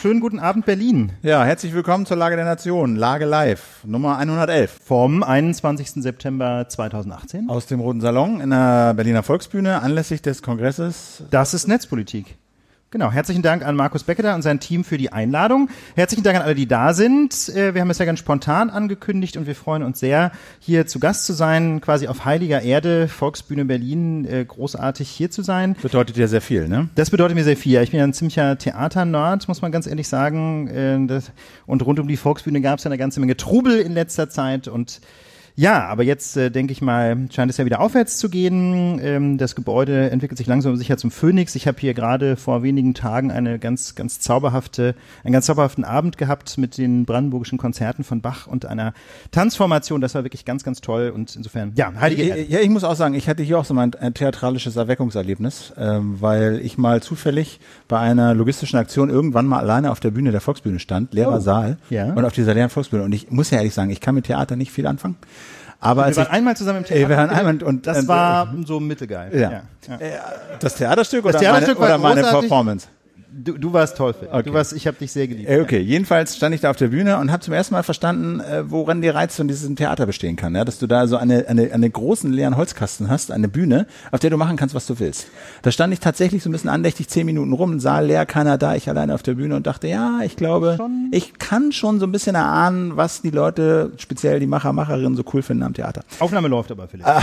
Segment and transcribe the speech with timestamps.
[0.00, 1.12] Schönen guten Abend Berlin.
[1.20, 4.78] Ja, herzlich willkommen zur Lage der Nation, Lage Live, Nummer 111.
[4.82, 6.02] Vom 21.
[6.02, 7.50] September 2018.
[7.50, 11.22] Aus dem Roten Salon in der Berliner Volksbühne anlässlich des Kongresses.
[11.30, 12.38] Das ist Netzpolitik.
[12.92, 15.68] Genau, herzlichen Dank an Markus Becketer und sein Team für die Einladung.
[15.94, 17.48] Herzlichen Dank an alle, die da sind.
[17.50, 20.98] Äh, wir haben es ja ganz spontan angekündigt und wir freuen uns sehr, hier zu
[20.98, 25.76] Gast zu sein, quasi auf heiliger Erde, Volksbühne Berlin, äh, großartig hier zu sein.
[25.80, 26.88] Bedeutet ja sehr viel, ne?
[26.96, 27.80] Das bedeutet mir sehr viel.
[27.80, 30.66] Ich bin ja ein ziemlicher Theaternerd, muss man ganz ehrlich sagen.
[30.66, 31.20] Äh,
[31.66, 34.66] und rund um die Volksbühne gab es ja eine ganze Menge Trubel in letzter Zeit
[34.66, 35.00] und
[35.56, 38.98] ja, aber jetzt äh, denke ich mal, scheint es ja wieder aufwärts zu gehen.
[39.02, 41.54] Ähm, das Gebäude entwickelt sich langsam sicher zum Phönix.
[41.54, 46.16] Ich habe hier gerade vor wenigen Tagen eine ganz, ganz zauberhafte, einen ganz zauberhaften Abend
[46.18, 48.94] gehabt mit den brandenburgischen Konzerten von Bach und einer
[49.32, 50.00] Tanzformation.
[50.00, 51.10] Das war wirklich ganz, ganz toll.
[51.14, 53.74] Und insofern, ja, heilige Ja, ja, ich muss auch sagen, ich hatte hier auch so
[53.74, 59.58] mein ein theatralisches Erweckungserlebnis, ähm, weil ich mal zufällig bei einer logistischen Aktion irgendwann mal
[59.60, 61.40] alleine auf der Bühne der Volksbühne stand, leerer Oh.
[61.40, 62.12] Saal, Ja.
[62.12, 63.02] und auf dieser leeren Volksbühne.
[63.04, 65.16] Und ich muss ja ehrlich sagen, ich kann mit Theater nicht viel anfangen.
[65.82, 67.16] Aber Wir als waren ich, einmal zusammen im Ey, wir Theater.
[67.16, 69.30] waren einmal und- das war so mittelgeil.
[69.38, 69.50] Ja.
[69.50, 69.62] ja.
[70.60, 72.40] das Theaterstück Das oder Theaterstück meine, war oder meine.
[72.40, 72.86] Performance?
[73.32, 74.12] Du, du warst toll.
[74.12, 74.28] Phil.
[74.28, 74.42] Okay.
[74.42, 75.48] Du warst, ich habe dich sehr geliebt.
[75.48, 78.40] Äh, Okay, jedenfalls stand ich da auf der Bühne und habe zum ersten Mal verstanden,
[78.40, 80.54] äh, woran die Reiz von diesem Theater bestehen kann.
[80.56, 80.64] Ja?
[80.64, 84.30] Dass du da so eine, eine, eine großen leeren Holzkasten hast, eine Bühne, auf der
[84.30, 85.28] du machen kannst, was du willst.
[85.62, 88.74] Da stand ich tatsächlich so ein bisschen andächtig zehn Minuten rum, Saal leer, keiner da,
[88.74, 92.06] ich alleine auf der Bühne und dachte, ja, ich glaube, Schon- ich kann schon so
[92.06, 96.02] ein bisschen erahnen, was die Leute, speziell die Macher, Macherinnen so cool finden am Theater.
[96.18, 97.06] Aufnahme läuft aber, Philipp.
[97.06, 97.22] Ah,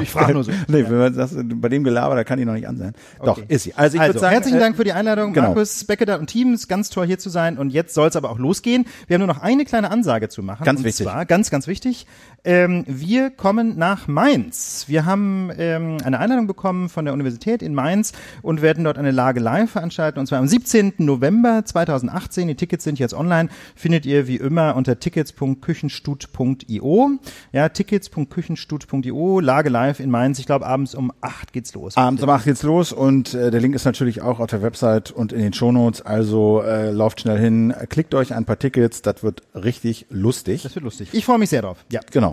[0.00, 0.52] Ich frage nur so.
[0.68, 2.92] Nee, wenn man das, bei dem Gelaber, da kann die noch nicht an sein.
[3.24, 3.44] Doch, Okay.
[3.48, 3.74] ist sie.
[3.74, 5.54] Also ich also, würde sagen, herzlichen äh, Dank für die Einladung, genau.
[5.54, 6.54] Markus Becketer und Team.
[6.54, 7.58] Ist ganz toll hier zu sein.
[7.58, 8.86] Und jetzt soll es aber auch losgehen.
[9.06, 10.64] Wir haben nur noch eine kleine Ansage zu machen.
[10.64, 11.06] Ganz und wichtig.
[11.06, 12.06] Zwar, ganz, ganz wichtig.
[12.44, 14.86] Ähm, wir kommen nach Mainz.
[14.88, 19.10] Wir haben ähm, eine Einladung bekommen von der Universität in Mainz und werden dort eine
[19.10, 20.18] Lage live veranstalten.
[20.18, 20.94] Und zwar am 17.
[20.98, 22.48] November 2018.
[22.48, 23.48] Die Tickets sind jetzt online.
[23.74, 27.10] Findet ihr wie immer unter tickets.küchenstut.io.
[27.52, 29.40] Ja, tickets.küchenstut.io.
[29.40, 30.38] Lage live in Mainz.
[30.38, 31.94] Ich glaube, abends um 8 geht's los.
[31.96, 35.10] Abends um 8 geht's los und äh, der Link ist natürlich auch auf der Website
[35.10, 36.00] und in den Shownotes.
[36.02, 40.62] Also äh, lauft schnell hin, klickt euch ein paar Tickets, das wird richtig lustig.
[40.62, 41.10] Das wird lustig.
[41.12, 41.84] Ich freue mich sehr drauf.
[41.90, 42.00] Ja.
[42.10, 42.29] Genau.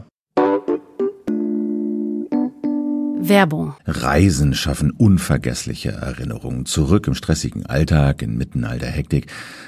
[3.19, 3.73] Werbung.
[3.85, 9.27] Reisen schaffen unvergessliche Erinnerungen zurück im stressigen Alltag, inmitten all der Hektik.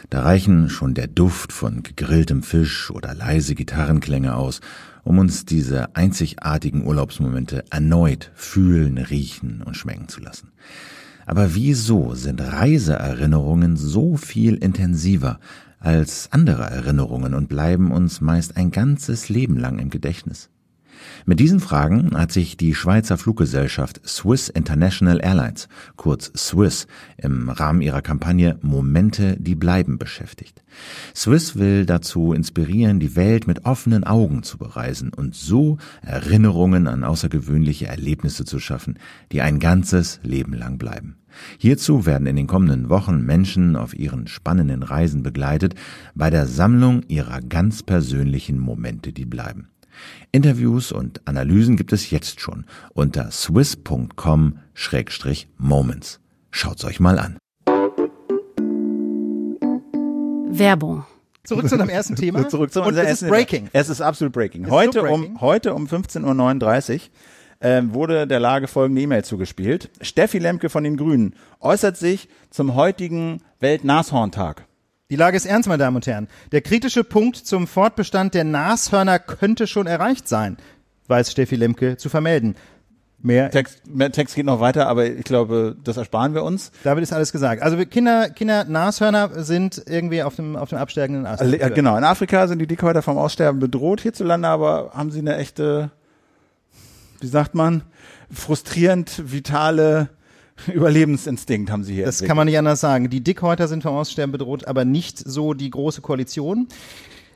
[0.09, 4.61] Da reichen schon der Duft von gegrilltem Fisch oder leise Gitarrenklänge aus,
[5.03, 10.51] um uns diese einzigartigen Urlaubsmomente erneut fühlen, riechen und schmecken zu lassen.
[11.25, 15.39] Aber wieso sind Reiseerinnerungen so viel intensiver
[15.79, 20.49] als andere Erinnerungen und bleiben uns meist ein ganzes Leben lang im Gedächtnis?
[21.25, 26.87] Mit diesen Fragen hat sich die Schweizer Fluggesellschaft Swiss International Airlines, kurz Swiss,
[27.17, 30.63] im Rahmen ihrer Kampagne Momente, die bleiben beschäftigt.
[31.15, 37.03] Swiss will dazu inspirieren, die Welt mit offenen Augen zu bereisen und so Erinnerungen an
[37.03, 38.99] außergewöhnliche Erlebnisse zu schaffen,
[39.31, 41.15] die ein ganzes Leben lang bleiben.
[41.57, 45.75] Hierzu werden in den kommenden Wochen Menschen auf ihren spannenden Reisen begleitet
[46.15, 49.69] bei der Sammlung ihrer ganz persönlichen Momente, die bleiben.
[50.31, 56.19] Interviews und Analysen gibt es jetzt schon unter swiss.com-moments.
[56.51, 57.37] Schaut's euch mal an.
[57.65, 58.11] Zurück
[60.51, 61.05] Werbung.
[61.43, 62.47] zu unserem ersten Thema.
[62.49, 63.69] Zurück zu und unserem es ist ersten- Breaking.
[63.73, 64.65] Es ist absolut breaking.
[64.65, 65.41] ist Heute so um breaking.
[65.41, 66.99] heute um 15:39 Uhr
[67.61, 69.89] ähm, wurde der Lage folgende E-Mail zugespielt.
[70.01, 74.65] Steffi Lemke von den Grünen äußert sich zum heutigen Weltnashorntag.
[75.11, 76.27] Die Lage ist ernst, meine Damen und Herren.
[76.51, 80.57] Der kritische Punkt zum Fortbestand der Nashörner könnte schon erreicht sein,
[81.07, 82.55] weiß Steffi Lemke zu vermelden.
[83.21, 86.71] Mehr, Text, mehr Text geht noch weiter, aber ich glaube, das ersparen wir uns.
[86.83, 87.63] damit ist alles gesagt.
[87.63, 91.41] Also Kinder, Kinder, Nashörner sind irgendwie auf dem, auf dem absteigenden Ast.
[91.41, 94.01] Äh, Genau, in Afrika sind die Dickhäuter vom Aussterben bedroht.
[94.01, 95.89] Hierzulande aber haben sie eine echte,
[97.19, 97.81] wie sagt man,
[98.31, 100.09] frustrierend vitale
[100.73, 102.05] Überlebensinstinkt haben sie hier.
[102.05, 103.09] Das kann man nicht anders sagen.
[103.09, 106.67] Die Dickhäuter sind vom Aussterben bedroht, aber nicht so die große Koalition.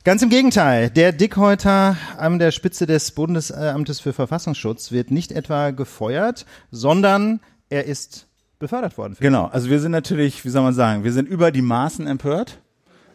[0.03, 0.89] Ganz im Gegenteil.
[0.89, 7.39] Der Dickhäuter an der Spitze des Bundesamtes für Verfassungsschutz wird nicht etwa gefeuert, sondern
[7.69, 8.27] er ist
[8.59, 9.15] befördert worden.
[9.19, 12.59] Genau, also wir sind natürlich, wie soll man sagen, wir sind über die Maßen empört.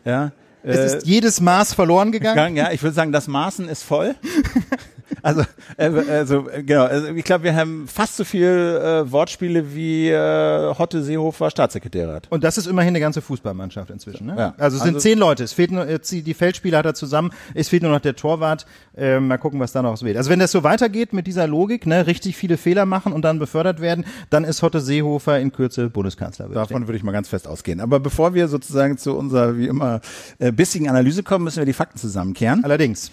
[0.04, 0.32] Ja,
[0.62, 2.36] Es ist jedes Maß verloren gegangen.
[2.36, 2.56] gegangen.
[2.56, 4.14] Ja, ich würde sagen, das Maßen ist voll.
[5.22, 5.42] Also,
[5.76, 10.08] äh, also äh, genau, also ich glaube, wir haben fast so viel äh, Wortspiele wie
[10.10, 12.20] äh, Hotte Seehofer Staatssekretär.
[12.30, 14.26] Und das ist immerhin eine ganze Fußballmannschaft inzwischen.
[14.28, 14.34] Ne?
[14.38, 14.54] Ja.
[14.58, 15.44] Also es sind Also- zehn Leute.
[15.44, 17.30] Es fehlt nur jetzt die Feldspieler hat er zusammen.
[17.54, 18.66] Es fehlt nur noch der Torwart.
[18.96, 20.16] Äh, mal gucken, was da noch wird.
[20.16, 23.38] Also wenn das so weitergeht mit dieser Logik, ne, richtig viele Fehler machen und dann
[23.38, 26.48] befördert werden, dann ist Hotte Seehofer in Kürze Bundeskanzler.
[26.48, 26.68] würde ich.
[26.68, 27.80] Davon würde ich mal ganz fest ausgehen.
[27.80, 30.00] Aber bevor wir sozusagen zu unserer, wie immer,
[30.38, 32.64] äh, bissigen Analyse kommen, müssen wir die Fakten zusammenkehren.
[32.64, 33.10] Allerdings.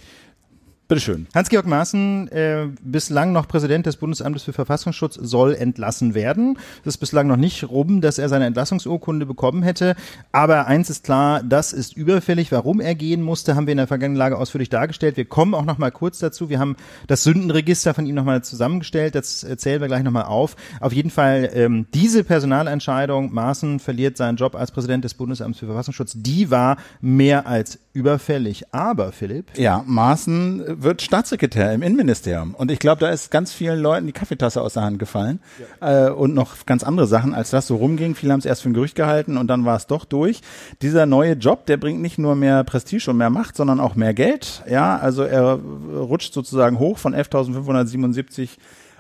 [0.88, 1.26] Bitteschön.
[1.34, 6.60] Hans-Georg Maaßen, äh, bislang noch Präsident des Bundesamtes für Verfassungsschutz, soll entlassen werden.
[6.82, 9.96] Es ist bislang noch nicht rum, dass er seine Entlassungsurkunde bekommen hätte.
[10.32, 12.52] Aber eins ist klar, das ist überfällig.
[12.52, 15.18] Warum er gehen musste, haben wir in der vergangenen Lage ausführlich dargestellt.
[15.18, 16.50] Wir kommen auch noch mal kurz dazu.
[16.50, 16.76] Wir haben
[17.08, 19.16] das Sündenregister von ihm noch mal zusammengestellt.
[19.16, 20.56] Das äh, zählen wir gleich noch mal auf.
[20.82, 25.66] Auf jeden Fall ähm, diese Personalentscheidung, Maaßen verliert seinen Job als Präsident des Bundesamts für
[25.66, 28.66] Verfassungsschutz, die war mehr als überfällig.
[28.72, 32.56] Aber, Philipp, Ja, Maaßen wird Staatssekretär im Innenministerium.
[32.56, 35.40] Und ich glaube, da ist ganz vielen Leuten die Kaffeetasse aus der Hand gefallen.
[35.82, 38.16] Äh, und noch ganz andere Sachen, als das so rumging.
[38.16, 40.42] Viele haben es erst für ein Gerücht gehalten und dann war es doch durch.
[40.82, 44.14] Dieser neue Job, der bringt nicht nur mehr Prestige und mehr Macht, sondern auch mehr
[44.14, 44.64] Geld.
[44.70, 45.60] Ja, also er
[45.96, 48.50] rutscht sozusagen hoch von 11.577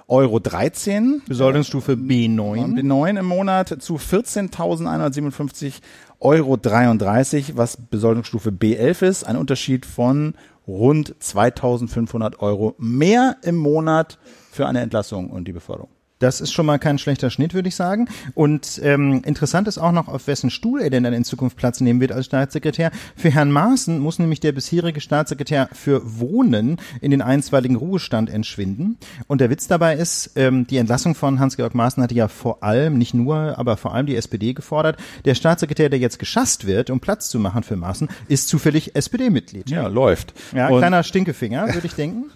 [0.07, 1.23] Euro 13.
[1.27, 2.75] Besoldungsstufe B9.
[2.75, 5.79] B9 im Monat zu 14.157
[6.19, 9.23] Euro 33, was Besoldungsstufe B11 ist.
[9.23, 10.35] Ein Unterschied von
[10.67, 14.17] rund 2.500 Euro mehr im Monat
[14.51, 15.94] für eine Entlassung und die Beförderung.
[16.19, 18.07] Das ist schon mal kein schlechter Schnitt, würde ich sagen.
[18.35, 21.81] Und ähm, interessant ist auch noch, auf wessen Stuhl er denn dann in Zukunft Platz
[21.81, 22.91] nehmen wird als Staatssekretär.
[23.17, 28.97] Für Herrn Maaßen muss nämlich der bisherige Staatssekretär für Wohnen in den einstweiligen Ruhestand entschwinden.
[29.27, 32.97] Und der Witz dabei ist, ähm, die Entlassung von Hans-Georg Maaßen hatte ja vor allem,
[32.97, 34.97] nicht nur, aber vor allem die SPD gefordert.
[35.25, 39.69] Der Staatssekretär, der jetzt geschasst wird, um Platz zu machen für Maaßen, ist zufällig SPD-Mitglied.
[39.69, 40.33] Ja, läuft.
[40.55, 42.31] Ja, Und- kleiner Stinkefinger, würde ich denken.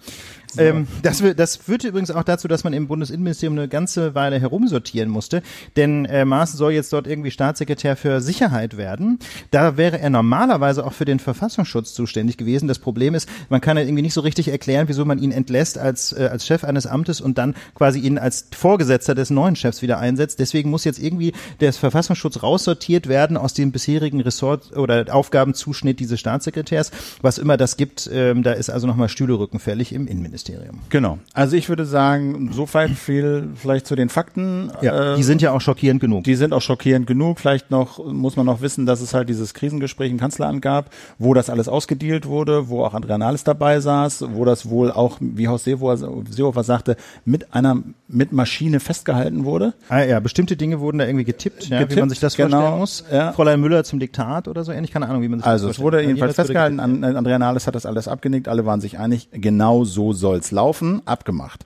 [0.58, 5.08] Ähm, das, das führte übrigens auch dazu, dass man im Bundesinnenministerium eine ganze Weile herumsortieren
[5.08, 5.42] musste,
[5.76, 9.18] denn äh, Maaßen soll jetzt dort irgendwie Staatssekretär für Sicherheit werden.
[9.50, 12.68] Da wäre er normalerweise auch für den Verfassungsschutz zuständig gewesen.
[12.68, 15.78] Das Problem ist, man kann ja irgendwie nicht so richtig erklären, wieso man ihn entlässt
[15.78, 19.82] als, äh, als Chef eines Amtes und dann quasi ihn als Vorgesetzter des neuen Chefs
[19.82, 20.38] wieder einsetzt.
[20.40, 26.18] Deswegen muss jetzt irgendwie der Verfassungsschutz raussortiert werden aus dem bisherigen Ressort oder Aufgabenzuschnitt dieses
[26.20, 26.90] Staatssekretärs.
[27.22, 30.39] Was immer das gibt, ähm, da ist also nochmal Stühlerücken fällig im Innenministerium.
[30.88, 31.18] Genau.
[31.34, 34.70] Also ich würde sagen, so viel vielleicht zu den Fakten.
[34.82, 36.24] Ja, Äh, die sind ja auch schockierend genug.
[36.24, 37.38] Die sind auch schockierend genug.
[37.40, 41.34] Vielleicht noch muss man noch wissen, dass es halt dieses Krisengespräch im Kanzleramt gab, wo
[41.34, 45.48] das alles ausgedealt wurde, wo auch Andrea Nahles dabei saß, wo das wohl auch, wie
[45.48, 45.96] Horst Seehofer,
[46.30, 47.78] Seehofer sagte, mit einer
[48.08, 49.74] mit Maschine festgehalten wurde.
[49.88, 52.76] Ah, ja, bestimmte Dinge wurden da irgendwie getippt, ja, wie Getippt, man sich das genau,
[52.76, 53.04] vorstellen muss.
[53.12, 53.32] ja.
[53.32, 55.82] Fräulein Müller zum Diktat oder so ähnlich, keine Ahnung, wie man sich Also das es
[55.82, 56.16] wurde vorstellt.
[56.18, 59.28] jedenfalls Jedenfalls wurde festgehalten, An- Andrea Nahles hat das alles abgenickt, alle waren sich einig,
[59.32, 61.64] genau so soll's laufen, abgemacht.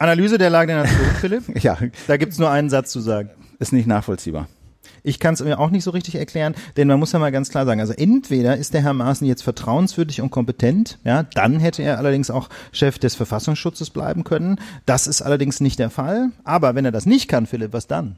[0.00, 1.62] Analyse der Lage der Nation, Philipp.
[1.62, 1.78] Ja,
[2.08, 3.30] Da gibt's nur einen Satz zu sagen.
[3.60, 4.48] ist nicht nachvollziehbar.
[5.04, 7.50] Ich kann es mir auch nicht so richtig erklären, denn man muss ja mal ganz
[7.50, 11.82] klar sagen, also entweder ist der Herr Maaßen jetzt vertrauenswürdig und kompetent, ja, dann hätte
[11.82, 14.60] er allerdings auch Chef des Verfassungsschutzes bleiben können.
[14.86, 16.30] Das ist allerdings nicht der Fall.
[16.44, 18.16] Aber wenn er das nicht kann, Philipp, was dann?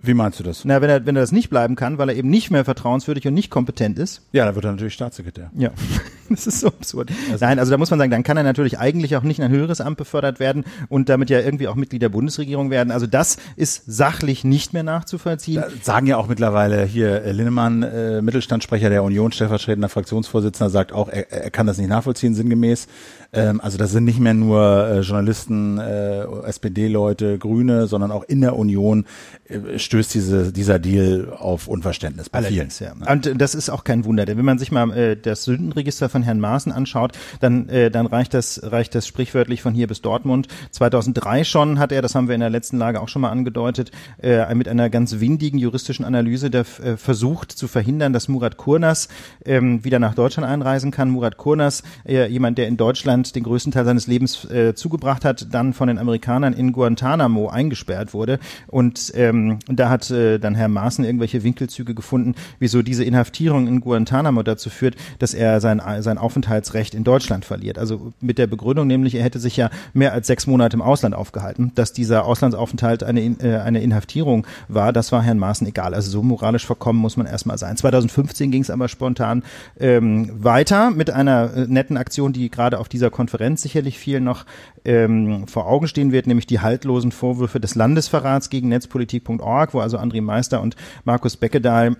[0.00, 0.64] Wie meinst du das?
[0.64, 3.26] Na, wenn er, wenn er das nicht bleiben kann, weil er eben nicht mehr vertrauenswürdig
[3.26, 5.50] und nicht kompetent ist, Ja, dann wird er natürlich Staatssekretär.
[5.56, 5.70] Ja,
[6.28, 7.10] das ist so absurd.
[7.40, 9.50] Nein, also da muss man sagen, dann kann er natürlich eigentlich auch nicht in ein
[9.50, 12.92] höheres Amt befördert werden und damit ja irgendwie auch Mitglied der Bundesregierung werden.
[12.92, 15.62] Also das ist sachlich nicht mehr nachzuvollziehen.
[15.62, 20.92] Da sagen ja auch mittlerweile hier äh, Linnemann, äh, Mittelstandssprecher der Union, stellvertretender Fraktionsvorsitzender, sagt
[20.92, 22.86] auch, er, er kann das nicht nachvollziehen, sinngemäß.
[23.32, 28.40] Ähm, also das sind nicht mehr nur äh, Journalisten, äh, SPD-Leute, Grüne, sondern auch in
[28.40, 29.06] der Union
[29.48, 32.68] äh, stößt diese, dieser Deal auf Unverständnis bei vielen.
[32.78, 32.92] Ja.
[33.10, 36.10] Und äh, das ist auch kein Wunder, denn wenn man sich mal äh, das Sündenregister
[36.10, 40.02] von Herrn Maaßen anschaut, dann, äh, dann reicht das, reicht das sprichwörtlich von hier bis
[40.02, 40.48] Dortmund.
[40.72, 43.90] 2003 schon hat er, das haben wir in der letzten Lage auch schon mal angedeutet,
[44.22, 49.08] äh, mit einer ganz windigen juristischen Analyse der, äh, versucht zu verhindern, dass Murat Kurnas
[49.46, 51.08] ähm, wieder nach Deutschland einreisen kann.
[51.08, 55.46] Murat Kurnas, äh, jemand, der in Deutschland den größten Teil seines Lebens äh, zugebracht hat,
[55.50, 58.38] dann von den Amerikanern in Guantanamo eingesperrt wurde.
[58.66, 63.66] Und, ähm, und da hat äh, dann Herr Maaßen irgendwelche Winkelzüge gefunden, wieso diese Inhaftierung
[63.68, 67.78] in Guantanamo dazu führt, dass er sein, sein Aufenthaltsrecht in Deutschland verliert.
[67.78, 71.14] Also mit der Begründung nämlich, er hätte sich ja mehr als sechs Monate im Ausland
[71.14, 71.72] aufgehalten.
[71.74, 75.94] Dass dieser Auslandsaufenthalt eine, In- äh, eine Inhaftierung war, das war Herrn Maaßen egal.
[75.94, 77.76] Also so moralisch verkommen muss man erstmal sein.
[77.76, 79.42] 2015 ging es aber spontan
[79.78, 84.44] ähm, weiter mit einer äh, netten Aktion, die gerade auf dieser Konferenz sicherlich vielen noch
[84.88, 89.98] ähm, vor Augen stehen wird, nämlich die haltlosen Vorwürfe des Landesverrats gegen netzpolitik.org, wo also
[89.98, 91.96] André Meister und Markus Beckedahl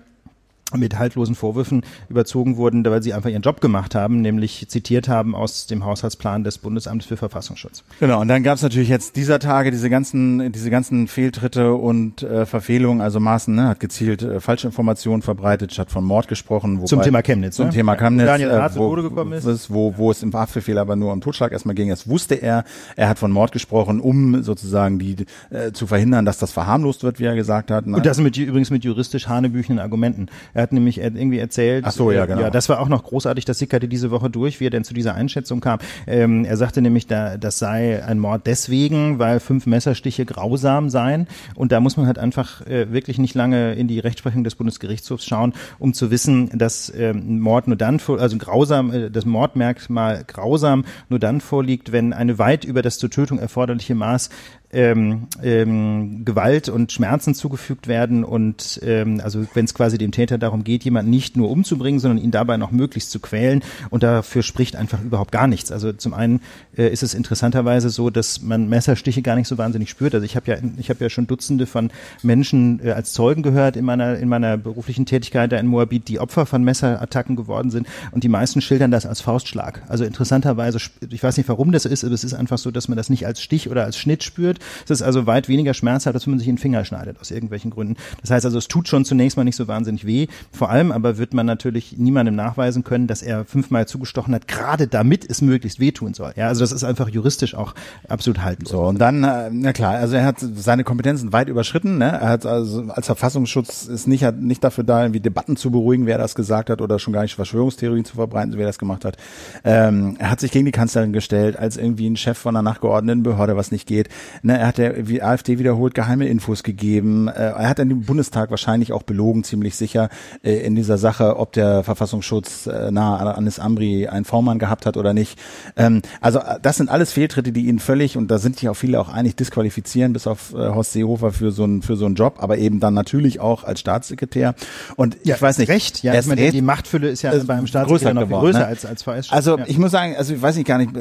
[0.75, 5.35] mit haltlosen Vorwürfen überzogen wurden, weil sie einfach ihren Job gemacht haben, nämlich zitiert haben
[5.35, 7.83] aus dem Haushaltsplan des Bundesamtes für Verfassungsschutz.
[7.99, 12.23] Genau, und dann gab es natürlich jetzt dieser Tage diese ganzen, diese ganzen Fehltritte und
[12.23, 13.01] äh, Verfehlungen.
[13.01, 16.77] Also Maaßen ne, hat gezielt äh, falsche Informationen verbreitet, hat von Mord gesprochen.
[16.77, 17.55] Wobei, Zum Thema Chemnitz.
[17.55, 17.73] Zum ne?
[17.73, 19.45] Thema Chemnitz, Daniel äh, Rath wo, gekommen ist.
[19.45, 21.89] ist, wo, wo es im Haftbefehl aber nur um Totschlag erstmal ging.
[21.89, 22.63] Das wusste er.
[22.95, 27.19] Er hat von Mord gesprochen, um sozusagen die äh, zu verhindern, dass das verharmlost wird,
[27.19, 27.87] wie er gesagt hat.
[27.87, 27.97] Ne?
[27.97, 30.27] Und das mit, übrigens mit juristisch hanebüchenden Argumenten.
[30.59, 31.85] Er hat nämlich irgendwie erzählt.
[31.87, 32.41] Ach so, ja, genau.
[32.41, 33.45] Ja, das war auch noch großartig.
[33.45, 35.79] Das sickerte diese Woche durch, wie er denn zu dieser Einschätzung kam.
[36.05, 41.29] Ähm, er sagte nämlich, da, das sei ein Mord deswegen, weil fünf Messerstiche grausam seien.
[41.55, 45.25] Und da muss man halt einfach äh, wirklich nicht lange in die Rechtsprechung des Bundesgerichtshofs
[45.25, 50.25] schauen, um zu wissen, dass ähm, Mord nur dann vor, also grausam, äh, das Mordmerkmal
[50.27, 54.29] grausam nur dann vorliegt, wenn eine weit über das zur Tötung erforderliche Maß
[54.71, 60.37] ähm, ähm, Gewalt und Schmerzen zugefügt werden und ähm, also wenn es quasi dem Täter
[60.37, 64.43] darum geht, jemanden nicht nur umzubringen, sondern ihn dabei noch möglichst zu quälen und dafür
[64.43, 65.71] spricht einfach überhaupt gar nichts.
[65.71, 66.41] Also zum einen
[66.77, 70.13] äh, ist es interessanterweise so, dass man Messerstiche gar nicht so wahnsinnig spürt.
[70.13, 71.89] Also ich habe ja ich habe ja schon Dutzende von
[72.21, 76.19] Menschen äh, als Zeugen gehört in meiner in meiner beruflichen Tätigkeit da in Moabit, die
[76.19, 79.81] Opfer von Messerattacken geworden sind und die meisten schildern das als Faustschlag.
[79.87, 82.97] Also interessanterweise, ich weiß nicht, warum das ist, aber es ist einfach so, dass man
[82.97, 84.58] das nicht als Stich oder als Schnitt spürt.
[84.83, 87.71] Es ist also weit weniger schmerzhaft, als wenn man sich den Finger schneidet aus irgendwelchen
[87.71, 87.95] Gründen.
[88.21, 90.27] Das heißt also, es tut schon zunächst mal nicht so wahnsinnig weh.
[90.51, 94.87] Vor allem aber wird man natürlich niemandem nachweisen können, dass er fünfmal zugestochen hat, gerade
[94.87, 96.33] damit es möglichst wehtun soll.
[96.35, 97.75] Ja, also das ist einfach juristisch auch
[98.07, 98.71] absolut haltlos.
[98.71, 101.97] So, und dann, äh, na klar, also er hat seine Kompetenzen weit überschritten.
[101.97, 102.05] Ne?
[102.05, 106.05] Er hat also als Verfassungsschutz ist nicht, hat nicht dafür da, irgendwie Debatten zu beruhigen,
[106.05, 108.79] wer das gesagt hat, oder schon gar nicht Verschwörungstheorien zu verbreiten, so wie er das
[108.79, 109.17] gemacht hat.
[109.63, 113.23] Ähm, er hat sich gegen die Kanzlerin gestellt, als irgendwie ein Chef von einer nachgeordneten
[113.23, 114.09] Behörde, was nicht geht.
[114.49, 114.57] Ne?
[114.57, 117.27] Er hat der AfD wiederholt geheime Infos gegeben.
[117.27, 120.09] Äh, er hat an dem Bundestag wahrscheinlich auch belogen, ziemlich sicher,
[120.43, 124.87] äh, in dieser Sache, ob der Verfassungsschutz äh, nahe an Anis Amri einen V-Mann gehabt
[124.87, 125.37] hat oder nicht.
[125.77, 128.99] Ähm, also das sind alles Fehltritte, die ihn völlig, und da sind sich auch viele
[128.99, 132.57] auch einig, disqualifizieren, bis auf Horst Seehofer für so einen für so einen Job, aber
[132.57, 134.55] eben dann natürlich auch als Staatssekretär.
[134.95, 137.67] Und ja, ich weiß nicht, recht, ja, ich meine, die Machtfülle ist ja äh, beim
[137.67, 138.65] Staatssekretär noch geworden, größer ne?
[138.65, 139.31] als als VS.
[139.31, 139.65] Also ja.
[139.67, 140.91] ich muss sagen, also ich weiß nicht gar nicht,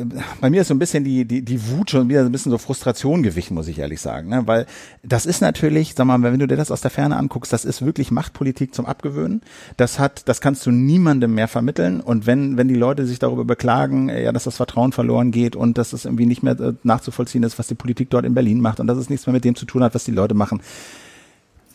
[0.41, 2.51] bei mir ist so ein bisschen die, die, die Wut schon wieder so ein bisschen
[2.51, 4.29] so Frustration gewichen, muss ich ehrlich sagen.
[4.29, 4.43] Ne?
[4.47, 4.67] Weil
[5.03, 7.85] das ist natürlich, sag mal, wenn du dir das aus der Ferne anguckst, das ist
[7.85, 9.43] wirklich Machtpolitik zum Abgewöhnen.
[9.77, 12.01] Das hat, das kannst du niemandem mehr vermitteln.
[12.01, 15.55] Und wenn, wenn die Leute sich darüber beklagen, äh, ja, dass das Vertrauen verloren geht
[15.55, 18.61] und dass es irgendwie nicht mehr äh, nachzuvollziehen ist, was die Politik dort in Berlin
[18.61, 20.61] macht und dass es nichts mehr mit dem zu tun hat, was die Leute machen,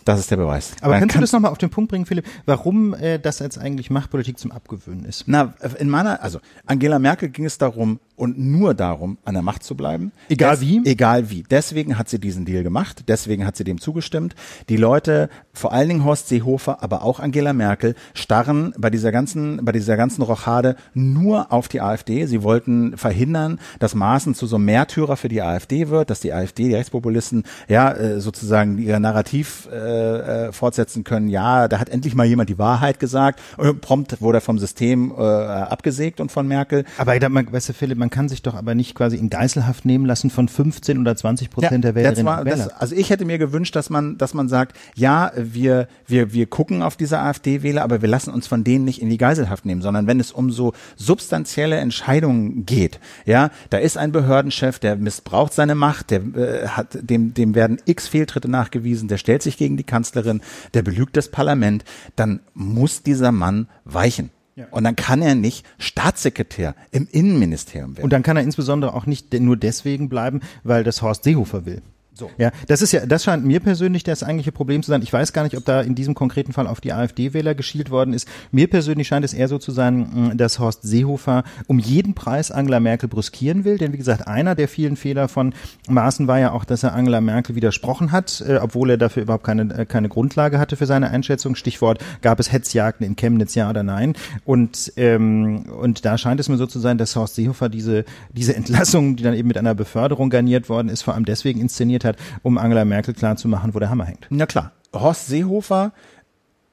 [0.06, 0.74] das ist der Beweis.
[0.82, 3.58] Aber Dann kannst du das nochmal auf den Punkt bringen, Philipp, warum äh, das jetzt
[3.58, 5.24] eigentlich Machtpolitik zum Abgewöhnen ist?
[5.28, 9.64] Na, in meiner, also Angela Merkel ging es darum und nur darum, an der Macht
[9.64, 10.12] zu bleiben.
[10.30, 10.82] Egal wie?
[10.86, 11.44] Egal wie.
[11.50, 14.36] Deswegen hat sie diesen Deal gemacht, deswegen hat sie dem zugestimmt.
[14.70, 19.64] Die Leute, vor allen Dingen Horst Seehofer, aber auch Angela Merkel, starren bei dieser ganzen,
[19.66, 22.26] bei dieser ganzen Rochade nur auf die AfD.
[22.26, 26.34] Sie wollten verhindern, dass Maaßen zu so einem Märtyrer für die AfD wird, dass die
[26.34, 31.28] AfD, die Rechtspopulisten, ja, äh, sozusagen ihr Narrativ äh, äh, fortsetzen können.
[31.28, 33.40] Ja, da hat endlich mal jemand die Wahrheit gesagt.
[33.58, 36.86] Und prompt wurde er vom System äh, abgesägt und von Merkel.
[36.98, 40.06] Aber man, weißt du, Philipp, man kann sich doch aber nicht quasi in Geiselhaft nehmen
[40.06, 42.58] lassen von 15 oder 20 Prozent der Wählerinnen war, und Wähler.
[42.58, 46.46] das, also ich hätte mir gewünscht, dass man, dass man sagt, ja, wir, wir, wir
[46.46, 49.82] gucken auf diese AfD-Wähler, aber wir lassen uns von denen nicht in die Geiselhaft nehmen,
[49.82, 55.54] sondern wenn es um so substanzielle Entscheidungen geht, ja, da ist ein Behördenchef, der missbraucht
[55.54, 59.78] seine Macht, der äh, hat, dem, dem werden x Fehltritte nachgewiesen, der stellt sich gegen
[59.78, 60.42] die Kanzlerin,
[60.74, 61.84] der belügt das Parlament,
[62.16, 64.30] dann muss dieser Mann weichen.
[64.70, 68.04] Und dann kann er nicht Staatssekretär im Innenministerium werden.
[68.04, 71.82] Und dann kann er insbesondere auch nicht nur deswegen bleiben, weil das Horst Seehofer will.
[72.16, 72.30] So.
[72.38, 75.02] Ja, das ist ja, das scheint mir persönlich das eigentliche Problem zu sein.
[75.02, 78.14] Ich weiß gar nicht, ob da in diesem konkreten Fall auf die AfD-Wähler geschielt worden
[78.14, 78.28] ist.
[78.52, 82.52] Mir persönlich scheint es eher so zu sein, mh, dass Horst Seehofer um jeden Preis
[82.52, 83.80] Angela Merkel brüskieren will.
[83.80, 85.54] Denn wie gesagt, einer der vielen Fehler von
[85.88, 89.44] Maaßen war ja auch, dass er Angela Merkel widersprochen hat, äh, obwohl er dafür überhaupt
[89.44, 91.56] keine, äh, keine Grundlage hatte für seine Einschätzung.
[91.56, 94.14] Stichwort, gab es Hetzjagden in Chemnitz, ja oder nein?
[94.46, 98.56] Und, ähm, und da scheint es mir so zu sein, dass Horst Seehofer diese, diese
[98.56, 102.18] Entlassung, die dann eben mit einer Beförderung garniert worden ist, vor allem deswegen inszeniert hat,
[102.42, 104.28] um Angela Merkel klarzumachen, wo der Hammer hängt.
[104.30, 104.72] Na klar.
[104.94, 105.92] Horst Seehofer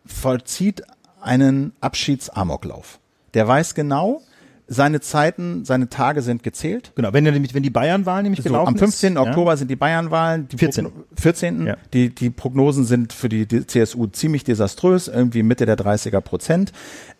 [0.04, 0.82] vollzieht
[1.20, 2.98] einen Abschiedsamoklauf.
[3.34, 4.22] Der weiß genau,
[4.72, 6.92] seine Zeiten, seine Tage sind gezählt.
[6.94, 9.14] Genau, wenn, nämlich, wenn die Bayernwahl nämlich So, am 15.
[9.14, 9.18] ist.
[9.18, 10.46] Oktober sind die Bayernwahlen.
[10.46, 10.86] Die 14..
[10.86, 11.66] Progno- 14.
[11.66, 11.76] Ja.
[11.92, 16.70] Die, die Prognosen sind für die, CSU ziemlich desaströs, irgendwie Mitte der 30er Prozent.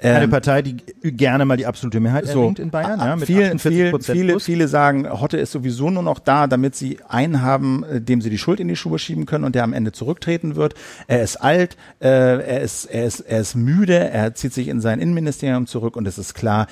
[0.00, 0.14] Ja.
[0.14, 3.00] Eine Ähm, Partei, die gerne mal die absolute Mehrheit erringt in Bayern.
[3.00, 4.44] Ja, mit viele, 48 viele, Prozent viele, plus.
[4.44, 8.30] viele sagen, Hotte ist sowieso nur noch da, damit sie einen haben, äh, dem sie
[8.30, 10.74] die Schuld in die Schuhe schieben können und der am Ende zurücktreten wird.
[11.08, 14.80] Er ist alt, äh, er ist, er ist, er ist müde, er zieht sich in
[14.80, 16.68] sein Innenministerium zurück und es ist klar,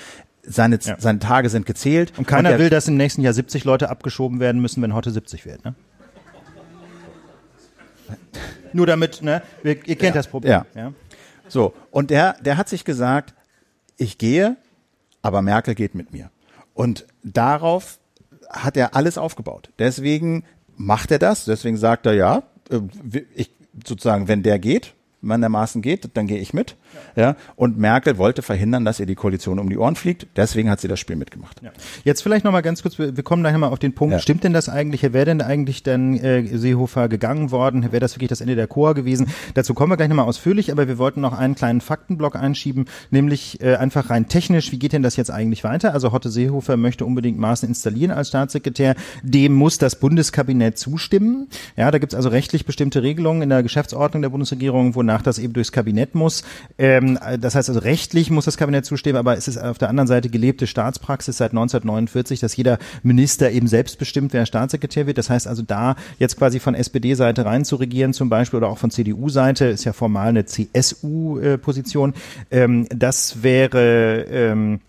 [0.48, 0.96] seine, Ja.
[0.98, 2.12] seine Tage sind gezählt.
[2.18, 5.10] Und keiner er- will, dass im nächsten Jahr 70 Leute abgeschoben werden müssen, wenn Hotte
[5.10, 5.64] 70 wird.
[5.64, 5.74] Ne?
[8.72, 9.42] Nur damit, ne?
[9.62, 10.50] Ihr kennt das Problem.
[10.52, 10.66] Ja.
[10.74, 10.92] ja.
[11.48, 13.34] So, und der, der hat sich gesagt,
[13.96, 14.56] ich gehe,
[15.22, 16.30] aber Merkel geht mit mir.
[16.74, 17.98] Und darauf
[18.48, 19.70] hat er alles aufgebaut.
[19.78, 20.44] Deswegen
[20.76, 22.80] macht er das, deswegen sagt er, ja, äh,
[23.34, 23.50] ich,
[23.86, 26.76] sozusagen, wenn der geht, wenn der Maaßen geht, dann gehe ich mit.
[27.16, 27.36] Ja.
[27.56, 30.26] Und Merkel wollte verhindern, dass ihr die Koalition um die Ohren fliegt.
[30.36, 31.60] Deswegen hat sie das Spiel mitgemacht.
[31.62, 31.70] Ja.
[32.04, 34.12] Jetzt vielleicht noch mal ganz kurz, wir wir kommen gleich noch mal auf den Punkt,
[34.12, 34.18] Ja.
[34.20, 38.28] stimmt denn das eigentlich, wäre denn eigentlich dann äh, Seehofer gegangen worden, wäre das wirklich
[38.28, 39.26] das Ende der Chor gewesen?
[39.54, 42.86] Dazu kommen wir gleich noch mal ausführlich, aber wir wollten noch einen kleinen Faktenblock einschieben,
[43.10, 45.92] nämlich äh, einfach rein technisch, wie geht denn das jetzt eigentlich weiter?
[45.94, 51.48] Also Hotte Seehofer möchte unbedingt Maaßen installieren als Staatssekretär, dem muss das Bundeskabinett zustimmen.
[51.76, 55.38] Ja, da gibt es also rechtlich bestimmte Regelungen in der Geschäftsordnung der Bundesregierung, wonach das
[55.38, 56.44] eben durchs Kabinett muss.
[56.78, 60.06] Ähm, das heißt also rechtlich muss das Kabinett zustimmen, aber es ist auf der anderen
[60.06, 65.18] Seite gelebte Staatspraxis seit 1949, dass jeder Minister eben selbst bestimmt, wer Staatssekretär wird.
[65.18, 68.78] Das heißt also da jetzt quasi von SPD-Seite rein zu regieren zum Beispiel oder auch
[68.78, 72.14] von CDU-Seite, ist ja formal eine CSU-Position.
[72.50, 74.80] Ähm, das wäre ähm,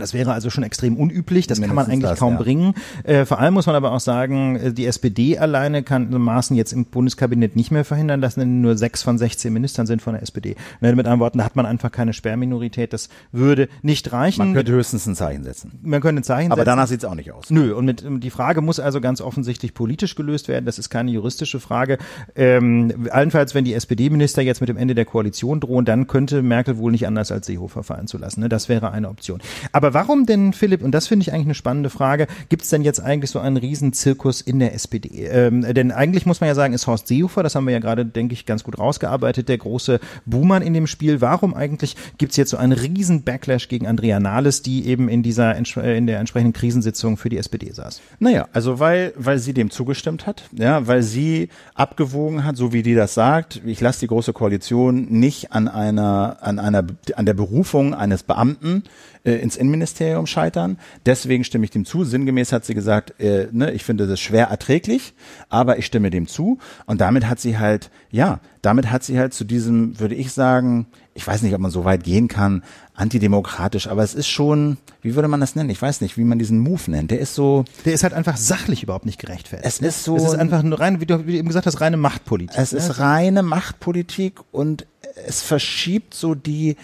[0.00, 2.40] das wäre also schon extrem unüblich, das kann man Mindestens eigentlich das, kaum ja.
[2.40, 2.74] bringen.
[3.04, 6.72] Äh, vor allem muss man aber auch sagen, äh, die SPD alleine kann Maaßen jetzt
[6.72, 10.56] im Bundeskabinett nicht mehr verhindern, dass nur sechs von 16 Ministern sind von der SPD.
[10.80, 14.44] Mit anderen Worten, da hat man einfach keine Sperrminorität, das würde nicht reichen.
[14.44, 15.72] Man könnte höchstens ein Zeichen setzen.
[15.82, 16.66] man könnte ein Zeichen Aber setzen.
[16.66, 17.50] danach sieht's auch nicht aus.
[17.50, 20.66] Nö, und mit, die Frage muss also ganz offensichtlich politisch gelöst werden.
[20.66, 21.98] Das ist keine juristische Frage.
[22.34, 26.78] Ähm, allenfalls, wenn die SPD-Minister jetzt mit dem Ende der Koalition drohen, dann könnte Merkel
[26.78, 28.40] wohl nicht anders als Seehofer fallen zu lassen.
[28.40, 28.48] Ne?
[28.48, 29.40] Das wäre eine Option.
[29.72, 32.82] Aber warum denn, Philipp, und das finde ich eigentlich eine spannende Frage, gibt es denn
[32.82, 35.26] jetzt eigentlich so einen Riesenzirkus in der SPD?
[35.26, 38.04] Ähm, denn eigentlich muss man ja sagen, ist Horst Seehofer, das haben wir ja gerade,
[38.04, 41.20] denke ich, ganz gut rausgearbeitet, der große Buhmann in dem Spiel.
[41.20, 45.22] Warum eigentlich gibt es jetzt so einen riesen Backlash gegen Andrea Nahles, die eben in
[45.22, 48.00] dieser äh, in der entsprechenden Krisensitzung für die SPD saß?
[48.18, 52.82] Naja, also weil, weil sie dem zugestimmt hat, ja, weil sie abgewogen hat, so wie
[52.82, 57.34] die das sagt, ich lasse die Große Koalition nicht an einer, an einer, an der
[57.34, 58.82] Berufung eines Beamten
[59.26, 60.78] äh, ins Innenministerium scheitern.
[61.04, 62.04] Deswegen stimme ich dem zu.
[62.04, 65.12] Sinngemäß hat sie gesagt, äh, ne, ich finde das schwer erträglich,
[65.48, 66.58] aber ich stimme dem zu.
[66.86, 70.86] Und damit hat sie halt, ja, damit hat sie halt zu diesem, würde ich sagen,
[71.14, 72.62] ich weiß nicht, ob man so weit gehen kann,
[72.94, 75.70] antidemokratisch, aber es ist schon, wie würde man das nennen?
[75.70, 77.10] Ich weiß nicht, wie man diesen Move nennt.
[77.10, 79.66] Der ist so, Der ist halt einfach sachlich überhaupt nicht gerechtfertigt.
[79.66, 81.66] Es ist so Es ist ein- einfach nur rein, wie du, wie du eben gesagt
[81.66, 82.56] hast, reine Machtpolitik.
[82.58, 82.78] Es ne?
[82.78, 84.86] ist reine Machtpolitik und
[85.26, 86.76] es verschiebt so die,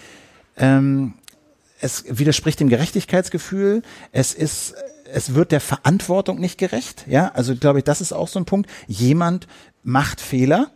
[0.57, 1.13] ähm,
[1.83, 3.81] es widerspricht dem Gerechtigkeitsgefühl.
[4.11, 4.73] Es ist,
[5.11, 7.05] es wird der Verantwortung nicht gerecht.
[7.07, 8.69] Ja, also glaube ich, das ist auch so ein Punkt.
[8.87, 9.47] Jemand
[9.83, 10.71] macht Fehler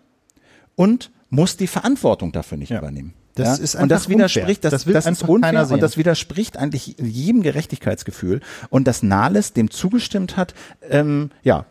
[0.75, 2.79] und muss die Verantwortung dafür nicht Ja.
[2.79, 3.13] übernehmen.
[3.35, 3.63] Das ja?
[3.63, 4.17] ist und das einfach unfair.
[4.17, 8.41] widerspricht, das, Das das ist unfair und das widerspricht eigentlich jedem Gerechtigkeitsgefühl.
[8.69, 10.55] Und dass Nahles dem zugestimmt hat,
[10.89, 11.65] ähm, ja,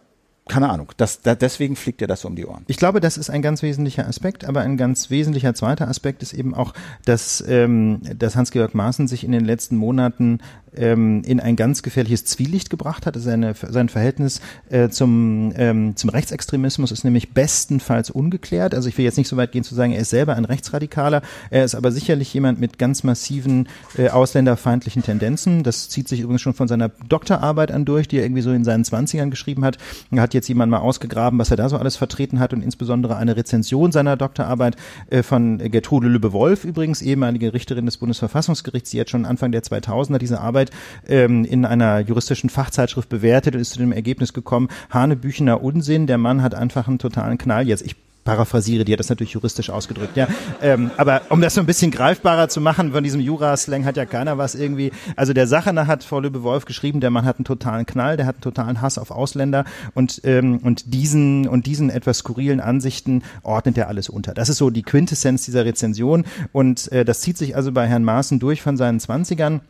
[0.49, 0.93] keine Ahnung.
[0.97, 2.65] Das, da, deswegen fliegt dir das um die Ohren.
[2.69, 6.33] Ich glaube, das ist ein ganz wesentlicher Aspekt, aber ein ganz wesentlicher zweiter Aspekt ist
[6.33, 6.73] eben auch,
[7.05, 10.39] dass, ähm, dass Hans-Georg Maaßen sich in den letzten Monaten
[10.77, 13.17] ähm, in ein ganz gefährliches Zwielicht gebracht hat.
[13.19, 18.75] Seine, sein Verhältnis äh, zum, ähm, zum Rechtsextremismus ist nämlich bestenfalls ungeklärt.
[18.75, 21.23] Also ich will jetzt nicht so weit gehen zu sagen, er ist selber ein Rechtsradikaler.
[21.51, 25.63] Er ist aber sicherlich jemand mit ganz massiven äh, ausländerfeindlichen Tendenzen.
[25.63, 28.65] Das zieht sich übrigens schon von seiner Doktorarbeit an durch, die er irgendwie so in
[28.65, 29.79] seinen Zwanzigern geschrieben hat.
[30.11, 33.17] Er hat jetzt jemand mal ausgegraben, was er da so alles vertreten hat und insbesondere
[33.17, 34.77] eine Rezension seiner Doktorarbeit
[35.11, 40.19] äh, von Gertrude Lübbe-Wolf übrigens, ehemalige Richterin des Bundesverfassungsgerichts, die jetzt schon Anfang der 2000er
[40.19, 40.66] diese Arbeit
[41.09, 46.19] ähm, in einer juristischen Fachzeitschrift bewertet und ist zu dem Ergebnis gekommen, Hanebüchener Unsinn, der
[46.19, 47.67] Mann hat einfach einen totalen Knall.
[47.67, 50.29] Jetzt, ich paraphrasiere, hat das natürlich juristisch ausgedrückt, ja.
[50.61, 54.05] Ähm, aber um das so ein bisschen greifbarer zu machen, von diesem Jura-Slang hat ja
[54.05, 54.93] keiner was irgendwie.
[55.15, 58.27] Also der Sache nach hat Frau Lübbe-Wolf geschrieben, der Mann hat einen totalen Knall, der
[58.27, 63.23] hat einen totalen Hass auf Ausländer und, ähm, und diesen, und diesen etwas skurrilen Ansichten
[63.43, 64.35] ordnet er alles unter.
[64.35, 68.05] Das ist so die Quintessenz dieser Rezension und äh, das zieht sich also bei Herrn
[68.05, 69.61] Maaßen durch von seinen Zwanzigern.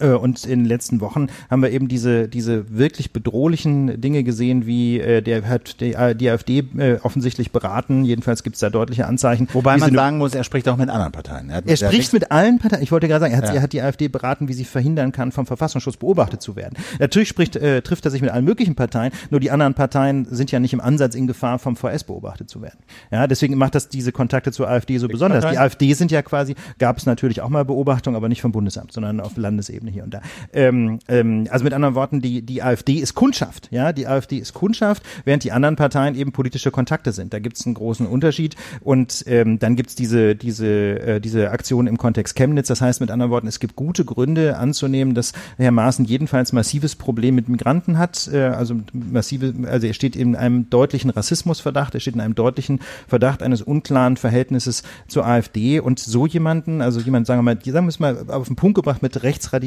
[0.00, 4.66] Äh, und in den letzten Wochen haben wir eben diese, diese wirklich bedrohlichen Dinge gesehen,
[4.66, 8.04] wie äh, der hat die, äh, die AfD äh, offensichtlich beraten.
[8.04, 9.48] Jedenfalls gibt es da deutliche Anzeichen.
[9.52, 11.50] Wobei man sagen muss, er spricht auch mit anderen Parteien.
[11.50, 12.82] Er, er spricht mit allen Parteien.
[12.82, 13.54] Ich wollte gerade sagen, er hat, Ja.
[13.54, 16.74] er hat die AfD beraten, wie sie verhindern kann, vom Verfassungsschutz beobachtet zu werden.
[16.98, 20.50] Natürlich spricht, äh, trifft er sich mit allen möglichen Parteien, nur die anderen Parteien sind
[20.50, 22.78] ja nicht im Ansatz in Gefahr, vom VS beobachtet zu werden.
[23.10, 25.44] Ja, deswegen macht das diese Kontakte zur AfD so besonders.
[25.50, 25.58] Die?
[25.58, 29.20] AfD sind ja quasi, gab es natürlich auch mal Beobachtung, aber nicht vom Bundesamt, sondern
[29.20, 30.20] auf Landesebene hier und da.
[30.52, 33.68] Ähm, ähm, also mit anderen Worten, die, die AfD ist Kundschaft.
[33.70, 37.32] Ja, die AfD ist Kundschaft, während die anderen Parteien eben politische Kontakte sind.
[37.32, 38.56] Da gibt es einen großen Unterschied.
[38.80, 42.68] Und ähm, dann gibt es diese, diese, äh, diese Aktion im Kontext Chemnitz.
[42.68, 46.96] Das heißt mit anderen Worten, es gibt gute Gründe anzunehmen, dass Herr Maaßen jedenfalls massives
[46.96, 48.28] Problem mit Migranten hat.
[48.32, 52.80] Äh, also massive, also er steht in einem deutlichen Rassismusverdacht, er steht in einem deutlichen
[53.08, 57.86] Verdacht eines unklaren Verhältnisses zur AfD und so jemanden, also jemand, sagen wir mal, sagen
[57.86, 59.63] wir es mal auf den Punkt gebracht mit rechtsradikalen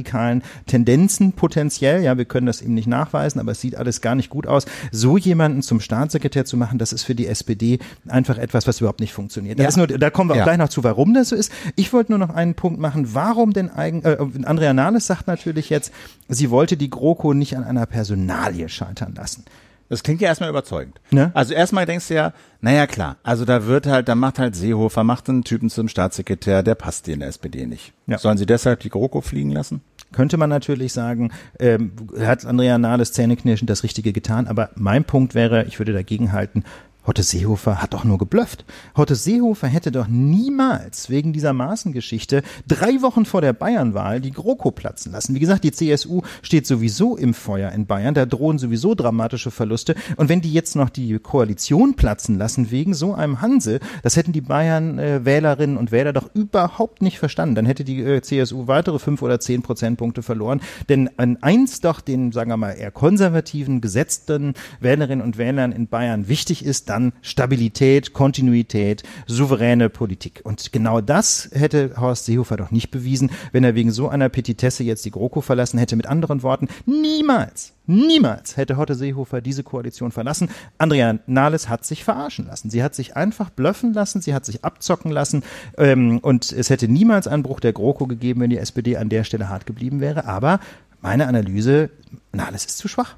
[0.66, 4.30] Tendenzen potenziell, ja, wir können das eben nicht nachweisen, aber es sieht alles gar nicht
[4.30, 8.68] gut aus, so jemanden zum Staatssekretär zu machen, das ist für die SPD einfach etwas,
[8.68, 9.60] was überhaupt nicht funktioniert.
[9.60, 9.70] Da, Ja.
[9.76, 10.44] nur, da kommen wir auch Ja.
[10.44, 11.52] gleich noch zu, warum das so ist.
[11.76, 15.70] Ich wollte nur noch einen Punkt machen, warum denn eigentlich, äh, Andrea Nahles sagt natürlich
[15.70, 15.92] jetzt,
[16.28, 19.44] sie wollte die GroKo nicht an einer Personalie scheitern lassen.
[19.90, 21.00] Das klingt ja erstmal überzeugend.
[21.12, 21.32] Ne?
[21.34, 25.04] Also erstmal denkst du ja, naja klar, also da wird halt, da macht halt Seehofer,
[25.04, 27.94] macht einen Typen zum Staatssekretär, der passt dir in der SPD nicht.
[28.08, 28.18] Ja.
[28.18, 29.82] Sollen sie deshalb die GroKo fliegen lassen?
[30.12, 35.36] Könnte man natürlich sagen, ähm, hat Andrea Nahles zähneknirschend das Richtige getan, aber mein Punkt
[35.36, 36.64] wäre, ich würde dagegen halten,
[37.08, 38.66] Hotte Seehofer hat doch nur geblufft.
[38.98, 44.72] Hotte Seehofer hätte doch niemals wegen dieser Maßengeschichte drei Wochen vor der Bayernwahl die GroKo
[44.72, 45.34] platzen lassen.
[45.34, 49.96] Wie gesagt, die CSU steht sowieso im Feuer in Bayern, da drohen sowieso dramatische Verluste.
[50.18, 54.34] Und wenn die jetzt noch die Koalition platzen lassen wegen so einem Hansel, das hätten
[54.34, 57.56] die Bayern-Wählerinnen und Wähler doch überhaupt nicht verstanden.
[57.56, 60.60] Dann hätte die äh, CSU weitere fünf oder zehn Prozentpunkte verloren.
[60.90, 65.88] Denn an eins doch den, sagen wir mal, eher konservativen, gesetzten Wählerinnen und Wählern in
[65.88, 70.42] Bayern wichtig ist, dann Stabilität, Kontinuität, souveräne Politik.
[70.44, 74.84] Und genau das hätte Horst Seehofer doch nicht bewiesen, wenn er wegen so einer Petitesse
[74.84, 75.96] jetzt die GroKo verlassen hätte.
[75.96, 80.50] Mit anderen Worten, niemals, niemals hätte Horst Seehofer diese Koalition verlassen.
[80.78, 82.70] Andrea Nahles hat sich verarschen lassen.
[82.70, 85.44] Sie hat sich einfach blöffen lassen, sie hat sich abzocken lassen
[85.78, 89.24] ähm, und es hätte niemals einen Bruch der GroKo gegeben, wenn die SPD an der
[89.24, 90.26] Stelle hart geblieben wäre.
[90.26, 90.60] Aber
[91.02, 91.92] meine Analyse,
[92.32, 93.16] Nahles ist zu schwach.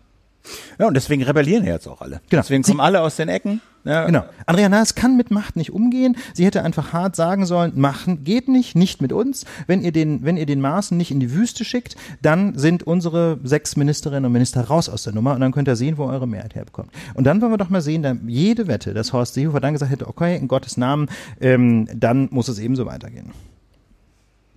[0.80, 2.22] Ja, und deswegen rebellieren ja jetzt auch alle.
[2.30, 2.42] Genau.
[2.42, 3.62] Deswegen Sie- kommen alle aus den Ecken.
[3.86, 4.24] Ja, Genau.
[4.46, 6.18] Andrea Nahles kann mit Macht nicht umgehen.
[6.34, 9.46] Sie hätte einfach hart sagen sollen, machen geht nicht, nicht mit uns.
[9.68, 13.40] Wenn ihr den, wenn ihr den Maßen nicht in die Wüste schickt, dann sind unsere
[13.44, 16.28] sechs Ministerinnen und Minister raus aus der Nummer und dann könnt ihr sehen, wo eure
[16.28, 16.90] Mehrheit herbekommt.
[17.14, 19.92] Und dann wollen wir doch mal sehen, dann jede Wette, dass Horst Seehofer dann gesagt
[19.92, 21.08] hätte, okay, in Gottes Namen,
[21.40, 23.32] ähm, dann muss es eben so weitergehen.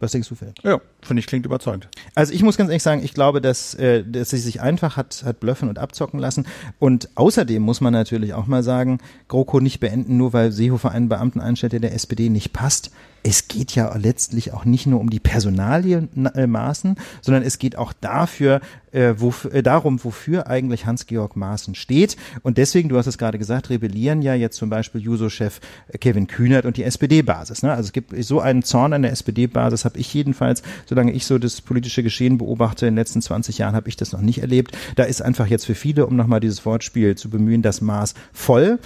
[0.02, 0.56] Was denkst du, Philipp?
[0.64, 1.86] Ja, finde ich klingt überzeugend.
[2.16, 5.22] Also ich muss ganz ehrlich sagen, ich glaube, dass, äh, dass sie sich einfach hat,
[5.24, 6.44] hat blöffen und abzocken lassen.
[6.80, 11.08] Und außerdem muss man natürlich auch mal sagen, GroKo nicht beenden, nur weil Seehofer einen
[11.08, 12.90] Beamten einstellt, der der SPD nicht passt.
[13.22, 16.46] Es geht ja letztlich auch nicht nur um die Personalien äh,
[17.20, 18.60] sondern es geht auch dafür,
[18.92, 22.16] äh, wof äh, darum, wofür eigentlich Hans-Georg Maaßen steht.
[22.42, 26.26] Und deswegen, du hast es gerade gesagt, rebellieren ja jetzt zum Beispiel Juso-Chef äh, Kevin
[26.26, 27.62] Kühnert und die SPD-Basis.
[27.62, 27.72] Ne?
[27.72, 31.38] Also es gibt so einen Zorn an der SPD-Basis, habe ich jedenfalls, solange ich so
[31.38, 34.76] das politische Geschehen beobachte, in den letzten 20 Jahren habe ich das noch nicht erlebt.
[34.96, 38.78] Da ist einfach jetzt für viele, um nochmal dieses Wortspiel zu bemühen, das Maß voll.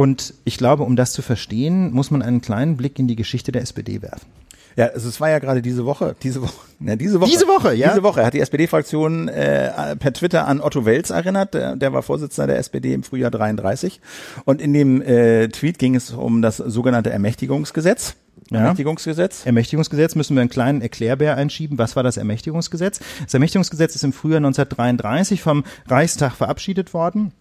[0.00, 3.52] Und ich glaube, um das zu verstehen, muss man einen kleinen Blick in die Geschichte
[3.52, 4.28] der SPD werfen.
[4.74, 7.30] Ja, also es war ja gerade diese Woche, diese Woche, ja, diese Woche.
[7.30, 7.88] Diese Woche, ja.
[7.90, 12.02] Diese Woche hat die SPD-Fraktion äh, per Twitter an Otto Welz erinnert, der, der war
[12.02, 14.00] Vorsitzender der SPD im Frühjahr 33.
[14.46, 18.14] Und in dem äh, Tweet ging es um das sogenannte Ermächtigungsgesetz.
[18.50, 18.60] Ja.
[18.60, 19.44] Ermächtigungsgesetz.
[19.44, 21.76] Ermächtigungsgesetz müssen wir einen kleinen Erklärbär einschieben.
[21.76, 23.00] Was war das Ermächtigungsgesetz?
[23.22, 27.34] Das Ermächtigungsgesetz ist im Frühjahr 1933 vom Reichstag verabschiedet worden.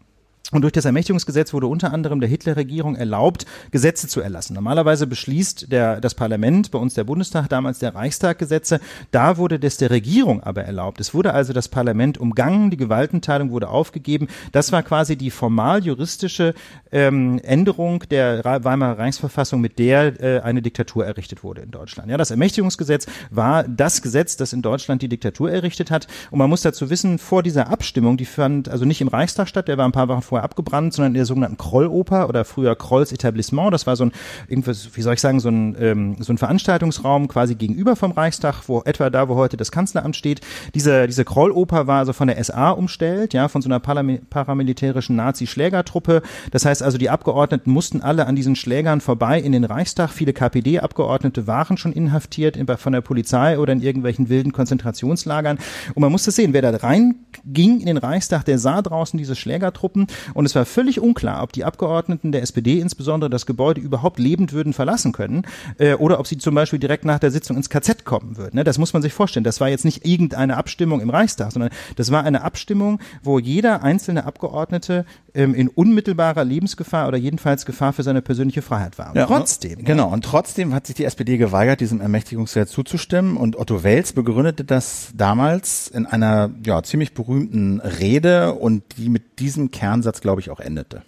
[0.52, 4.56] Und durch das Ermächtigungsgesetz wurde unter anderem der Hitlerregierung erlaubt, Gesetze zu erlassen.
[4.56, 8.80] Normalerweise beschließt der, das Parlament, bei uns der Bundestag, damals der Reichstag Gesetze.
[9.12, 11.00] Da wurde das der Regierung aber erlaubt.
[11.00, 14.28] Es wurde also das Parlament umgangen, die Gewaltenteilung wurde aufgegeben.
[14.52, 16.56] Das war quasi die formal juristische
[16.92, 22.10] ähm, Änderung der Weimarer Reichsverfassung, mit der äh, eine Diktatur errichtet wurde in Deutschland.
[22.10, 26.08] Ja, das Ermächtigungsgesetz war das Gesetz, das in Deutschland die Diktatur errichtet hat.
[26.32, 29.68] Und man muss dazu wissen, vor dieser Abstimmung, die fand also nicht im Reichstag statt,
[29.68, 32.76] der war ein paar Wochen vorher vorher abgebrannt, sondern in der sogenannten Krolloper oder früher
[32.76, 33.74] Krolls Etablissement.
[33.74, 34.12] Das war so ein,
[34.48, 38.64] irgendwas, wie soll ich sagen, so ein, ähm, so ein Veranstaltungsraum quasi gegenüber vom Reichstag,
[38.68, 40.42] wo etwa da, wo heute das Kanzleramt steht.
[40.74, 46.22] Diese, diese Krolloper war also von der SA umstellt, ja, von so einer paramilitärischen Nazi-Schlägertruppe.
[46.52, 50.12] Das heißt also, die Abgeordneten mussten alle an diesen Schlägern vorbei in den Reichstag.
[50.12, 55.58] Viele KPD-Abgeordnete waren schon inhaftiert von der Polizei oder in irgendwelchen wilden Konzentrationslagern.
[55.94, 60.08] Und man musste sehen, wer da reinging in den Reichstag, der sah draußen diese Schlägertruppen.
[60.34, 64.54] Und es war völlig unklar, ob die Abgeordneten der SPD insbesondere das Gebäude überhaupt lebend
[64.54, 65.44] würden verlassen können
[65.78, 68.56] äh, oder ob sie zum Beispiel direkt nach der Sitzung ins KZ kommen würden.
[68.56, 68.64] Ne?
[68.64, 69.44] Das muss man sich vorstellen.
[69.44, 73.84] Das war jetzt nicht irgendeine Abstimmung im Reichstag, sondern das war eine Abstimmung, wo jeder
[73.84, 79.10] einzelne Abgeordnete ähm, in unmittelbarer Lebensgefahr oder jedenfalls Gefahr für seine persönliche Freiheit war.
[79.10, 79.84] Und ja, trotzdem.
[79.84, 83.38] Genau, und trotzdem hat sich die SPD geweigert, diesem Ermächtigungsgesetz zuzustimmen.
[83.38, 89.40] Und Otto Wels begründete das damals in einer ja, ziemlich berühmten Rede und die mit
[89.40, 91.04] diesem Kernsatz, glaube ich, auch endete.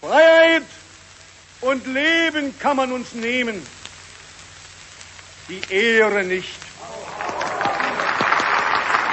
[0.00, 0.62] Freiheit
[1.60, 3.56] und Leben kann man uns nehmen,
[5.48, 6.67] die Ehre nicht.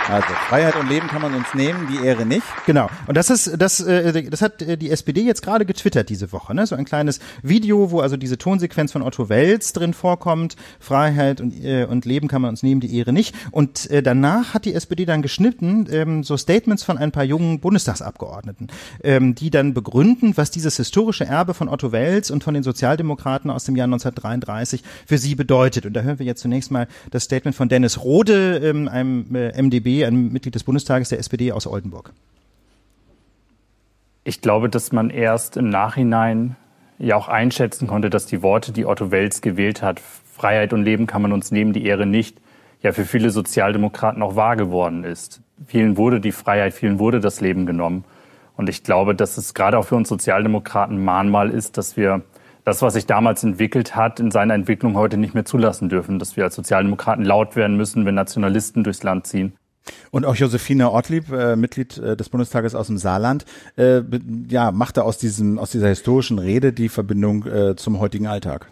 [0.07, 2.45] Also Freiheit und Leben kann man uns nehmen, die Ehre nicht.
[2.67, 2.89] Genau.
[3.07, 6.53] Und das ist das äh, das hat äh, die SPD jetzt gerade getwittert diese Woche,
[6.53, 6.67] ne?
[6.67, 10.57] So ein kleines Video, wo also diese Tonsequenz von Otto Wels drin vorkommt.
[10.79, 13.33] Freiheit und äh, und Leben kann man uns nehmen, die Ehre nicht.
[13.49, 17.59] Und äh, danach hat die SPD dann geschnitten ähm, so Statements von ein paar jungen
[17.59, 18.67] Bundestagsabgeordneten,
[19.03, 23.49] ähm, die dann begründen, was dieses historische Erbe von Otto Wels und von den Sozialdemokraten
[23.49, 25.87] aus dem Jahr 1933 für sie bedeutet.
[25.87, 29.59] Und da hören wir jetzt zunächst mal das Statement von Dennis Rode, ähm, einem äh,
[29.59, 32.11] MDB ein Mitglied des Bundestages der SPD aus Oldenburg.
[34.23, 36.55] Ich glaube, dass man erst im Nachhinein
[36.97, 41.07] ja auch einschätzen konnte, dass die Worte, die Otto Wels gewählt hat, Freiheit und Leben
[41.07, 42.41] kann man uns nehmen, die Ehre nicht,
[42.81, 45.41] ja für viele Sozialdemokraten auch wahr geworden ist.
[45.65, 48.03] Vielen wurde die Freiheit, vielen wurde das Leben genommen.
[48.57, 52.23] Und ich glaube, dass es gerade auch für uns Sozialdemokraten Mahnmal ist, dass wir
[52.63, 56.35] das, was sich damals entwickelt hat, in seiner Entwicklung heute nicht mehr zulassen dürfen, dass
[56.35, 59.53] wir als Sozialdemokraten laut werden müssen, wenn Nationalisten durchs Land ziehen.
[60.11, 63.45] Und auch Josephine Ortlieb, äh, Mitglied äh, des Bundestages aus dem Saarland,
[63.77, 64.01] äh,
[64.49, 68.71] ja, machte aus diesem aus dieser historischen Rede die Verbindung äh, zum heutigen Alltag.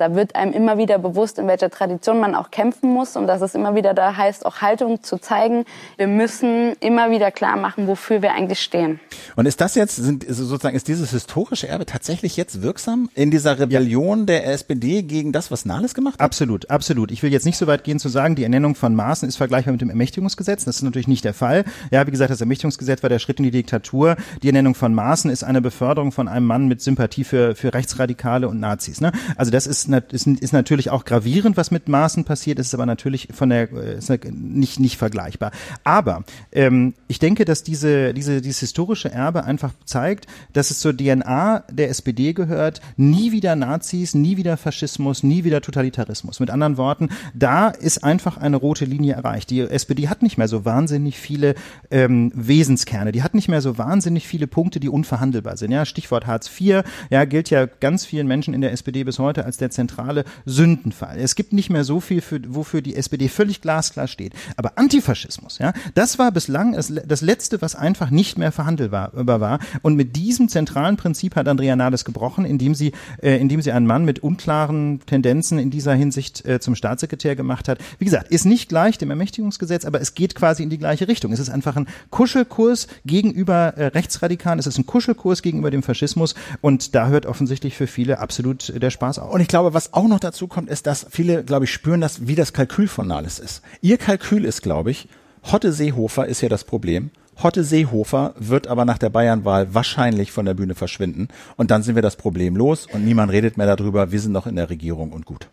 [0.00, 3.42] Da wird einem immer wieder bewusst, in welcher Tradition man auch kämpfen muss und dass
[3.42, 5.66] es immer wieder da heißt, auch Haltung zu zeigen.
[5.98, 8.98] Wir müssen immer wieder klar machen, wofür wir eigentlich stehen.
[9.36, 13.58] Und ist das jetzt, sind, sozusagen, ist dieses historische Erbe tatsächlich jetzt wirksam in dieser
[13.58, 14.24] Rebellion ja.
[14.24, 16.22] der SPD gegen das, was Nahles gemacht hat?
[16.22, 17.10] Absolut, absolut.
[17.10, 19.72] Ich will jetzt nicht so weit gehen zu sagen, die Ernennung von Maaßen ist vergleichbar
[19.72, 20.64] mit dem Ermächtigungsgesetz.
[20.64, 21.66] Das ist natürlich nicht der Fall.
[21.90, 24.16] Ja, wie gesagt, das Ermächtigungsgesetz war der Schritt in die Diktatur.
[24.42, 28.48] Die Ernennung von Maaßen ist eine Beförderung von einem Mann mit Sympathie für, für Rechtsradikale
[28.48, 29.02] und Nazis.
[29.02, 29.12] Ne?
[29.36, 33.28] Also das ist ist, ist natürlich auch gravierend, was mit Maßen passiert, ist aber natürlich
[33.32, 35.52] von der ist nicht nicht vergleichbar.
[35.84, 40.96] Aber ähm, ich denke, dass diese diese dieses historische Erbe einfach zeigt, dass es zur
[40.96, 46.40] DNA der SPD gehört, nie wieder Nazis, nie wieder Faschismus, nie wieder Totalitarismus.
[46.40, 49.50] Mit anderen Worten, da ist einfach eine rote Linie erreicht.
[49.50, 51.54] Die SPD hat nicht mehr so wahnsinnig viele
[51.90, 55.70] ähm, Wesenskerne, die hat nicht mehr so wahnsinnig viele Punkte, die unverhandelbar sind.
[55.70, 59.44] Ja, Stichwort Hartz IV, ja, gilt ja ganz vielen Menschen in der SPD bis heute
[59.44, 61.18] als der zentrale Sündenfall.
[61.18, 64.34] Es gibt nicht mehr so viel, für, wofür die SPD völlig glasklar steht.
[64.56, 69.58] Aber Antifaschismus, ja, das war bislang das Letzte, was einfach nicht mehr verhandelbar war.
[69.82, 73.86] Und mit diesem zentralen Prinzip hat Andrea Nahles gebrochen, indem sie, äh, indem sie einen
[73.86, 77.78] Mann mit unklaren Tendenzen in dieser Hinsicht äh, zum Staatssekretär gemacht hat.
[77.98, 81.32] Wie gesagt, ist nicht gleich dem Ermächtigungsgesetz, aber es geht quasi in die gleiche Richtung.
[81.32, 84.58] Es ist einfach ein Kuschelkurs gegenüber äh, Rechtsradikalen.
[84.58, 86.34] Es ist ein Kuschelkurs gegenüber dem Faschismus.
[86.60, 89.32] Und da hört offensichtlich für viele absolut der Spaß auf.
[89.32, 92.26] Und ich glaube, was auch noch dazu kommt, ist, dass viele, glaube ich, spüren, dass,
[92.26, 93.62] wie das Kalkül von Nahles ist.
[93.80, 95.08] Ihr Kalkül ist, glaube ich,
[95.50, 97.10] Hotte Seehofer ist ja das Problem.
[97.42, 101.28] Hotte Seehofer wird aber nach der Bayernwahl wahrscheinlich von der Bühne verschwinden.
[101.56, 104.12] Und dann sind wir das Problem los und niemand redet mehr darüber.
[104.12, 105.48] Wir sind noch in der Regierung und gut.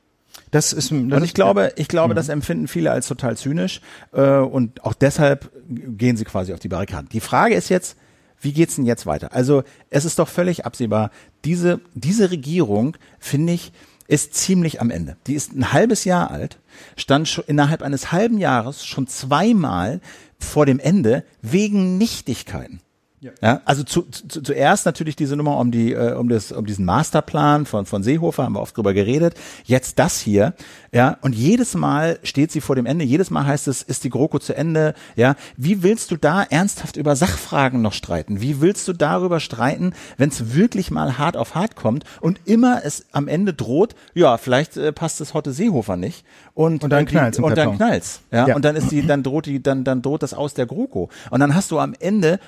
[0.51, 2.17] Das ist, das und ich glaube, ich glaube, mhm.
[2.17, 3.81] das empfinden viele als total zynisch
[4.13, 7.09] äh, und auch deshalb gehen sie quasi auf die Barrikaden.
[7.09, 7.97] Die Frage ist jetzt,
[8.39, 9.33] wie geht's denn jetzt weiter?
[9.33, 11.11] Also es ist doch völlig absehbar,
[11.43, 13.73] diese diese Regierung finde ich
[14.07, 15.17] ist ziemlich am Ende.
[15.27, 16.59] Die ist ein halbes Jahr alt,
[16.95, 20.01] stand schon innerhalb eines halben Jahres schon zweimal
[20.39, 22.81] vor dem Ende wegen Nichtigkeiten.
[23.19, 23.31] Ja.
[23.41, 26.85] ja, also zu, zu, zuerst natürlich diese Nummer um die äh, um das um diesen
[26.85, 29.33] Masterplan von von Seehofer haben wir oft drüber geredet.
[29.65, 30.53] Jetzt das hier,
[30.91, 33.03] ja, und jedes Mal steht sie vor dem Ende.
[33.05, 34.93] Jedes Mal heißt es, ist die GroKo zu Ende?
[35.15, 38.39] Ja, wie willst du da ernsthaft über Sachfragen noch streiten?
[38.39, 42.81] Wie willst du darüber streiten, wenn es wirklich mal hart auf hart kommt und immer
[42.85, 43.95] es am Ende droht?
[44.13, 48.21] Ja, vielleicht äh, passt es heute Seehofer nicht und und dann knallt's und dann knallt's,
[48.31, 48.49] ja?
[48.49, 51.09] ja, und dann ist die dann droht die dann dann droht das aus der GroKo
[51.31, 52.39] und dann hast du am Ende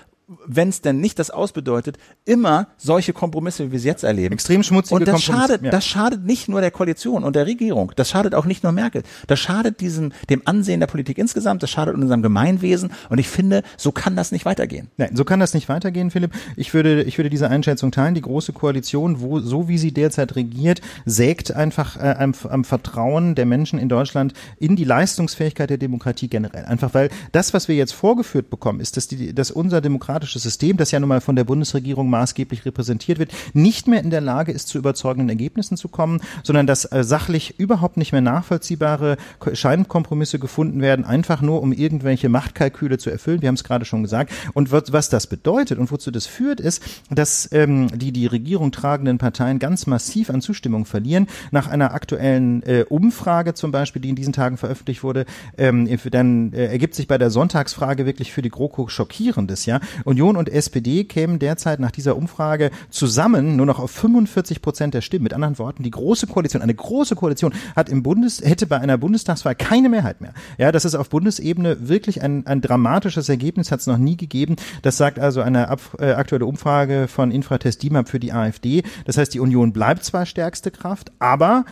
[0.45, 4.33] wenn es denn nicht das ausbedeutet, immer solche Kompromisse, wie wir sie jetzt erleben.
[4.33, 5.71] Extrem schmutzige Und das Kompromisse, schadet, ja.
[5.71, 9.03] das schadet nicht nur der Koalition und der Regierung, das schadet auch nicht nur Merkel,
[9.27, 13.63] das schadet diesem, dem Ansehen der Politik insgesamt, das schadet unserem Gemeinwesen und ich finde,
[13.77, 14.89] so kann das nicht weitergehen.
[14.97, 16.31] Nein, so kann das nicht weitergehen, Philipp.
[16.55, 18.15] Ich würde, ich würde diese Einschätzung teilen.
[18.15, 23.35] Die große Koalition, wo, so wie sie derzeit regiert, sägt einfach äh, am, am Vertrauen
[23.35, 26.65] der Menschen in Deutschland in die Leistungsfähigkeit der Demokratie generell.
[26.65, 29.81] Einfach weil das, was wir jetzt vorgeführt bekommen, ist, dass, die, dass unser
[30.19, 34.09] demokratisches System, das ja nun mal von der Bundesregierung maßgeblich repräsentiert wird, nicht mehr in
[34.09, 38.21] der Lage ist, zu überzeugenden Ergebnissen zu kommen, sondern dass äh, sachlich überhaupt nicht mehr
[38.21, 43.41] nachvollziehbare Ko- Scheinkompromisse gefunden werden, einfach nur um irgendwelche Machtkalküle zu erfüllen.
[43.41, 44.31] Wir haben es gerade schon gesagt.
[44.53, 49.17] Und was das bedeutet und wozu das führt, ist, dass ähm, die die Regierung tragenden
[49.17, 51.27] Parteien ganz massiv an Zustimmung verlieren.
[51.51, 55.25] Nach einer aktuellen äh, Umfrage zum Beispiel, die in diesen Tagen veröffentlicht wurde,
[55.57, 59.65] ähm, dann äh, ergibt sich bei der Sonntagsfrage wirklich für die GroKo schockierendes.
[59.65, 64.95] Ja, Union und SPD kämen derzeit nach dieser Umfrage zusammen nur noch auf 45 Prozent
[64.95, 65.23] der Stimmen.
[65.23, 68.97] Mit anderen Worten, die große Koalition, eine große Koalition hat im Bundes hätte bei einer
[68.97, 70.33] Bundestagswahl keine Mehrheit mehr.
[70.57, 74.55] Ja, das ist auf Bundesebene wirklich ein, ein dramatisches Ergebnis, hat es noch nie gegeben.
[74.81, 78.83] Das sagt also eine ab, äh, aktuelle Umfrage von Infratest DIMAP für die AfD.
[79.05, 81.65] Das heißt, die Union bleibt zwar stärkste Kraft, aber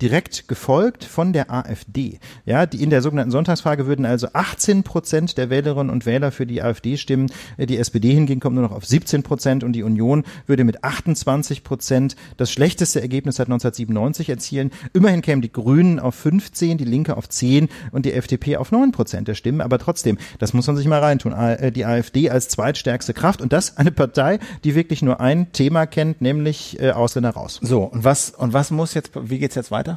[0.00, 2.18] direkt gefolgt von der AfD.
[2.44, 6.46] Ja, die in der sogenannten Sonntagsfrage würden also 18 Prozent der Wählerinnen und Wähler für
[6.46, 7.30] die AfD stimmen.
[7.58, 11.64] Die SPD hingegen kommt nur noch auf 17 Prozent und die Union würde mit 28
[11.64, 14.70] Prozent das schlechteste Ergebnis seit 1997 erzielen.
[14.92, 18.92] Immerhin kämen die Grünen auf 15, die Linke auf 10 und die FDP auf 9
[18.92, 19.60] Prozent der Stimmen.
[19.60, 21.32] Aber trotzdem, das muss man sich mal reintun.
[21.32, 25.86] Äh, Die AfD als zweitstärkste Kraft und das eine Partei, die wirklich nur ein Thema
[25.86, 27.58] kennt, nämlich äh, Ausländer raus.
[27.62, 29.89] So, und was, und was muss jetzt, wie geht's jetzt weiter?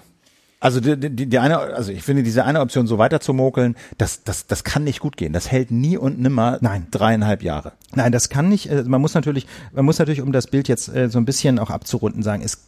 [0.64, 3.76] Also die, die, die eine, also ich finde diese eine Option so weiter zu mokeln,
[3.98, 5.34] das, das, das kann nicht gut gehen.
[5.34, 6.88] Das hält nie und nimmer Nein.
[6.90, 7.74] dreieinhalb Jahre.
[7.96, 8.70] Nein, das kann nicht.
[8.70, 11.60] äh, Man muss natürlich, man muss natürlich, um das Bild jetzt äh, so ein bisschen
[11.60, 12.66] auch abzurunden, sagen, es,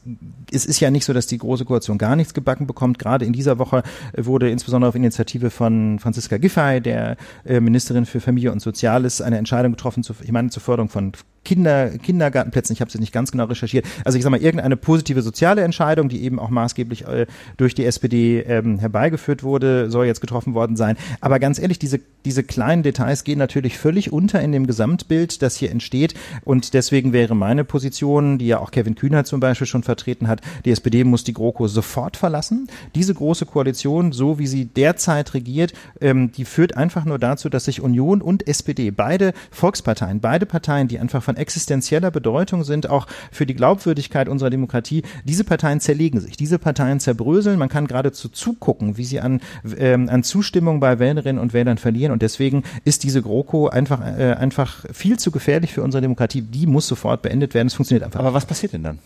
[0.52, 3.00] es ist ja nicht so, dass die große Koalition gar nichts gebacken bekommt.
[3.00, 3.82] Gerade in dieser Woche
[4.12, 9.38] äh, wurde insbesondere auf Initiative von Franziska Giffey, der Ministerin für Familie und Soziales, eine
[9.38, 11.14] Entscheidung getroffen, zu, ich meine zur Förderung von
[11.46, 12.74] Kinder, Kindergartenplätzen.
[12.74, 13.86] Ich habe sie nicht ganz genau recherchiert.
[14.04, 17.28] Also ich sage mal irgendeine positive soziale Entscheidung, die eben auch maßgeblich äh,
[17.58, 20.98] durch die SPD ähm, herbeigeführt wurde, soll jetzt getroffen worden sein.
[21.22, 25.56] Aber ganz ehrlich, diese diese kleinen Details gehen natürlich völlig unter in dem Gesamtbild, das
[25.56, 26.16] hier entsteht.
[26.44, 30.42] Und deswegen wäre meine Position, die ja auch Kevin Kühner zum Beispiel schon vertreten hat,
[30.66, 32.68] die SPD muss die GroKo sofort verlassen.
[32.96, 37.66] Diese große Koalition, so wie sie derzeit regiert, ähm, die führt einfach nur dazu, dass
[37.66, 43.08] sich Union und SPD, beide Volksparteien, beide Parteien, die einfach von existenzieller Bedeutung sind, auch
[43.32, 47.60] für die Glaubwürdigkeit unserer Demokratie, diese Parteien zerlegen sich, diese Parteien zerbröseln.
[47.60, 49.42] Man kann geradezu zugucken, wie sie an,
[49.78, 52.12] ähm, an Zustimmung bei Wählerinnen und Wählern verlieren.
[52.12, 56.42] Und deswegen ist diese GroKo einfach, äh, einfach viel zu gefährlich für unsere Demokratie.
[56.42, 57.68] Die muss sofort beendet werden.
[57.68, 58.20] Es funktioniert einfach.
[58.20, 59.00] Aber was passiert denn dann?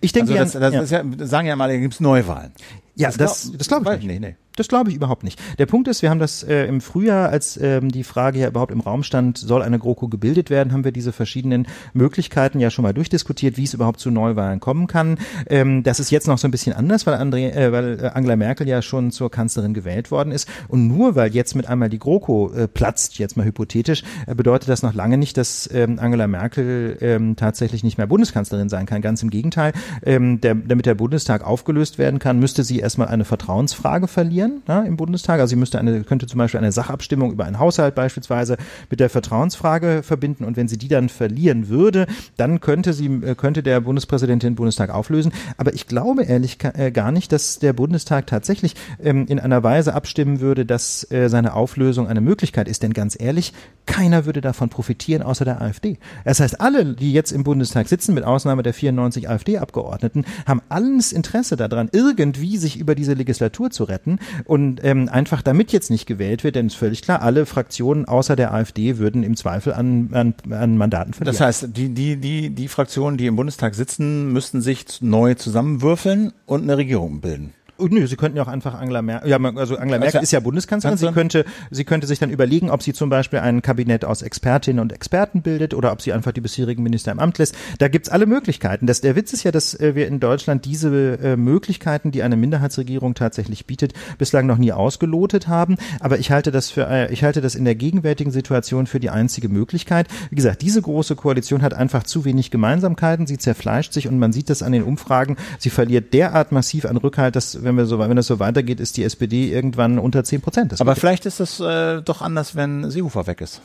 [0.00, 1.00] ich denke, Also das, das ja.
[1.00, 2.52] ist ja, sagen ja mal, da gibt's Neuwahlen.
[2.96, 4.14] Ja, Das das, das glaube ich nicht.
[4.14, 4.36] ich nicht, nee.
[4.60, 5.40] Das glaube ich überhaupt nicht.
[5.58, 8.72] Der Punkt ist, wir haben das äh, im Frühjahr, als ähm, die Frage ja überhaupt
[8.72, 12.82] im Raum stand, soll eine GroKo gebildet werden, haben wir diese verschiedenen Möglichkeiten ja schon
[12.82, 15.16] mal durchdiskutiert, wie es überhaupt zu Neuwahlen kommen kann.
[15.48, 18.36] Ähm, das ist jetzt noch so ein bisschen anders, weil, André, äh, weil äh, Angela
[18.36, 20.46] Merkel ja schon zur Kanzlerin gewählt worden ist.
[20.68, 24.68] Und nur weil jetzt mit einmal die GroKo äh, platzt, jetzt mal hypothetisch, äh, bedeutet
[24.68, 29.00] das noch lange nicht, dass ähm, Angela Merkel ähm, tatsächlich nicht mehr Bundeskanzlerin sein kann.
[29.00, 29.72] Ganz im Gegenteil,
[30.04, 34.82] ähm, der, damit der Bundestag aufgelöst werden kann, müsste sie erstmal eine Vertrauensfrage verlieren ja,
[34.82, 35.40] im Bundestag.
[35.40, 38.56] Also sie müsste eine, könnte zum Beispiel eine Sachabstimmung über einen Haushalt beispielsweise
[38.90, 40.44] mit der Vertrauensfrage verbinden.
[40.44, 44.54] Und wenn sie die dann verlieren würde, dann könnte sie, äh, könnte der Bundespräsident den
[44.54, 45.32] Bundestag auflösen.
[45.56, 49.94] Aber ich glaube ehrlich äh, gar nicht, dass der Bundestag tatsächlich ähm, in einer Weise
[49.94, 52.82] abstimmen würde, dass äh, seine Auflösung eine Möglichkeit ist.
[52.82, 53.52] Denn ganz ehrlich,
[53.86, 55.98] keiner würde davon profitieren, außer der AfD.
[56.24, 61.12] Das heißt, alle, die jetzt im Bundestag sitzen, mit Ausnahme der 94 AfD-Abgeordneten, haben alles
[61.12, 66.06] Interesse daran, irgendwie sich über diese Legislatur zu retten und ähm, einfach damit jetzt nicht
[66.06, 69.72] gewählt wird, denn es ist völlig klar, alle Fraktionen außer der AfD würden im Zweifel
[69.72, 71.36] an, an, an Mandaten verlieren.
[71.36, 76.32] Das heißt, die, die, die, die Fraktionen, die im Bundestag sitzen, müssten sich neu zusammenwürfeln
[76.46, 77.52] und eine Regierung bilden.
[77.80, 80.32] Oh, Nö, sie könnten ja auch einfach Angela Merkel, ja, also Angela Merkel ja- ist
[80.32, 84.04] ja Bundeskanzlerin, sie könnte, sie könnte sich dann überlegen, ob sie zum Beispiel ein Kabinett
[84.04, 87.54] aus Expertinnen und Experten bildet oder ob sie einfach die bisherigen Minister im Amt lässt.
[87.78, 88.86] Da gibt's alle Möglichkeiten.
[88.86, 92.36] Das, der Witz ist ja, dass äh, wir in Deutschland diese äh, Möglichkeiten, die eine
[92.36, 95.76] Minderheitsregierung tatsächlich bietet, bislang noch nie ausgelotet haben.
[96.00, 99.10] Aber ich halte das für, äh, ich halte das in der gegenwärtigen Situation für die
[99.10, 100.06] einzige Möglichkeit.
[100.30, 104.32] Wie gesagt, diese große Koalition hat einfach zu wenig Gemeinsamkeiten, sie zerfleischt sich und man
[104.32, 105.36] sieht das an den Umfragen.
[105.58, 108.96] Sie verliert derart massiv an Rückhalt, dass wenn wir so, wenn das so weitergeht, ist
[108.96, 110.72] die SPD irgendwann unter 10 Prozent.
[110.72, 113.62] Das Aber vielleicht ist es äh, doch anders, wenn Seehofer weg ist.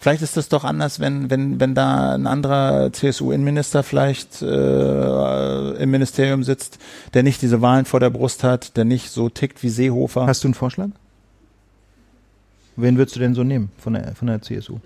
[0.00, 5.90] Vielleicht ist das doch anders, wenn, wenn, wenn da ein anderer CSU-Innenminister vielleicht äh, im
[5.92, 6.80] Ministerium sitzt,
[7.14, 10.26] der nicht diese Wahlen vor der Brust hat, der nicht so tickt wie Seehofer.
[10.26, 10.88] Hast du einen Vorschlag?
[12.74, 14.78] Wen würdest du denn so nehmen von der, von der CSU?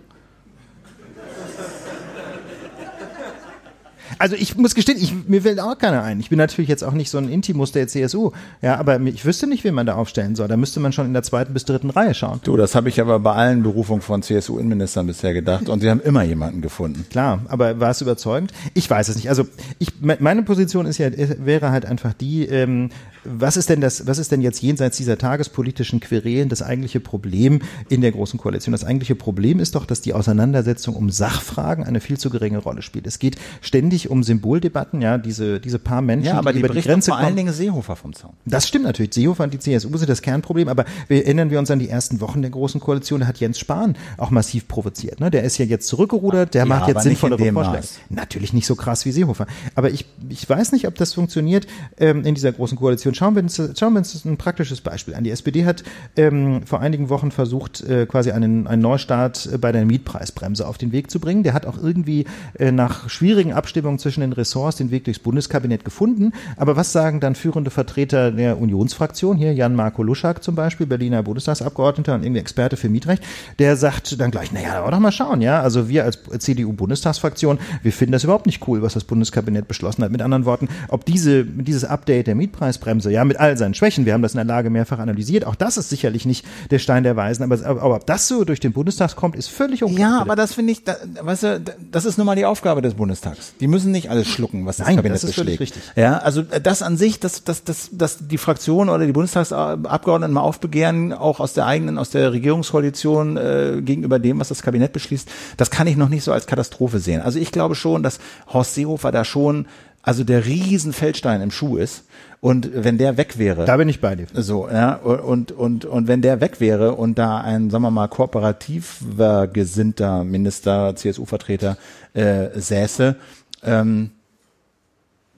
[4.18, 6.20] Also ich muss gestehen, ich, mir fällt auch keiner ein.
[6.20, 8.32] Ich bin natürlich jetzt auch nicht so ein Intimus der CSU.
[8.62, 10.48] Ja, aber ich wüsste nicht, wen man da aufstellen soll.
[10.48, 12.40] Da müsste man schon in der zweiten bis dritten Reihe schauen.
[12.44, 16.00] Du, das habe ich aber bei allen Berufungen von CSU-Innenministern bisher gedacht und sie haben
[16.00, 17.06] immer jemanden gefunden.
[17.10, 18.52] Klar, aber war es überzeugend?
[18.74, 19.28] Ich weiß es nicht.
[19.28, 19.46] Also
[19.78, 22.90] ich, meine Position ist ja, wäre halt einfach die, ähm,
[23.24, 27.60] was ist denn das, was ist denn jetzt jenseits dieser tagespolitischen Querelen das eigentliche Problem
[27.88, 28.72] in der Großen Koalition?
[28.72, 32.82] Das eigentliche Problem ist doch, dass die Auseinandersetzung um Sachfragen eine viel zu geringe Rolle
[32.82, 33.06] spielt.
[33.06, 36.74] Es geht ständig um Symboldebatten, ja, diese, diese paar Menschen, ja, aber die, die über
[36.74, 37.26] die Grenze vor kommen.
[37.26, 38.32] allen Dingen Seehofer vom Zaun.
[38.44, 39.14] Das stimmt natürlich.
[39.14, 42.20] Seehofer und die CSU sind das Kernproblem, aber wir erinnern wir uns an die ersten
[42.20, 45.20] Wochen der Großen Koalition, da hat Jens Spahn auch massiv provoziert.
[45.20, 45.30] Ne?
[45.30, 47.78] Der ist ja jetzt zurückgerudert, der Ja, macht jetzt sinnvollere dem Vorschläge.
[47.78, 47.98] Maß.
[48.10, 49.46] Natürlich nicht so krass wie Seehofer.
[49.74, 51.66] Aber ich, ich weiß nicht, ob das funktioniert
[51.98, 53.14] ähm, in dieser Großen Koalition.
[53.14, 55.24] Schauen wir uns, schauen wir uns ein praktisches Beispiel an.
[55.24, 55.84] Die SPD hat
[56.16, 60.78] ähm, vor einigen Wochen versucht, äh, quasi einen, einen Neustart äh, bei der Mietpreisbremse auf
[60.78, 61.42] den Weg zu bringen.
[61.42, 62.24] Der hat auch irgendwie
[62.58, 66.32] äh, nach schwierigen Abstimmungen zwischen den Ressorts den Weg durchs Bundeskabinett gefunden.
[66.56, 72.14] Aber was sagen dann führende Vertreter der Unionsfraktion, hier Jan-Marco Luschak zum Beispiel, Berliner Bundestagsabgeordneter
[72.14, 73.22] und irgendwie Experte für Mietrecht,
[73.58, 77.92] der sagt dann gleich, naja, aber doch mal schauen, ja, also wir als CDU-Bundestagsfraktion, wir
[77.92, 80.12] finden das überhaupt nicht cool, was das Bundeskabinett beschlossen hat.
[80.12, 84.12] Mit anderen Worten, ob diese, dieses Update der Mietpreisbremse, ja, mit all seinen Schwächen, wir
[84.12, 87.16] haben das in der Lage mehrfach analysiert, auch das ist sicherlich nicht der Stein der
[87.16, 90.10] Weisen, aber, aber ob das so durch den Bundestag kommt, ist völlig unklar.
[90.10, 92.94] Ja, aber das finde ich, da, weißt du, das ist nun mal die Aufgabe des
[92.94, 93.54] Bundestags.
[93.60, 95.60] Die müssen nicht alles schlucken, was das Nein, Kabinett das ist beschlägt.
[95.60, 95.82] richtig.
[95.96, 100.34] Ja, also äh, das an sich, dass, dass, dass, dass die Fraktion oder die Bundestagsabgeordneten
[100.34, 104.92] mal aufbegehren, auch aus der eigenen, aus der Regierungskoalition äh, gegenüber dem, was das Kabinett
[104.92, 107.20] beschließt, das kann ich noch nicht so als Katastrophe sehen.
[107.22, 108.18] Also ich glaube schon, dass
[108.52, 109.66] Horst Seehofer da schon
[110.06, 112.04] also der riesen Feldstein im Schuh ist.
[112.40, 113.64] Und wenn der weg wäre.
[113.64, 114.26] Da bin ich bei dir.
[114.34, 118.06] So, ja, und, und, und wenn der weg wäre und da ein, sagen wir mal,
[118.06, 121.76] kooperativer gesinnter Minister, CSU-Vertreter
[122.14, 123.16] äh, säße,
[123.62, 124.10] ähm,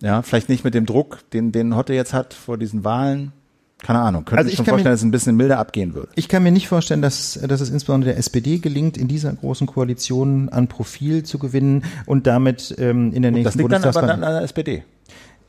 [0.00, 3.32] ja, vielleicht nicht mit dem Druck, den, den Hotte jetzt hat vor diesen Wahlen.
[3.80, 5.94] Keine Ahnung, könnte Also ich schon kann mir- vorstellen, dass es ein bisschen milder abgehen
[5.94, 6.08] würde.
[6.16, 9.68] Ich kann mir nicht vorstellen, dass, dass es insbesondere der SPD gelingt, in dieser großen
[9.68, 13.92] Koalition an Profil zu gewinnen und damit ähm, in der Das nächsten liegt dann aber
[13.92, 14.06] Bundestagswahl.
[14.08, 14.82] dann an der SPD.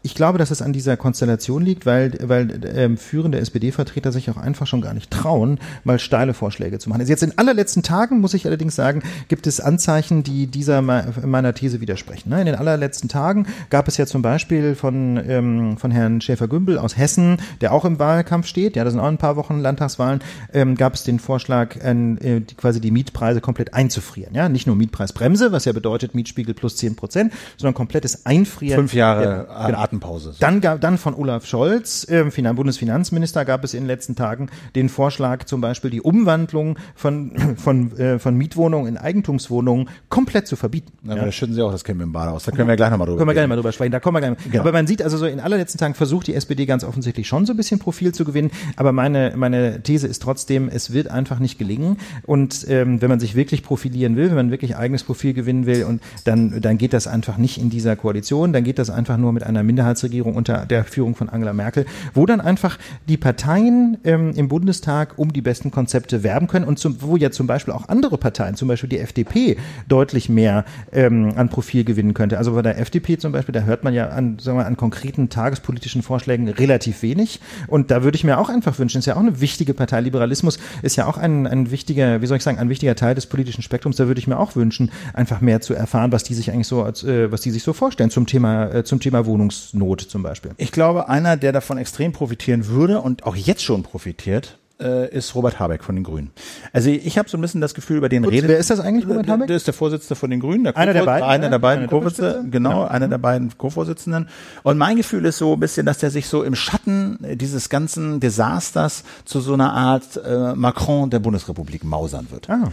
[0.02, 4.38] Ich glaube, dass es an dieser Konstellation liegt, weil, weil ähm, führende SPD-Vertreter sich auch
[4.38, 7.02] einfach schon gar nicht trauen, mal steile Vorschläge zu machen.
[7.02, 11.12] Also jetzt in allerletzten Tagen, muss ich allerdings sagen, gibt es Anzeichen, die dieser me-
[11.26, 12.30] meiner These widersprechen.
[12.30, 12.40] ne?
[12.40, 16.96] In den allerletzten Tagen gab es ja zum Beispiel von, ähm, von Herrn Schäfer-Gümbel aus
[16.98, 20.22] Hessen, der auch im Wahlkampf steht, ja, das sind auch ein paar Wochen Landtagswahlen,
[20.54, 21.94] ähm, gab es den Vorschlag, äh,
[22.40, 24.34] die, quasi die Mietpreise komplett einzufrieren.
[24.34, 28.78] Ja, nicht nur Mietpreisbremse, was ja bedeutet Mietspiegel plus 10 Prozent, sondern komplettes Einfrieren.
[28.80, 29.90] Fünf Jahre Ja, genau.
[30.00, 30.36] Atempause.
[30.40, 34.50] Dann, gab, dann von Olaf Scholz, äh, Finan- Bundesfinanzminister, gab es in den letzten Tagen
[34.76, 40.56] den Vorschlag, zum Beispiel die Umwandlung von, von, äh, von Mietwohnungen in Eigentumswohnungen komplett zu
[40.56, 40.92] verbieten.
[41.04, 42.44] Ja, aber da schütten sie auch das Kind mit dem Bad aus.
[42.44, 43.50] Da können wir gleich nochmal drüber Können wir gerne reden.
[43.50, 44.38] mal drüber sprechen, da kommen wir gerne.
[44.50, 44.62] Genau.
[44.62, 47.54] Aber man sieht also so in allerletzten Tagen versucht die SPD ganz offensichtlich schon so
[47.54, 48.52] ein bisschen Profil zu gewinnen.
[48.76, 51.98] Aber meine, meine These ist trotzdem, es wird einfach nicht gelingen.
[52.26, 55.84] Und ähm, wenn man sich wirklich profilieren will, wenn man wirklich eigenes Profil gewinnen will,
[55.84, 59.32] und dann, dann geht das einfach nicht in dieser Koalition, dann geht das einfach nur
[59.34, 62.78] mit einer Minderheitsregierung unter der Führung von Angela Merkel, wo dann einfach
[63.08, 67.32] die Parteien ähm, im Bundestag um die besten Konzepte werben können und zum, wo ja
[67.32, 69.58] zum Beispiel auch andere Parteien, zum Beispiel die FDP,
[69.88, 72.38] deutlich mehr ähm, an Profil gewinnen könnte.
[72.38, 75.30] Also bei der FDP zum Beispiel, da hört man ja an, sagen wir, an konkreten
[75.30, 77.40] tagespolitischen Vorschlägen relativ wenig.
[77.68, 80.02] Und da würde ich mir auch einfach wünschen, ist ja auch eine wichtige Partei.
[80.02, 83.28] Liberalismus ist ja auch ein, ein wichtiger, wie soll ich sagen, ein wichtiger Teil des
[83.28, 83.96] politischen Spektrums.
[83.96, 86.84] Da würde ich mir auch wünschen, einfach mehr zu erfahren, was die sich eigentlich so,
[86.84, 89.26] als, äh, was die sich so vorstellen zum Thema, äh, zum Thema
[89.74, 90.52] Wohnungsnot zum Beispiel.
[90.58, 95.36] Ich glaube, einer, der davon extrem profitieren würde und auch jetzt schon profitiert, äh, ist
[95.36, 96.32] Robert Habeck von den Grünen.
[96.72, 98.50] Also ich habe so ein bisschen das Gefühl, über den Kurz, redet.
[98.50, 99.48] wer ist das eigentlich, Robert Der- Habeck?
[99.48, 100.64] Der ist der Vorsitzende von den Grünen.
[100.64, 101.50] Der Einer der beiden, Einer ja?
[101.50, 102.50] der beiden Eine Co-Vorsitzenden.
[102.52, 102.88] Genau, Ja.
[102.88, 104.30] einer der beiden Co-Vorsitzenden.
[104.64, 108.22] Und mein Gefühl ist so ein bisschen, dass der sich so im Schatten dieses ganzen
[108.22, 112.50] Desasters zu so einer Art äh, Macron der Bundesrepublik mausern wird.
[112.50, 112.72] Ah.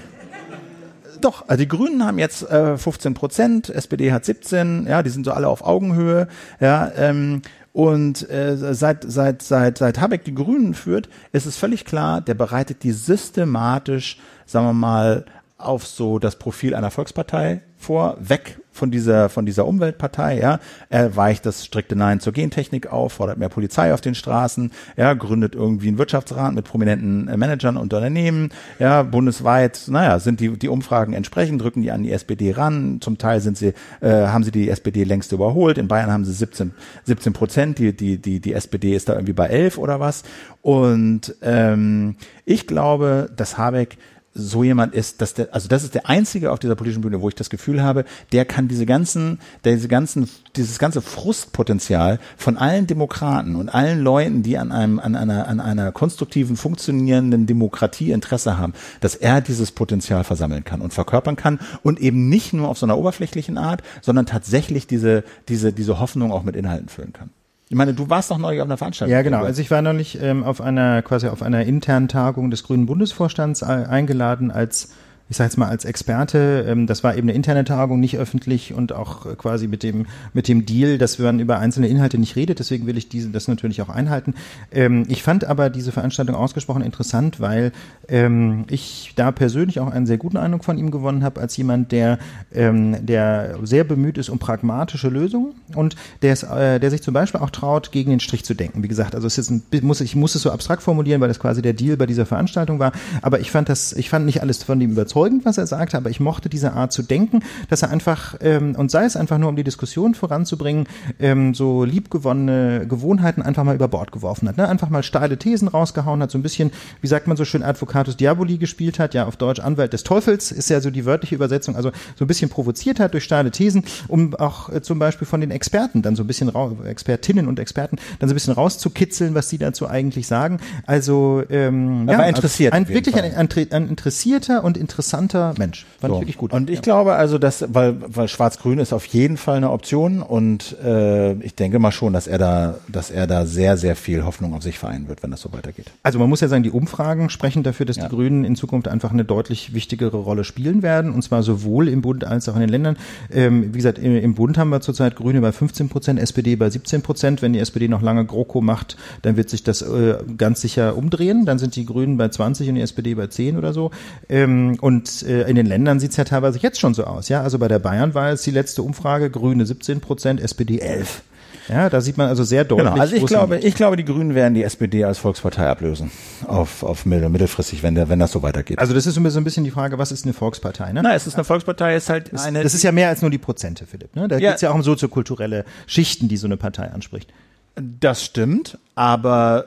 [1.21, 5.25] Doch, also die Grünen haben jetzt äh, 15 Prozent, SPD hat 17, ja, die sind
[5.25, 6.29] so alle auf Augenhöhe,
[6.61, 7.43] ja, ähm,
[7.73, 12.35] und äh, seit, seit, seit, seit Habeck die Grünen führt, ist es völlig klar, der
[12.35, 15.27] bereitet die systematisch, sagen wir mal,
[15.59, 20.61] auf so das Profil einer Volkspartei vor, weg von dieser, von dieser Umweltpartei, ja.
[20.91, 25.15] Er weicht das strikte Nein zur Gentechnik auf, fordert mehr Polizei auf den Straßen, ja,
[25.15, 30.59] gründet irgendwie einen Wirtschaftsrat mit prominenten äh, Managern und Unternehmen, ja, bundesweit, naja, sind die,
[30.59, 34.45] die Umfragen entsprechend, drücken die an die SPD ran, zum Teil sind sie, äh, haben
[34.45, 36.73] sie die SPD längst überholt, in Bayern haben sie 17,
[37.05, 40.23] 17 Prozent, die, die, die, die SPD ist da irgendwie bei 11 oder was.
[40.63, 43.97] Und ähm, ich glaube, dass Habeck
[44.37, 47.29] so jemand ist, dass der, also das ist der einzige auf dieser politischen Bühne, wo
[47.29, 52.87] ich das Gefühl habe, der kann diese ganzen, diese ganzen, dieses ganze Frustpotenzial von allen
[52.87, 58.59] Demokraten und allen Leuten, die an einem, an einer, an einer konstruktiven, funktionierenden Demokratie Interesse
[58.59, 62.79] haben, dass er dieses Potenzial versammeln kann und verkörpern kann und eben nicht nur auf
[62.79, 67.31] so einer oberflächlichen Art, sondern tatsächlich diese, diese, diese Hoffnung auch mit Inhalten füllen kann.
[67.69, 69.13] Ich meine, du warst doch neulich auf einer Veranstaltung.
[69.13, 69.43] Ja, genau.
[69.43, 73.63] Also ich war neulich ähm, auf einer quasi auf einer internen Tagung des Grünen Bundesvorstands
[73.63, 74.91] äh, eingeladen als
[75.29, 78.73] ich sage jetzt mal als Experte, ähm, das war eben eine interne Tagung, nicht öffentlich
[78.73, 82.61] und auch quasi mit dem mit dem Deal, dass man über einzelne Inhalte nicht redet.
[82.61, 84.35] Deswegen will ich diese das natürlich auch einhalten.
[84.71, 87.73] Ähm, ich fand aber diese Veranstaltung ausgesprochen interessant, weil
[88.09, 91.93] ähm, ich da persönlich auch einen sehr guten Eindruck von ihm gewonnen habe als jemand,
[91.93, 92.19] der
[92.53, 97.41] der sehr bemüht ist um pragmatische Lösungen und der es, äh, der sich zum Beispiel
[97.41, 98.83] auch traut, gegen den Strich zu denken.
[98.83, 101.41] Wie gesagt, also es ist ein, muss ich muss es so abstrakt formulieren, weil das
[101.41, 102.93] quasi der Deal bei dieser Veranstaltung war.
[103.23, 105.97] Aber ich fand das, ich fand nicht alles von ihm überzeugt überzeugend, was er sagte,
[105.97, 109.39] aber ich mochte diese Art zu denken, dass er einfach, ähm, und sei es einfach
[109.39, 110.87] nur, um die Diskussion voranzubringen,
[111.19, 114.59] ähm, so liebgewonnene Gewohnheiten einfach mal über Bord geworfen hat.
[114.59, 114.69] Ne?
[114.69, 118.17] Einfach mal steile Thesen rausgehauen hat, so ein bisschen, wie sagt man so schön, Advocatus
[118.17, 121.77] Diaboli gespielt hat, ja auf Deutsch Anwalt des Teufels, ist ja so die wörtliche Übersetzung,
[121.77, 125.41] also so ein bisschen provoziert hat durch steile Thesen, um auch äh, zum Beispiel von
[125.41, 126.53] den Experten dann so ein bisschen,
[126.85, 130.59] Expertinnen und Experten, dann so ein bisschen rauszukitzeln, was die dazu eigentlich sagen.
[130.85, 132.75] Also ähm, ja, interessiert.
[132.75, 135.87] Ein, wirklich ein, ein, ein interessierter und interessanter interessanter Mensch.
[136.07, 136.17] Fand so.
[136.17, 136.53] ich wirklich gut.
[136.53, 136.83] Und ich ja.
[136.83, 141.55] glaube also, dass, weil, weil Schwarz-Grün ist auf jeden Fall eine Option und äh, ich
[141.55, 144.79] denke mal schon, dass er da, dass er da sehr, sehr viel Hoffnung auf sich
[144.79, 145.87] vereinen wird, wenn das so weitergeht.
[146.03, 148.09] Also man muss ja sagen, die Umfragen sprechen dafür, dass ja.
[148.09, 152.03] die Grünen in Zukunft einfach eine deutlich wichtigere Rolle spielen werden und zwar sowohl im
[152.03, 152.97] Bund als auch in den Ländern.
[153.33, 157.03] Ähm, wie gesagt, im Bund haben wir zurzeit Grüne bei 15 Prozent, SPD bei 17
[157.03, 157.43] Prozent.
[157.43, 161.47] Wenn die SPD noch lange GroKo macht, dann wird sich das äh, ganz sicher umdrehen.
[161.47, 163.91] Dann sind die Grünen bei 20 und die SPD bei 10 oder so.
[164.29, 167.29] Ähm, und und äh, in den Ländern sieht es ja teilweise jetzt schon so aus.
[167.29, 171.23] Ja, also bei der Bayern war es die letzte Umfrage, Grüne 17 Prozent, SPD 11.
[171.69, 172.89] Ja, da sieht man also sehr deutlich.
[172.89, 173.01] Genau.
[173.01, 176.11] Also ich glaube, ich glaube, die Grünen werden die SPD als Volkspartei ablösen.
[176.47, 178.79] Auf, auf mittel, mittelfristig, wenn der, wenn das so weitergeht.
[178.79, 181.03] Also das ist so ein bisschen die Frage, was ist eine Volkspartei, ne?
[181.03, 182.63] Na, es ist eine Volkspartei, ist halt eine.
[182.63, 184.29] Das ist ja mehr als nur die Prozente, Philipp, ne?
[184.29, 184.51] Da ja.
[184.51, 187.33] geht es ja auch um soziokulturelle Schichten, die so eine Partei anspricht.
[187.75, 189.67] Das stimmt, aber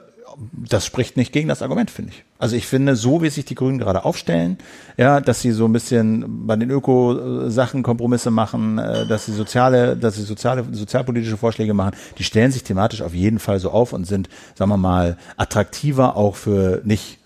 [0.51, 2.23] das spricht nicht gegen das Argument, finde ich.
[2.37, 4.57] Also ich finde, so wie sich die Grünen gerade aufstellen,
[4.97, 9.97] ja, dass sie so ein bisschen bei den Öko-Sachen Kompromisse machen, äh, dass sie soziale,
[9.97, 13.93] dass sie soziale, sozialpolitische Vorschläge machen, die stellen sich thematisch auf jeden Fall so auf
[13.93, 17.19] und sind, sagen wir mal, attraktiver auch für nicht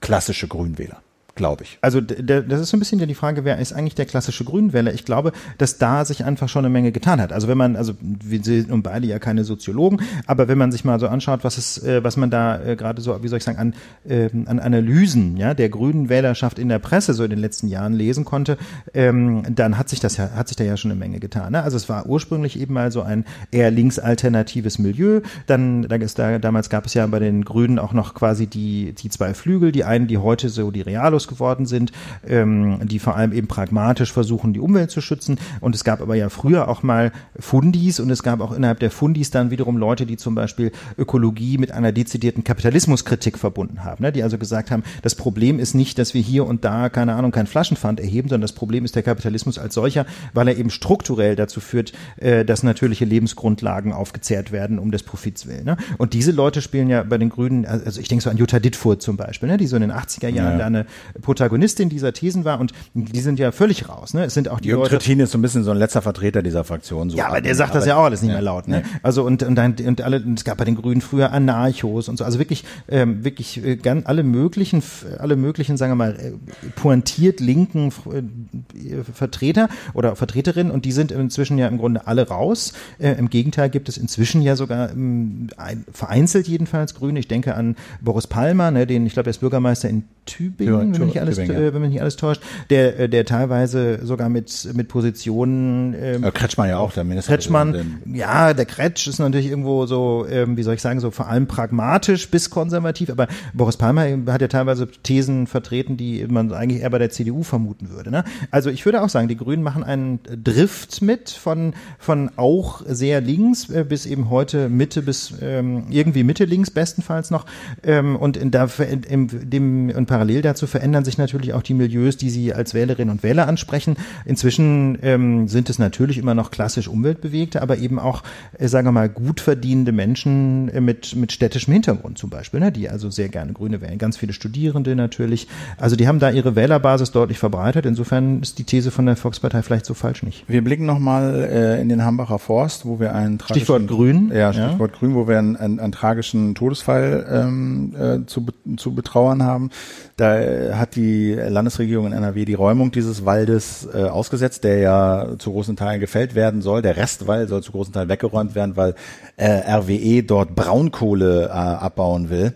[0.00, 1.00] klassische Grünwähler
[1.34, 1.78] glaube ich.
[1.80, 4.92] Also das ist so ein bisschen die Frage, wer ist eigentlich der klassische Grünwähler?
[4.92, 7.32] Ich glaube, dass da sich einfach schon eine Menge getan hat.
[7.32, 10.84] Also wenn man, also wir sind nun beide ja keine Soziologen, aber wenn man sich
[10.84, 13.44] mal so anschaut, was ist, äh, was man da äh, gerade so, wie soll ich
[13.44, 13.74] sagen, an,
[14.06, 17.94] äh, an Analysen ja, der grünen Wählerschaft in der Presse so in den letzten Jahren
[17.94, 18.58] lesen konnte,
[18.92, 21.52] ähm, dann hat sich das ja, hat sich da ja schon eine Menge getan.
[21.52, 21.62] Ne?
[21.62, 25.22] Also es war ursprünglich eben mal so ein eher linksalternatives Milieu.
[25.46, 28.92] Dann, da ist da, damals gab es ja bei den Grünen auch noch quasi die,
[28.92, 31.92] die zwei Flügel, die einen, die heute so die Realos groß geworden sind,
[32.26, 35.38] ähm, die vor allem eben pragmatisch versuchen, die Umwelt zu schützen.
[35.60, 38.90] Und es gab aber ja früher auch mal Fundis und es gab auch innerhalb der
[38.90, 44.12] Fundis dann wiederum Leute, die zum Beispiel Ökologie mit einer dezidierten Kapitalismuskritik verbunden haben, ne?
[44.12, 47.30] die also gesagt haben, das Problem ist nicht, dass wir hier und da, keine Ahnung,
[47.30, 51.36] kein Flaschenpfand erheben, sondern das Problem ist der Kapitalismus als solcher, weil er eben strukturell
[51.36, 55.64] dazu führt, äh, dass natürliche Lebensgrundlagen aufgezehrt werden um des Profits willen.
[55.64, 55.76] Ne?
[55.98, 59.02] Und diese Leute spielen ja bei den Grünen, also ich denke so an Jutta Dittfurt
[59.02, 59.56] zum Beispiel, ne?
[59.56, 60.58] die so in den 80er Jahren ja.
[60.58, 60.86] da eine
[61.20, 64.14] Protagonistin dieser Thesen war und die sind ja völlig raus.
[64.14, 64.24] Ne?
[64.24, 66.64] Es sind auch die Jürgen Trittin ist so ein bisschen so ein letzter Vertreter dieser
[66.64, 67.10] Fraktion.
[67.10, 68.68] So ja, aber der sagt das ja auch alles nicht mehr laut.
[68.68, 68.82] Ne?
[69.02, 72.24] Also und und, dann, und alle, es gab bei den Grünen früher Anarchos und so,
[72.24, 74.82] also wirklich ähm, wirklich äh, ganz alle möglichen
[75.18, 76.32] alle möglichen, sagen wir mal, äh,
[76.76, 82.72] pointiert linken äh, Vertreter oder Vertreterinnen und die sind inzwischen ja im Grunde alle raus.
[82.98, 87.18] Äh, Im Gegenteil gibt es inzwischen ja sogar ähm, ein, vereinzelt jedenfalls Grüne.
[87.18, 91.06] Ich denke an Boris Palmer, ne, den ich glaube, er ist Bürgermeister in Tübingen, wenn
[91.06, 94.68] mich nicht alles, äh, wenn mich nicht alles täuscht, der, äh, der teilweise sogar mit,
[94.74, 98.16] mit Positionen, ähm, Äh, Kretschmann ja auch, der Kretschmann, Ministerpräsident.
[98.16, 101.46] ja, der Kretsch ist natürlich irgendwo so, ähm, wie soll ich sagen, so vor allem
[101.46, 106.90] pragmatisch bis konservativ, aber Boris Palmer hat ja teilweise Thesen vertreten, die man eigentlich eher
[106.90, 108.10] bei der CDU vermuten würde.
[108.10, 108.24] Ne?
[108.50, 113.20] Also ich würde auch sagen, die Grünen machen einen Drift mit von, von auch sehr
[113.20, 117.46] links äh, bis eben heute Mitte bis ähm, irgendwie Mitte links bestenfalls noch.
[117.82, 121.72] Ähm, und in, da, in, in, dem, und parallel dazu verändern sich natürlich auch die
[121.72, 123.96] Milieus, die sie als Wählerinnen und Wähler ansprechen.
[124.26, 128.22] Inzwischen ähm, sind es natürlich immer noch klassisch Umweltbewegte, aber eben auch,
[128.58, 132.70] äh, sagen wir mal, gut verdienende Menschen äh, mit, mit städtischem Hintergrund zum Beispiel, ne,
[132.70, 133.96] die also sehr gerne Grüne wählen.
[133.96, 135.48] Ganz viele Studierende natürlich.
[135.78, 137.86] Also die haben da ihre Wählerbasis deutlich verbreitet.
[137.86, 140.44] Insofern ist die These von der Volkspartei vielleicht so falsch nicht.
[140.46, 144.30] Wir blicken nochmal äh, in den Hambacher Forst, wo wir einen tragischen, Stichwort Grün.
[144.34, 148.44] Ja, Stichwort Grün, wo wir einen, einen, einen tragischen Todesfall ähm, äh, zu,
[148.76, 149.70] zu betrauern haben.
[150.16, 155.28] Da äh, hat die Landesregierung in NRW die Räumung dieses Waldes äh, ausgesetzt, der ja
[155.38, 156.82] zu großen Teilen gefällt werden soll.
[156.82, 158.94] Der Restwald soll zu großen Teilen weggeräumt werden, weil
[159.36, 162.52] äh, RWE dort Braunkohle äh, abbauen will.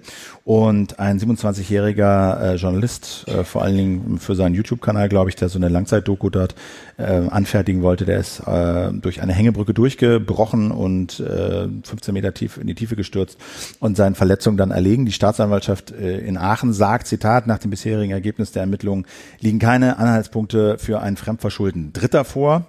[0.46, 5.48] Und ein 27-jähriger äh, Journalist, äh, vor allen Dingen für seinen YouTube-Kanal, glaube ich, der
[5.48, 6.54] so eine Langzeitdoku dort
[6.98, 12.58] äh, anfertigen wollte, der ist äh, durch eine Hängebrücke durchgebrochen und äh, 15 Meter tief
[12.58, 13.38] in die Tiefe gestürzt
[13.80, 15.04] und seinen Verletzungen dann erlegen.
[15.04, 19.04] Die Staatsanwaltschaft äh, in Aachen sagt, Zitat, nach dem bisherigen Ergebnis der Ermittlungen
[19.40, 22.66] liegen keine Anhaltspunkte für ein Fremdverschulden Dritter vor.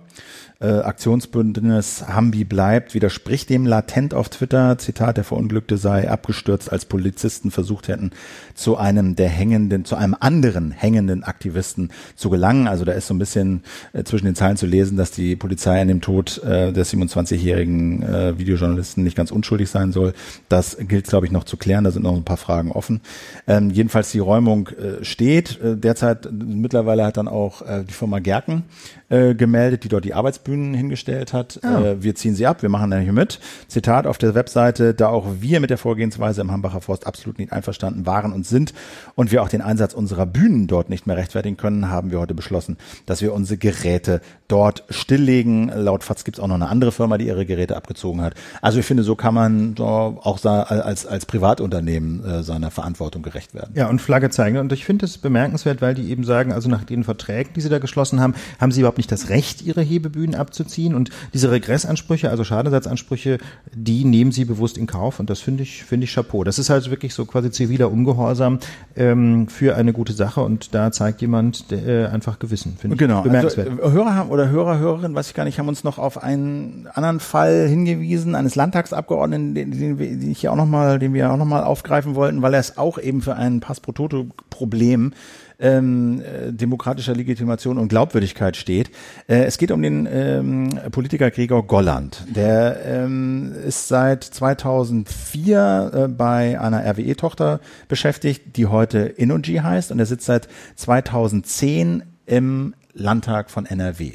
[0.59, 4.79] Äh, Aktionsbündnis Hambi bleibt, widerspricht dem latent auf Twitter.
[4.79, 8.09] Zitat, der Verunglückte sei abgestürzt, als Polizisten versucht hätten,
[8.55, 12.67] zu einem der hängenden, zu einem anderen hängenden Aktivisten zu gelangen.
[12.67, 13.61] Also da ist so ein bisschen
[13.93, 18.01] äh, zwischen den Zeilen zu lesen, dass die Polizei an dem Tod äh, des 27-jährigen
[18.01, 20.13] äh, Videojournalisten nicht ganz unschuldig sein soll.
[20.49, 21.83] Das gilt, glaube ich, noch zu klären.
[21.83, 23.01] Da sind noch ein paar Fragen offen.
[23.45, 25.61] Ähm, jedenfalls die Räumung äh, steht.
[25.61, 28.63] Äh, derzeit mittlerweile hat dann auch äh, die Firma Gerken
[29.09, 31.63] äh, gemeldet, die dort die Arbeitsbühnen hingestellt hat.
[31.63, 33.39] Äh, wir ziehen sie ab, wir machen da hier mit.
[33.67, 37.53] Zitat auf der Webseite, da auch wir mit der Vorgehensweise im Hambacher Forst absolut nicht
[37.53, 38.73] einverstanden waren und sind
[39.15, 42.33] und wir auch den Einsatz unserer Bühnen dort nicht mehr rechtfertigen können, haben wir heute
[42.33, 45.69] beschlossen, dass wir unsere Geräte dort stilllegen.
[45.75, 48.33] Laut FATS gibt es auch noch eine andere Firma, die ihre Geräte abgezogen hat.
[48.61, 53.53] Also ich finde, so kann man so auch als, als Privatunternehmen äh, seiner Verantwortung gerecht
[53.53, 53.73] werden.
[53.75, 54.57] Ja, und Flagge zeigen.
[54.57, 57.69] Und ich finde es bemerkenswert, weil die eben sagen, also nach den Verträgen, die sie
[57.69, 60.95] da geschlossen haben, haben sie überhaupt nicht das Recht, ihre Hebebühnen abzuziehen.
[60.95, 63.39] Und diese Regressansprüche, also Schadensersatzansprüche,
[63.73, 65.19] die nehmen sie bewusst in Kauf.
[65.19, 66.43] Und das finde ich, finde ich Chapeau.
[66.43, 68.59] Das ist halt wirklich so quasi ziviler Ungehorsam
[68.95, 70.41] ähm, für eine gute Sache.
[70.41, 72.77] Und da zeigt jemand der, äh, einfach Gewissen.
[72.79, 73.17] Finde ich Genau.
[73.17, 73.67] Also, bemerkenswert.
[73.79, 76.87] äh, Hörer haben oder Hörer, Hörerinnen, weiß ich gar nicht, haben uns noch auf einen
[76.93, 81.13] anderen Fall hingewiesen, eines Landtagsabgeordneten, den, den, wir- den ich hier auch noch mal, den
[81.13, 83.91] wir auch noch mal aufgreifen wollten, weil er es auch eben für ein Pass pro
[83.91, 85.13] Toto Problem
[85.59, 88.91] ähm, äh, demokratischer Legitimation und Glaubwürdigkeit steht.
[89.27, 92.23] Äh, es geht um den ähm, Politiker Gregor Golland.
[92.35, 99.99] Der ähm, ist seit 2004 äh, bei einer RWE-Tochter beschäftigt, die heute Innogy heißt und
[99.99, 104.11] er sitzt seit 2010 im Landtag von NRW.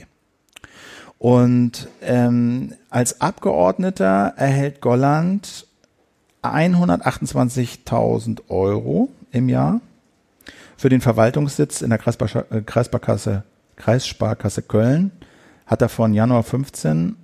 [1.22, 5.68] Und ähm, als Abgeordneter erhält Golland
[6.42, 9.80] 128.000 Euro im Jahr
[10.76, 12.62] für den Verwaltungssitz in der Kreissparkasse, äh,
[13.76, 15.12] Kreissparkasse, Köln.
[15.64, 17.14] Hat er von Januar 15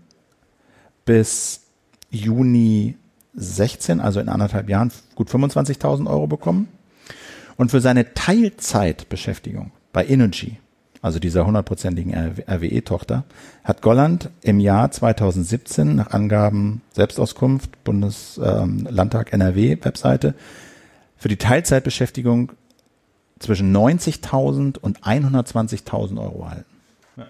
[1.05, 1.62] bis
[2.09, 2.96] Juni
[3.34, 6.68] 16, also in anderthalb Jahren, gut 25.000 Euro bekommen.
[7.57, 10.61] Und für seine Teilzeitbeschäftigung bei Energy,
[11.09, 13.24] also dieser hundertprozentigen RWE-Tochter,
[13.64, 20.34] hat Golland im Jahr 2017 nach Angaben Selbstauskunft Bundeslandtag NRW Webseite
[21.16, 22.52] für die Teilzeitbeschäftigung
[23.38, 26.66] zwischen 90.000 und 120.000 Euro erhalten.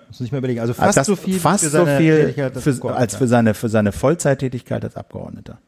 [0.08, 0.58] Muss ich mal überlegen.
[0.58, 3.68] Also fast das, so viel fast für so viel als für, als für seine für
[3.68, 5.58] seine Vollzeittätigkeit als Abgeordneter.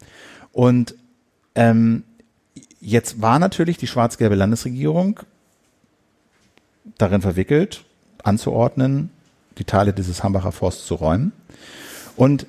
[0.51, 0.97] Und
[1.55, 2.03] ähm,
[2.81, 5.21] jetzt war natürlich die schwarz-gelbe Landesregierung
[6.99, 7.85] darin verwickelt,
[8.25, 9.11] anzuordnen,
[9.59, 11.33] die Teile dieses Hambacher Forsts zu räumen.
[12.17, 12.47] Und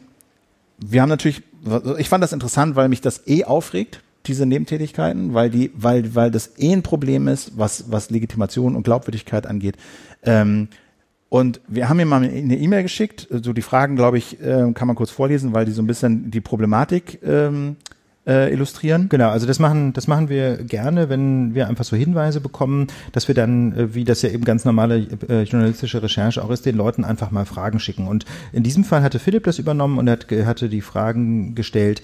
[0.77, 1.43] wir haben natürlich,
[1.97, 6.31] ich fand das interessant, weil mich das eh aufregt, diese Nebentätigkeiten, weil die, weil, weil
[6.31, 9.77] das eh ein Problem ist, was, was Legitimation und Glaubwürdigkeit angeht.
[10.23, 10.67] Ähm,
[11.29, 14.87] und wir haben ihm mal eine E-Mail geschickt, so die Fragen, glaube ich, äh, kann
[14.87, 17.77] man kurz vorlesen, weil die so ein bisschen die Problematik ähm,
[18.27, 19.09] äh, illustrieren.
[19.09, 23.27] Genau, also das machen, das machen wir gerne, wenn wir einfach so Hinweise bekommen, dass
[23.27, 26.75] wir dann, äh, wie das ja eben ganz normale äh, journalistische Recherche auch ist, den
[26.77, 28.07] Leuten einfach mal Fragen schicken.
[28.07, 32.01] Und in diesem Fall hatte Philipp das übernommen und hat, ge- hatte die Fragen gestellt,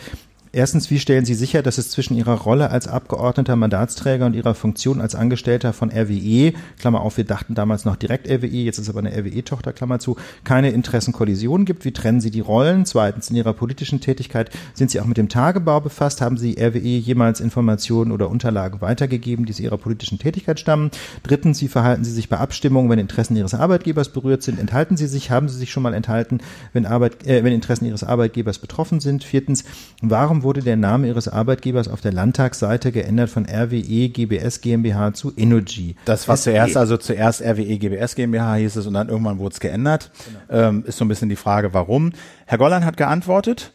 [0.57, 4.55] Erstens, wie stellen Sie sicher, dass es zwischen Ihrer Rolle als Abgeordneter, Mandatsträger und Ihrer
[4.55, 8.89] Funktion als Angestellter von RWE, Klammer auf, wir dachten damals noch direkt RWE, jetzt ist
[8.89, 11.85] aber eine RWE-Tochter, Klammer zu, keine Interessenkollision gibt?
[11.85, 12.87] Wie trennen Sie die Rollen?
[12.87, 16.21] Zweitens, in Ihrer politischen Tätigkeit sind Sie auch mit dem Tagebau befasst?
[16.21, 20.89] Haben Sie RWE jemals Informationen oder Unterlagen weitergegeben, die aus Ihrer politischen Tätigkeit stammen?
[21.21, 24.57] Drittens, wie verhalten Sie sich bei Abstimmungen, wenn Interessen Ihres Arbeitgebers berührt sind?
[24.57, 25.29] Enthalten Sie sich?
[25.29, 26.39] Haben Sie sich schon mal enthalten,
[26.73, 29.23] wenn, Arbeit, äh, wenn Interessen Ihres Arbeitgebers betroffen sind?
[29.23, 29.63] Viertens,
[30.01, 35.33] warum wurde der Name Ihres Arbeitgebers auf der Landtagsseite geändert von RWE GBS GmbH zu
[35.35, 35.97] Energy?
[36.05, 36.43] Das war SE.
[36.43, 40.09] zuerst, also zuerst RWE GBS GmbH hieß es und dann irgendwann wurde es geändert.
[40.49, 42.13] Ähm, ist so ein bisschen die Frage, warum.
[42.45, 43.73] Herr Golland hat geantwortet.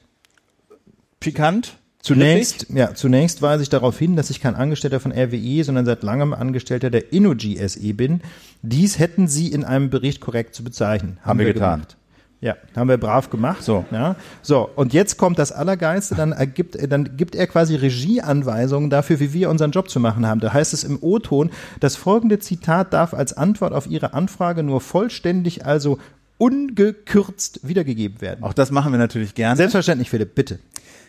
[1.21, 1.77] Pikant.
[2.01, 6.03] Zunächst, ja, zunächst weise ich darauf hin, dass ich kein Angestellter von RWE, sondern seit
[6.03, 8.23] langem Angestellter der Innogy SE bin.
[8.63, 11.19] Dies hätten Sie in einem Bericht korrekt zu bezeichnen.
[11.23, 11.81] Haben wir getan.
[11.83, 11.97] Gemacht.
[12.43, 13.63] Ja, haben wir brav gemacht.
[13.63, 13.85] So.
[13.93, 14.17] Ja.
[14.43, 19.33] So, und jetzt kommt das Allergeilste, dann ergibt, dann gibt er quasi Regieanweisungen dafür, wie
[19.33, 20.41] wir unseren Job zu machen haben.
[20.41, 24.81] Da heißt es im O-Ton, das folgende Zitat darf als Antwort auf Ihre Anfrage nur
[24.81, 25.99] vollständig, also
[26.39, 28.43] ungekürzt wiedergegeben werden.
[28.43, 29.57] Auch das machen wir natürlich gerne.
[29.57, 30.59] Selbstverständlich, Philipp, bitte.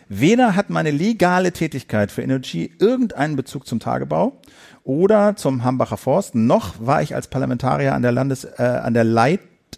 [0.08, 4.40] Weder hat meine legale Tätigkeit für Energy irgendeinen Bezug zum Tagebau
[4.84, 9.02] oder zum Hambacher Forst, noch war ich als Parlamentarier an der Landes, äh, an der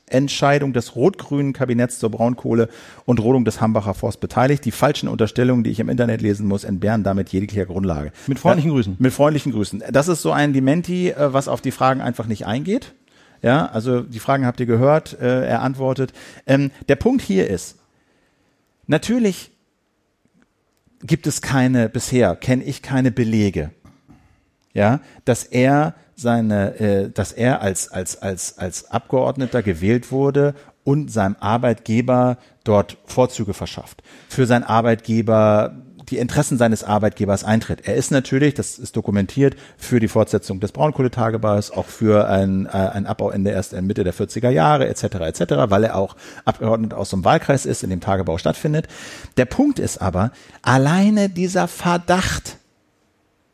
[0.09, 2.69] Leitentscheidung des rot-grünen Kabinetts zur Braunkohle
[3.07, 4.65] und Rodung des Hambacher Forst beteiligt.
[4.65, 8.13] Die falschen Unterstellungen, die ich im Internet lesen muss, entbehren damit jeglicher Grundlage.
[8.27, 8.97] Mit freundlichen Grüßen.
[8.99, 9.83] Mit freundlichen Grüßen.
[9.91, 12.95] Das ist so ein Dementi, äh, was auf die Fragen einfach nicht eingeht.
[13.43, 16.13] Ja, also die Fragen habt ihr gehört, äh, er antwortet.
[16.47, 17.77] Ähm, der Punkt hier ist,
[18.87, 19.51] natürlich
[21.03, 23.71] gibt es keine, bisher kenne ich keine Belege,
[24.73, 31.12] ja, dass er seine, äh, dass er als, als, als, als Abgeordneter gewählt wurde und
[31.12, 34.03] seinem Arbeitgeber dort Vorzüge verschafft.
[34.29, 35.77] Für seinen Arbeitgeber
[36.09, 37.87] die Interessen seines Arbeitgebers eintritt.
[37.87, 42.69] Er ist natürlich, das ist dokumentiert, für die Fortsetzung des Braunkohletagebaus, auch für ein, äh,
[42.69, 45.03] ein Abbauende erst in Mitte der 40er Jahre etc.
[45.03, 48.87] etc., weil er auch Abgeordneter aus einem Wahlkreis ist, in dem Tagebau stattfindet.
[49.37, 50.31] Der Punkt ist aber,
[50.62, 52.59] alleine dieser Verdacht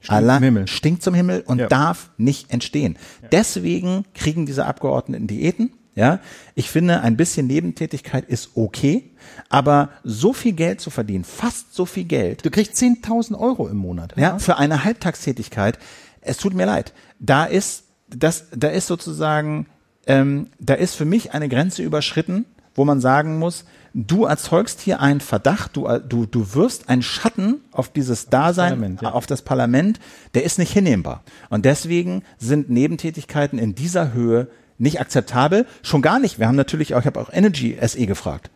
[0.03, 0.67] Stinkt zum Himmel.
[0.69, 1.67] stinkt zum Himmel und Ja.
[1.69, 2.99] darf nicht entstehen.
[3.31, 5.73] Deswegen kriegen diese Abgeordneten Diäten.
[5.95, 6.21] Ja,
[6.55, 9.11] ich finde, ein bisschen Nebentätigkeit ist okay,
[9.51, 13.77] aber so viel Geld zu verdienen, fast so viel Geld, Du kriegst 10.000 Euro im
[13.77, 14.15] Monat.
[14.17, 15.79] ja, für eine Halbtagstätigkeit,
[16.23, 16.95] es tut mir leid.
[17.19, 19.67] Da ist, das, da ist sozusagen,
[20.07, 23.65] ähm, da ist für mich eine Grenze überschritten, wo man sagen muss,
[23.95, 29.03] du erzeugst hier einen Verdacht, du, du, du wirfst einen Schatten auf dieses Dasein, Parlament,
[29.03, 29.13] ja.
[29.13, 30.01] auf das Parlament,
[30.35, 31.23] der ist nicht hinnehmbar.
[31.51, 34.49] Und deswegen sind Nebentätigkeiten in dieser Höhe
[34.79, 35.67] nicht akzeptabel.
[35.83, 36.39] Schon gar nicht.
[36.39, 38.51] Wir haben natürlich auch, ich habe auch Energy SE gefragt.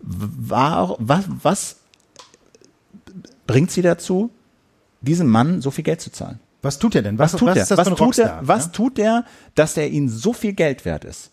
[0.00, 1.76] War, was, was
[3.46, 4.30] bringt sie dazu,
[5.00, 6.40] diesem Mann so viel Geld zu zahlen?
[6.62, 7.18] Was tut er denn?
[7.18, 7.66] Was, tut was er?
[7.66, 8.40] das was tut Rockstar?
[8.40, 8.48] er?
[8.48, 8.72] Was ja?
[8.72, 9.24] tut er,
[9.54, 11.30] dass er ihnen so viel Geld wert ist?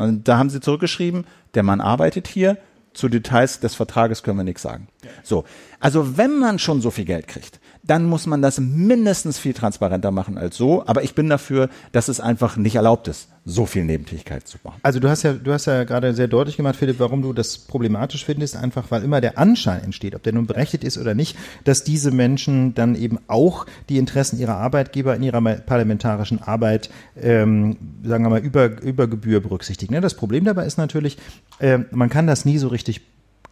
[0.00, 2.56] Und da haben sie zurückgeschrieben, der Mann arbeitet hier,
[2.94, 4.88] zu Details des Vertrages können wir nichts sagen.
[5.22, 5.44] So.
[5.78, 10.10] Also wenn man schon so viel Geld kriegt, dann muss man das mindestens viel transparenter
[10.10, 10.86] machen als so.
[10.86, 14.78] Aber ich bin dafür, dass es einfach nicht erlaubt ist, so viel Nebentätigkeit zu machen.
[14.82, 17.58] Also du hast ja, du hast ja gerade sehr deutlich gemacht, Philipp, warum du das
[17.58, 21.36] problematisch findest, einfach weil immer der Anschein entsteht, ob der nun berechtigt ist oder nicht,
[21.64, 27.76] dass diese Menschen dann eben auch die Interessen ihrer Arbeitgeber in ihrer parlamentarischen Arbeit, ähm,
[28.04, 29.94] sagen wir mal, über, über Gebühr berücksichtigen.
[29.94, 30.00] Ne?
[30.00, 31.16] Das Problem dabei ist natürlich,
[31.58, 33.00] äh, man kann das nie so richtig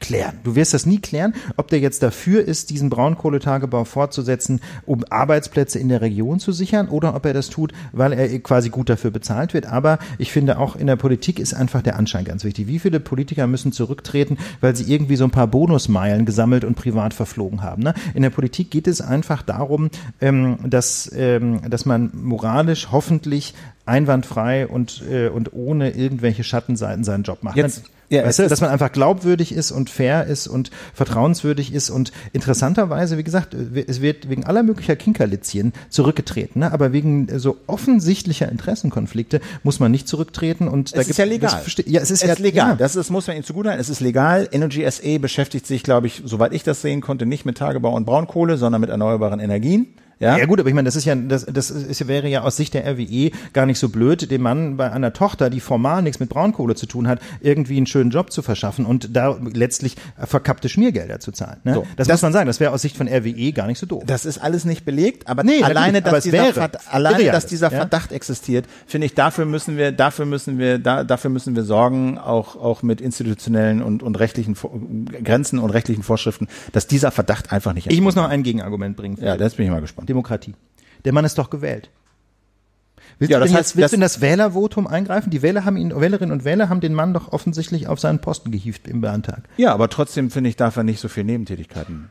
[0.01, 0.39] klären.
[0.45, 5.79] Du wirst das nie klären, ob der jetzt dafür ist, diesen Braunkohletagebau fortzusetzen, um Arbeitsplätze
[5.79, 9.11] in der Region zu sichern, oder ob er das tut, weil er quasi gut dafür
[9.11, 9.67] bezahlt wird.
[9.67, 12.67] Aber ich finde auch in der Politik ist einfach der Anschein ganz wichtig.
[12.67, 17.15] Wie viele Politiker müssen zurücktreten, weil sie irgendwie so ein paar Bonusmeilen gesammelt und privat
[17.15, 17.83] verflogen haben?
[17.83, 17.95] Ne?
[18.15, 19.91] In der Politik geht es einfach darum,
[20.21, 23.55] ähm, dass, ähm, dass man moralisch hoffentlich
[23.87, 27.57] einwandfrei und, äh, und ohne irgendwelche Schattenseiten seinen Job macht.
[27.57, 31.91] Jetzt- ja, weißt du, dass man einfach glaubwürdig ist und fair ist und vertrauenswürdig ist
[31.91, 36.73] und interessanterweise, wie gesagt, es wird wegen aller möglicher Kinkerlitzchen zurückgetreten, ne?
[36.73, 41.25] aber wegen so offensichtlicher Interessenkonflikte muss man nicht zurücktreten und da Es ist gibt- ja
[41.27, 41.61] legal.
[41.65, 42.71] Das, ja, es ist es ja ist legal.
[42.71, 42.77] Ja.
[42.77, 43.81] Das ist, muss man ihm zugutehalten.
[43.81, 44.49] Es ist legal.
[44.53, 48.05] Energy SE beschäftigt sich, glaube ich, soweit ich das sehen konnte, nicht mit Tagebau und
[48.07, 49.87] Braunkohle, sondern mit erneuerbaren Energien.
[50.21, 52.57] Ja, Ja gut, aber ich meine, das ist ja, das, das ist, wäre ja aus
[52.57, 56.21] Sicht der RWE gar nicht so blöd, dem Mann bei einer Tochter, die formal nichts
[56.21, 60.69] mit Braunkohle zu tun hat, irgendwie einen schönen Job zu verschaffen und da letztlich verkappte
[60.69, 61.59] Schmiergelder zu zahlen.
[61.65, 61.75] Ne?
[61.75, 63.87] So, das, das- muss man sagen, das wäre aus Sicht von RWE gar nicht so
[63.87, 64.03] doof.
[64.07, 66.53] Das ist alles nicht belegt, aber Nee, alleine, aber dass es dieser.
[66.53, 67.79] Verd alleine dass dieser alles, ja.
[67.81, 72.19] Verdacht existiert, finde ich, dafür müssen wir, dafür müssen wir, da, dafür müssen wir sorgen,
[72.19, 74.57] auch, auch mit institutionellen und, und rechtlichen
[75.23, 79.19] Grenzen und rechtlichen Vorschriften, dass dieser Verdacht einfach nicht ich muss noch ein Gegenargument bringen.
[79.21, 80.08] Ja, jetzt bin ich mal gespannt.
[80.09, 80.55] Demokratie.
[81.05, 81.91] Der Mann ist doch gewählt.
[83.19, 85.31] Willst, Ja, du, das heißt, jetzt, willst das- du in das Wählervotum eingreifen?
[85.31, 88.51] Die Wähler haben ihn, Wählerinnen und Wähler haben den Mann doch offensichtlich auf seinen Posten
[88.51, 89.45] gehievt im Landtag.
[89.57, 92.11] Ja, aber trotzdem finde ich, darf er nicht so viel Nebentätigkeiten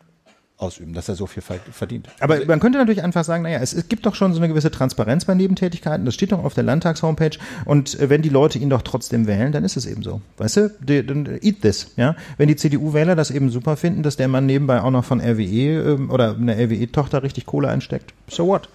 [0.57, 2.07] ausüben, dass er so viel ver- verdient.
[2.19, 4.71] Aber man könnte natürlich einfach sagen, naja, es, es gibt doch schon so eine gewisse
[4.71, 8.69] Transparenz bei Nebentätigkeiten, das steht doch auf der Landtagshomepage und äh, wenn die Leute ihn
[8.69, 10.21] doch trotzdem wählen, dann ist es eben so.
[10.37, 12.15] Weißt du, die, dann eat this, ja.
[12.37, 15.93] Wenn die CDU-Wähler das eben super finden, dass der Mann nebenbei auch noch von RWE
[15.93, 18.67] ähm, oder einer RWE-Tochter richtig Kohle einsteckt, so what?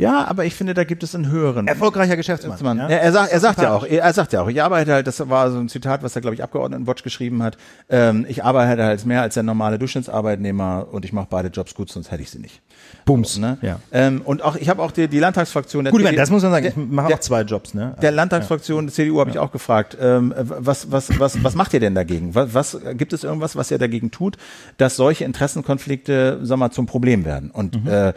[0.00, 1.66] Ja, aber ich finde, da gibt es einen höheren.
[1.68, 2.58] Erfolgreicher Geschäftsmann.
[2.62, 2.78] Mann.
[2.78, 2.88] ja?
[2.88, 5.28] Er, er, sagt, er sagt ja auch, er sagt ja auch, ich arbeite halt, das
[5.28, 7.56] war so ein Zitat, was er, glaube ich, Abgeordnetenwatch geschrieben hat,
[7.88, 11.90] ähm, ich arbeite halt mehr als der normale Durchschnittsarbeitnehmer und ich mache beide Jobs gut,
[11.90, 12.60] sonst hätte ich sie nicht.
[13.04, 13.38] Bums.
[13.38, 13.58] Ne?
[13.62, 13.80] Ja.
[13.92, 16.52] Ähm, und auch, ich habe auch die, die Landtagsfraktion der Gut, CDU das muss man
[16.52, 17.94] sagen, ich mache auch zwei Jobs, ne?
[18.00, 21.80] der Landtagsfraktion der CDU habe ich auch gefragt, ähm, was, was, was, was macht ihr
[21.80, 22.34] denn dagegen?
[22.34, 24.36] Was, was gibt es irgendwas, was ihr dagegen tut,
[24.76, 27.50] dass solche Interessenkonflikte, sag mal, zum Problem werden?
[27.50, 28.12] Und äh,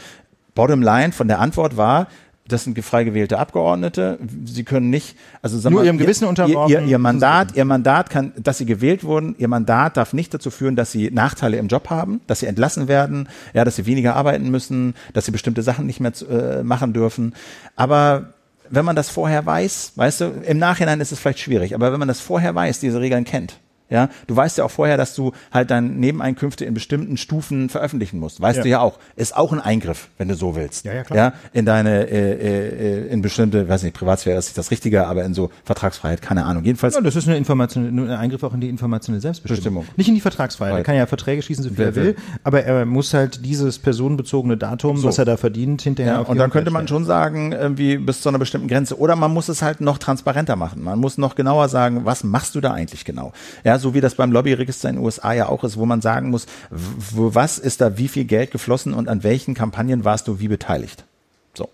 [0.55, 2.07] Bottom Line von der Antwort war,
[2.47, 4.19] das sind frei gewählte Abgeordnete.
[4.45, 6.71] Sie können nicht, also sag Nur mal, ihrem Gewissen ihr, unterworfen.
[6.71, 10.51] Ihr, ihr Mandat, ihr Mandat kann, dass sie gewählt wurden, ihr Mandat darf nicht dazu
[10.51, 14.15] führen, dass sie Nachteile im Job haben, dass sie entlassen werden, ja, dass sie weniger
[14.15, 17.33] arbeiten müssen, dass sie bestimmte Sachen nicht mehr äh, machen dürfen.
[17.77, 18.33] Aber
[18.69, 21.99] wenn man das vorher weiß, weißt du, im Nachhinein ist es vielleicht schwierig, aber wenn
[21.99, 23.59] man das vorher weiß, diese Regeln kennt,
[23.93, 28.19] ja, du weißt ja auch vorher, dass du halt deine Nebeneinkünfte in bestimmten Stufen veröffentlichen
[28.19, 28.41] musst.
[28.41, 28.63] Weißt Ja.
[28.63, 28.99] du ja auch.
[29.15, 30.83] Ist auch ein Eingriff, wenn du so willst.
[30.85, 31.17] Ja, ja, klar.
[31.17, 35.23] Ja, in deine, äh, äh, in bestimmte, weiß nicht, Privatsphäre ist nicht das Richtige, aber
[35.23, 36.63] in so Vertragsfreiheit, keine Ahnung.
[36.63, 39.83] Jedenfalls, Ja, das ist eine Information, ein Eingriff auch in die informationelle Selbstbestimmung.
[39.83, 39.85] Bestimmung.
[39.97, 40.77] Nicht in die Vertragsfreiheit.
[40.79, 42.15] Er kann ja Verträge schließen, so viel Wer er will, will.
[42.43, 45.07] aber er muss halt dieses personenbezogene Datum, So.
[45.07, 48.21] was er da verdient, hinterher Ja, auf und dann könnte man schon sagen, irgendwie bis
[48.21, 48.97] zu einer bestimmten Grenze.
[48.97, 50.83] Oder man muss es halt noch transparenter machen.
[50.83, 53.31] Man muss noch genauer sagen, was machst du da eigentlich genau?
[53.63, 56.31] Ja, so wie das beim Lobbyregister in den USA ja auch ist, wo man sagen
[56.31, 60.47] muss, was ist da wie viel Geld geflossen und an welchen Kampagnen warst du wie
[60.47, 61.05] beteiligt?
[61.53, 61.69] So.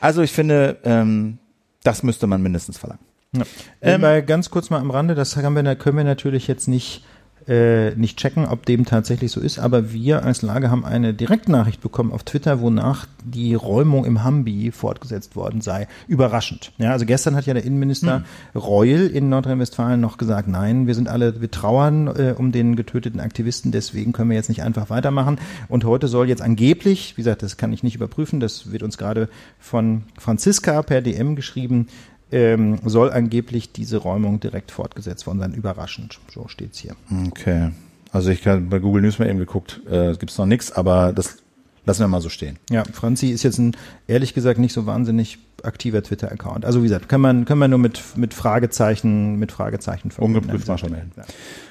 [0.00, 1.38] Also ich finde, ähm,
[1.82, 3.02] das müsste man mindestens verlangen.
[3.32, 3.42] Ja.
[3.82, 7.04] Ähm, Weil ganz kurz mal am Rande, das haben wir, können wir natürlich jetzt nicht
[7.48, 11.80] äh, nicht checken, ob dem tatsächlich so ist, aber wir als Lage haben eine Direktnachricht
[11.80, 15.88] bekommen auf Twitter, wonach die Räumung im Hambi fortgesetzt worden sei.
[16.06, 16.72] Überraschend.
[16.78, 18.24] Ja, also gestern hat ja der Innenminister
[18.54, 23.20] Reul in Nordrhein-Westfalen noch gesagt, nein, wir sind alle, wir trauern äh, um den getöteten
[23.20, 25.38] Aktivisten, deswegen können wir jetzt nicht einfach weitermachen.
[25.68, 28.98] Und heute soll jetzt angeblich, wie gesagt, das kann ich nicht überprüfen, das wird uns
[28.98, 29.28] gerade
[29.58, 31.88] von Franziska per DM geschrieben,
[32.30, 35.54] ähm, soll angeblich diese Räumung direkt fortgesetzt worden sein.
[35.54, 36.18] Überraschend.
[36.32, 36.94] So steht's hier.
[37.28, 37.70] Okay.
[38.12, 41.38] Also ich habe bei Google News mal eben geguckt, äh, gibt's noch nichts, aber das
[41.84, 42.58] lassen wir mal so stehen.
[42.70, 43.76] Ja, Franzi ist jetzt ein,
[44.06, 46.64] ehrlich gesagt, nicht so wahnsinnig aktiver Twitter-Account.
[46.64, 50.10] Also wie gesagt, kann man, kann man nur mit, mit Fragezeichen, mit Fragezeichen.
[50.18, 51.12] Ungeprüft mal schon melden.
[51.16, 51.24] Ja.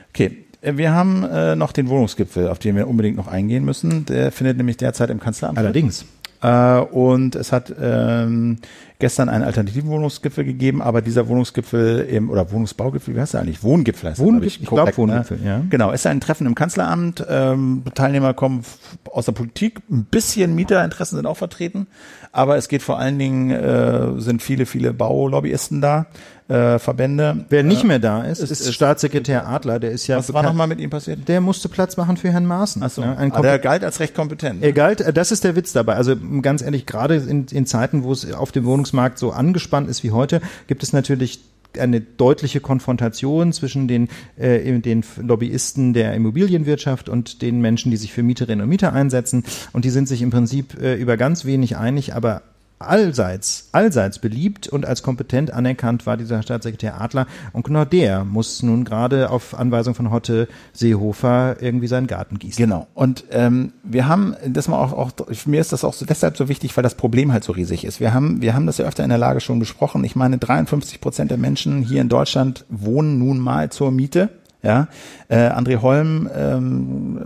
[0.10, 4.06] Okay, äh, wir haben äh, noch den Wohnungsgipfel, auf den wir unbedingt noch eingehen müssen.
[4.06, 5.66] Der findet nämlich derzeit im Kanzleramt statt.
[5.66, 6.06] Allerdings.
[6.42, 8.58] Äh, und es hat ähm,
[9.00, 13.62] gestern einen alternativen Wohnungsgipfel gegeben, aber dieser Wohnungsgipfel im, oder Wohnungsbaugipfel, wie heißt der eigentlich?
[13.64, 15.62] Wohngipfel heißt Wohngipfel, ich glaub, korrekt, Wohngipfel, ja.
[15.70, 17.24] Genau, ist ein Treffen im Kanzleramt.
[17.30, 18.64] Ähm, Teilnehmer kommen
[19.12, 21.86] aus der Politik, ein bisschen Mieterinteressen sind auch vertreten,
[22.32, 26.08] aber es geht vor allen Dingen, äh, sind viele, viele Baulobbyisten da,
[26.48, 27.46] äh, Verbände.
[27.50, 29.80] Wer nicht äh, mehr da ist, ist- ist, Staatssekretär Adler.
[29.80, 31.28] Der ist ja Was war nochmal mit ihm passiert?
[31.28, 32.82] Der musste Platz machen für Herrn Maaßen.
[32.84, 34.64] Achso, Ja, ein ah, der galt als recht kompetent.
[34.64, 35.96] Er galt, äh, das ist der Witz dabei.
[35.96, 40.04] Also ganz ehrlich, gerade in, in Zeiten, wo es auf dem Wohnungsmarkt so angespannt ist
[40.04, 41.40] wie heute, gibt es natürlich
[41.78, 44.08] eine deutliche Konfrontation zwischen den,
[44.38, 49.44] äh, den Lobbyisten der Immobilienwirtschaft und den Menschen, die sich für Mieterinnen und Mieter einsetzen.
[49.74, 52.42] Und die sind sich im Prinzip äh, über ganz wenig einig, aber
[52.80, 57.28] allseits, allseits beliebt und als kompetent anerkannt war dieser Staatssekretär Adler.
[57.54, 62.64] Und genau der muss nun gerade auf Anweisung von Hotte Seehofer irgendwie seinen Garten gießen.
[62.64, 62.88] Genau.
[62.94, 65.12] Und ähm, wir haben, das mal auch, auch,
[65.46, 68.00] mir ist das auch so, deshalb so wichtig, weil das Problem halt so riesig ist.
[68.00, 70.04] Wir haben, wir haben das ja öfter in der Lage schon besprochen.
[70.04, 74.30] Ich meine, 53 Prozent der Menschen hier in Deutschland wohnen nun mal zur Miete.
[74.68, 74.90] Ja,
[75.30, 77.20] äh, André Holm, ähm,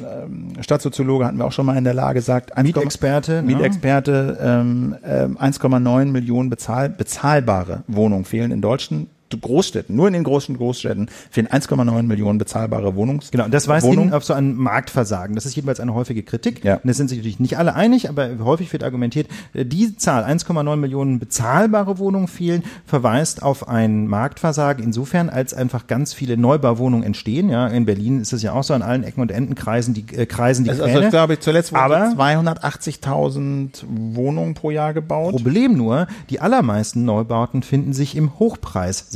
[0.00, 2.56] ähm, Stadtsoziologe, hatten wir auch schon mal in der Lage gesagt.
[2.56, 3.42] 1, Mietexperte, ne?
[3.42, 10.24] Mietexperte, ähm, ähm, 1,9 Millionen bezahl, bezahlbare Wohnungen fehlen in Deutschen, Großstädten, nur in den
[10.24, 14.12] großen Großstädten fehlen 1,9 Millionen bezahlbare Wohnungs Genau, das weist Wohnungen.
[14.14, 15.34] auf so ein Marktversagen.
[15.34, 16.64] Das ist jedenfalls eine häufige Kritik.
[16.64, 16.76] Ja.
[16.82, 20.24] Und es sind sich natürlich nicht alle einig, aber häufig wird argumentiert, äh, die Zahl
[20.24, 27.04] 1,9 Millionen bezahlbare Wohnungen fehlen, verweist auf ein Marktversagen insofern, als einfach ganz viele Neubauwohnungen
[27.04, 27.50] entstehen.
[27.50, 30.04] Ja, in Berlin ist es ja auch so an allen Ecken und Enden kreisen die
[30.16, 35.32] äh, kreisen die Also, also glaube ich, zuletzt wurden Aber- 280.000 Wohnungen pro Jahr gebaut.
[35.32, 38.38] Problem nur, die allermeisten Neubauten finden sich im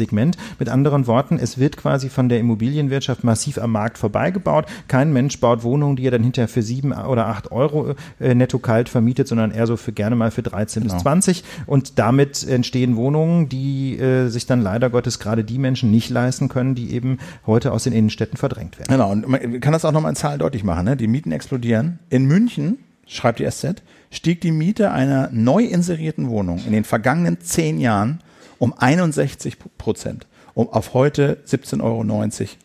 [0.02, 0.36] Hochpreissegment.
[0.58, 4.66] Mit anderen Worten, es wird quasi von der Immobilienwirtschaft massiv am Markt vorbeigebaut.
[4.88, 8.58] Kein Mensch baut Wohnungen, die er dann hinterher für sieben oder acht Euro äh, netto
[8.58, 11.44] kalt vermietet, sondern eher so für gerne mal für 13 bis 20.
[11.66, 16.48] Und damit entstehen Wohnungen, die äh, sich dann leider Gottes gerade die Menschen nicht leisten
[16.48, 18.90] können, die eben heute aus den Innenstädten verdrängt werden.
[18.90, 20.84] Genau, und man kann das auch nochmal in Zahlen deutlich machen.
[20.84, 20.96] Ne?
[20.96, 21.98] Die Mieten explodieren.
[22.10, 27.40] In München, schreibt die SZ, stieg die Miete einer neu inserierten Wohnung in den vergangenen
[27.40, 28.20] zehn Jahren
[28.62, 32.04] um 61 Prozent, um auf heute 17,90 Euro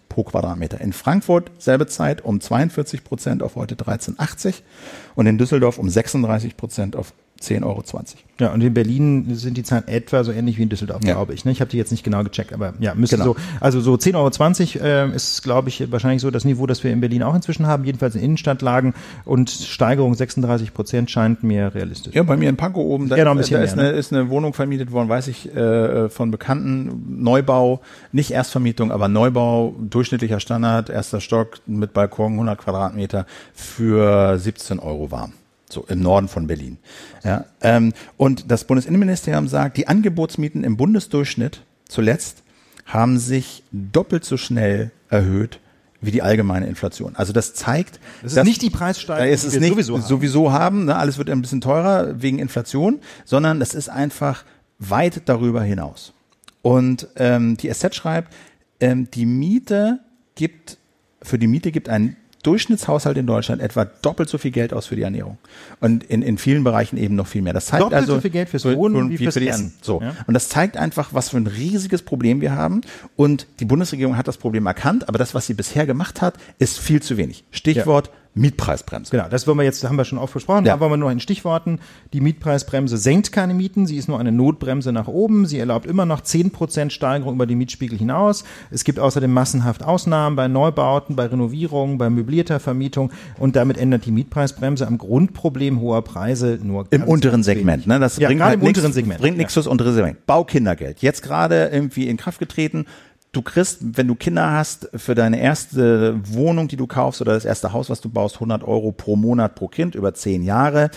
[0.10, 0.80] pro Quadratmeter.
[0.80, 4.62] In Frankfurt selbe Zeit um 42 Prozent auf heute 13,80
[5.16, 7.84] und in Düsseldorf um 36 Prozent auf 10,20 Euro.
[8.40, 11.14] Ja, und in Berlin sind die Zahlen etwa so ähnlich wie in Düsseldorf, Ja.
[11.14, 11.44] glaube ich.
[11.46, 11.52] Ne?
[11.52, 13.34] Ich habe die jetzt nicht genau gecheckt, aber ja, müsste Genau.
[13.34, 16.92] so, also so 10,20 Euro äh, ist, glaube ich, wahrscheinlich so das Niveau, das wir
[16.92, 18.94] in Berlin auch inzwischen haben, jedenfalls in Innenstadtlagen
[19.26, 22.14] und Steigerung 36 Prozent scheint mir realistisch.
[22.14, 23.98] Ja, bei mir in Pankow oben, da, Ja, ist, da ist, mehr, eine, ne?
[23.98, 27.22] ist eine Wohnung vermietet worden, weiß ich, äh, von Bekannten.
[27.24, 27.82] Neubau,
[28.12, 35.10] nicht Erstvermietung, aber Neubau, durchschnittlicher Standard, erster Stock mit Balkon, 100 Quadratmeter für 17 Euro
[35.12, 35.34] warm.
[35.70, 36.78] So im Norden von Berlin.
[37.24, 42.44] Ja, ähm, und das Bundesinnenministerium sagt, die Angebotsmieten im Bundesdurchschnitt zuletzt
[42.86, 45.60] haben sich doppelt so schnell erhöht
[46.00, 47.16] wie die allgemeine Inflation.
[47.16, 49.94] Also das zeigt, Das ist dass- nicht die Preissteigerung, es die ist wir nicht sowieso
[49.98, 50.04] haben.
[50.08, 50.96] sowieso haben, ne?
[50.96, 54.46] alles wird ein bisschen teurer wegen Inflation, sondern das ist einfach
[54.80, 56.14] weit darüber hinaus.
[56.62, 58.32] Und ähm, die SZ schreibt,
[58.80, 60.00] ähm, die Miete
[60.36, 60.78] gibt,
[61.24, 62.16] für die Miete gibt ein
[62.48, 65.38] Durchschnittshaushalt in Deutschland etwa doppelt so viel Geld aus für die Ernährung.
[65.82, 67.54] Und in, in vielen Bereichen eben noch viel mehr.
[67.54, 69.74] Das zeigt Doppelt also, so viel Geld fürs Wohnen wie fürs die Essen.
[69.82, 70.02] So.
[70.02, 70.16] Ja.
[70.26, 72.82] Und das zeigt einfach, was für ein riesiges Problem wir haben.
[73.18, 76.80] Und die Bundesregierung hat das Problem erkannt, aber das, was sie bisher gemacht hat, ist
[76.80, 77.44] viel zu wenig.
[77.52, 79.12] Stichwort Mietpreisbremse.
[79.12, 80.80] Genau, das wollen wir jetzt, haben wir schon oft besprochen, Ja.
[80.80, 81.80] wir nur in Stichworten.
[82.14, 86.06] Die Mietpreisbremse senkt keine Mieten, sie ist nur eine Notbremse nach oben, sie erlaubt immer
[86.06, 88.44] noch 10% Steigerung über die Mietspiegel hinaus.
[88.72, 94.06] Es gibt außerdem massenhaft Ausnahmen bei Neubauten, bei Renovierungen, bei möblierter Vermietung und damit ändert
[94.06, 98.00] die Mietpreisbremse am Grundproblem hoher Preise nur Im unteren Segment, ne?
[98.00, 99.20] Das ja, bringt halt im nix, unteren Segment.
[99.22, 100.26] Bringt nichts fürs untere Segment.
[100.26, 101.02] Baukindergeld.
[101.02, 102.86] Jetzt gerade irgendwie in Kraft getreten.
[103.38, 107.46] Du kriegst, wenn du Kinder hast, für deine erste Wohnung, die du kaufst oder das
[107.46, 110.90] erste Haus, was du baust, 100 Euro pro Monat pro Kind über zehn Jahre.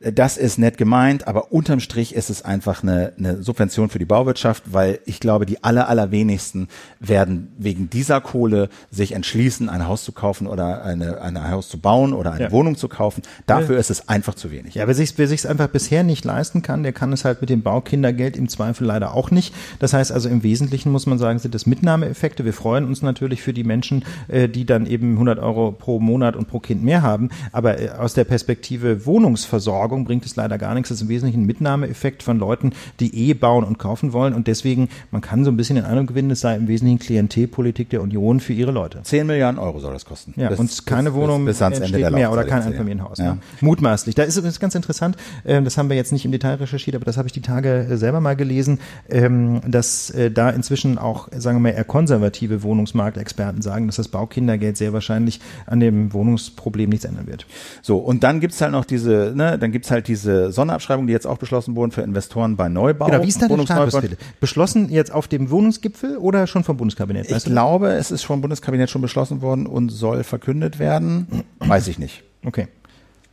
[0.00, 4.04] Das ist nett gemeint, aber unterm Strich ist es einfach eine, eine Subvention für die
[4.04, 6.68] Bauwirtschaft, weil ich glaube, die aller, allerwenigsten
[7.00, 11.78] werden wegen dieser Kohle sich entschließen, ein Haus zu kaufen oder eine, eine Haus zu
[11.78, 12.52] bauen oder eine Ja.
[12.52, 13.22] Wohnung zu kaufen.
[13.46, 14.74] Dafür ist es einfach zu wenig.
[14.74, 17.48] Ja, wer sich wer sich's einfach bisher nicht leisten kann, der kann es halt mit
[17.48, 19.54] dem Baukindergeld im Zweifel leider auch nicht.
[19.78, 22.44] Das heißt also im Wesentlichen muss man sagen, sind das Mitnahmeeffekte.
[22.44, 26.36] Wir freuen uns natürlich für die Menschen, äh, die dann eben 100 Euro pro Monat
[26.36, 27.30] und pro Kind mehr haben.
[27.52, 30.88] Aber äh, aus der Perspektive Wohnungsversorgung bringt es leider gar nichts.
[30.88, 34.34] Das ist im Wesentlichen ein Mitnahmeeffekt von Leuten, die eh bauen und kaufen wollen.
[34.34, 37.90] Und deswegen, man kann so ein bisschen den Eindruck gewinnen, es sei im Wesentlichen Klientelpolitik
[37.90, 39.00] der Union für ihre Leute.
[39.02, 40.34] 10 Milliarden Euro soll das kosten.
[40.36, 42.62] Ja, Bis- und keine bis- Wohnung bis, bis ans Ende der mehr oder kein.
[42.62, 43.18] Einfamilienhaus.
[43.18, 43.34] Ja.
[43.34, 43.38] Ne?
[43.60, 44.14] Mutmaßlich.
[44.14, 47.04] Da ist es ganz interessant, ähm, das haben wir jetzt nicht im Detail recherchiert, aber
[47.04, 48.78] das habe ich die Tage äh, selber mal gelesen,
[49.08, 54.08] ähm, dass äh, da inzwischen auch, sagen wir mal, eher konservative Wohnungsmarktexperten sagen, dass das
[54.08, 57.46] Baukindergeld sehr wahrscheinlich an dem Wohnungsproblem nichts ändern wird.
[57.82, 61.26] So, und dann gibt's halt noch diese, ne, dann gibt's halt diese Sonderabschreibungen, die jetzt
[61.26, 63.06] auch beschlossen wurden für Investoren bei Neubau.
[63.06, 63.58] Genau, wie ist da der.
[63.64, 64.18] Status, Philipp?
[64.40, 67.30] Beschlossen jetzt auf dem Wohnungsgipfel oder schon vom Bundeskabinett?
[67.30, 67.50] Ich du?
[67.50, 71.44] glaube, es ist vom Bundeskabinett schon beschlossen worden und soll verkündet werden.
[71.58, 72.22] Weiß ich nicht.
[72.44, 72.68] Okay.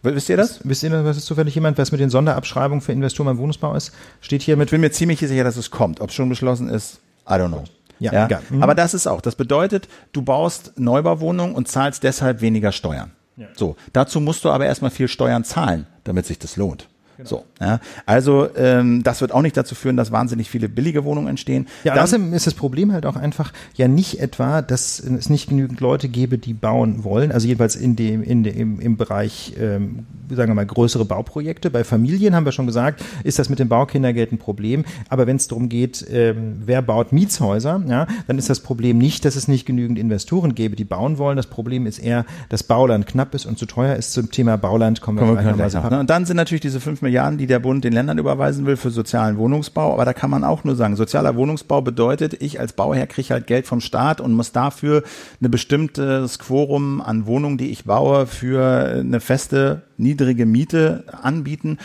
[0.03, 0.59] Wisst ihr das?
[0.63, 3.91] Wisst ihr, was ist zufällig jemand, was mit den Sonderabschreibungen für Investoren beim Wohnungsbau ist?
[4.19, 6.01] Steht hier mit Ich bin mir ziemlich sicher, dass es kommt.
[6.01, 7.63] Ob es schon beschlossen ist, I don't know.
[7.99, 8.41] Ja, egal.
[8.49, 8.63] Mhm.
[8.63, 9.21] Aber das ist auch.
[9.21, 13.11] Das bedeutet, du baust Neubauwohnungen und zahlst deshalb weniger Steuern.
[13.55, 16.87] So, dazu musst du aber erstmal viel Steuern zahlen, damit sich das lohnt.
[17.21, 17.29] Genau.
[17.29, 17.79] So, ja.
[18.05, 21.67] Also ähm, das wird auch nicht dazu führen, dass wahnsinnig viele billige Wohnungen entstehen.
[21.83, 25.49] Ja, Dann- außerdem ist das Problem halt auch einfach ja nicht etwa, dass es nicht
[25.49, 30.05] genügend Leute gäbe, die bauen wollen, also jedenfalls in dem, in dem im, Bereich ähm,
[30.29, 31.69] sagen wir mal, größere Bauprojekte.
[31.69, 34.85] Bei Familien haben wir schon gesagt, ist das mit dem Baukindergeld ein Problem.
[35.09, 39.25] Aber wenn es darum geht, ähm, wer baut Mietshäuser, ja, dann ist das Problem nicht,
[39.25, 41.37] dass es nicht genügend Investoren gäbe, die bauen wollen.
[41.37, 44.13] Das Problem ist eher, dass Bauland knapp ist und zu teuer ist.
[44.13, 45.89] Zum Thema Bauland kommen wir, Kommen wir gleich noch.
[45.89, 45.99] Ne?
[45.99, 48.89] Und dann sind natürlich diese fünf Milliarden, die der Bund den Ländern überweisen will für
[48.89, 49.93] sozialen Wohnungsbau.
[49.93, 53.47] Aber da kann man auch nur sagen, sozialer Wohnungsbau bedeutet, ich als Bauherr kriege halt
[53.47, 55.03] Geld vom Staat und muss dafür
[55.41, 61.77] eine bestimmtes Quorum an Wohnungen, die ich baue, für eine feste niedrige Miete anbieten.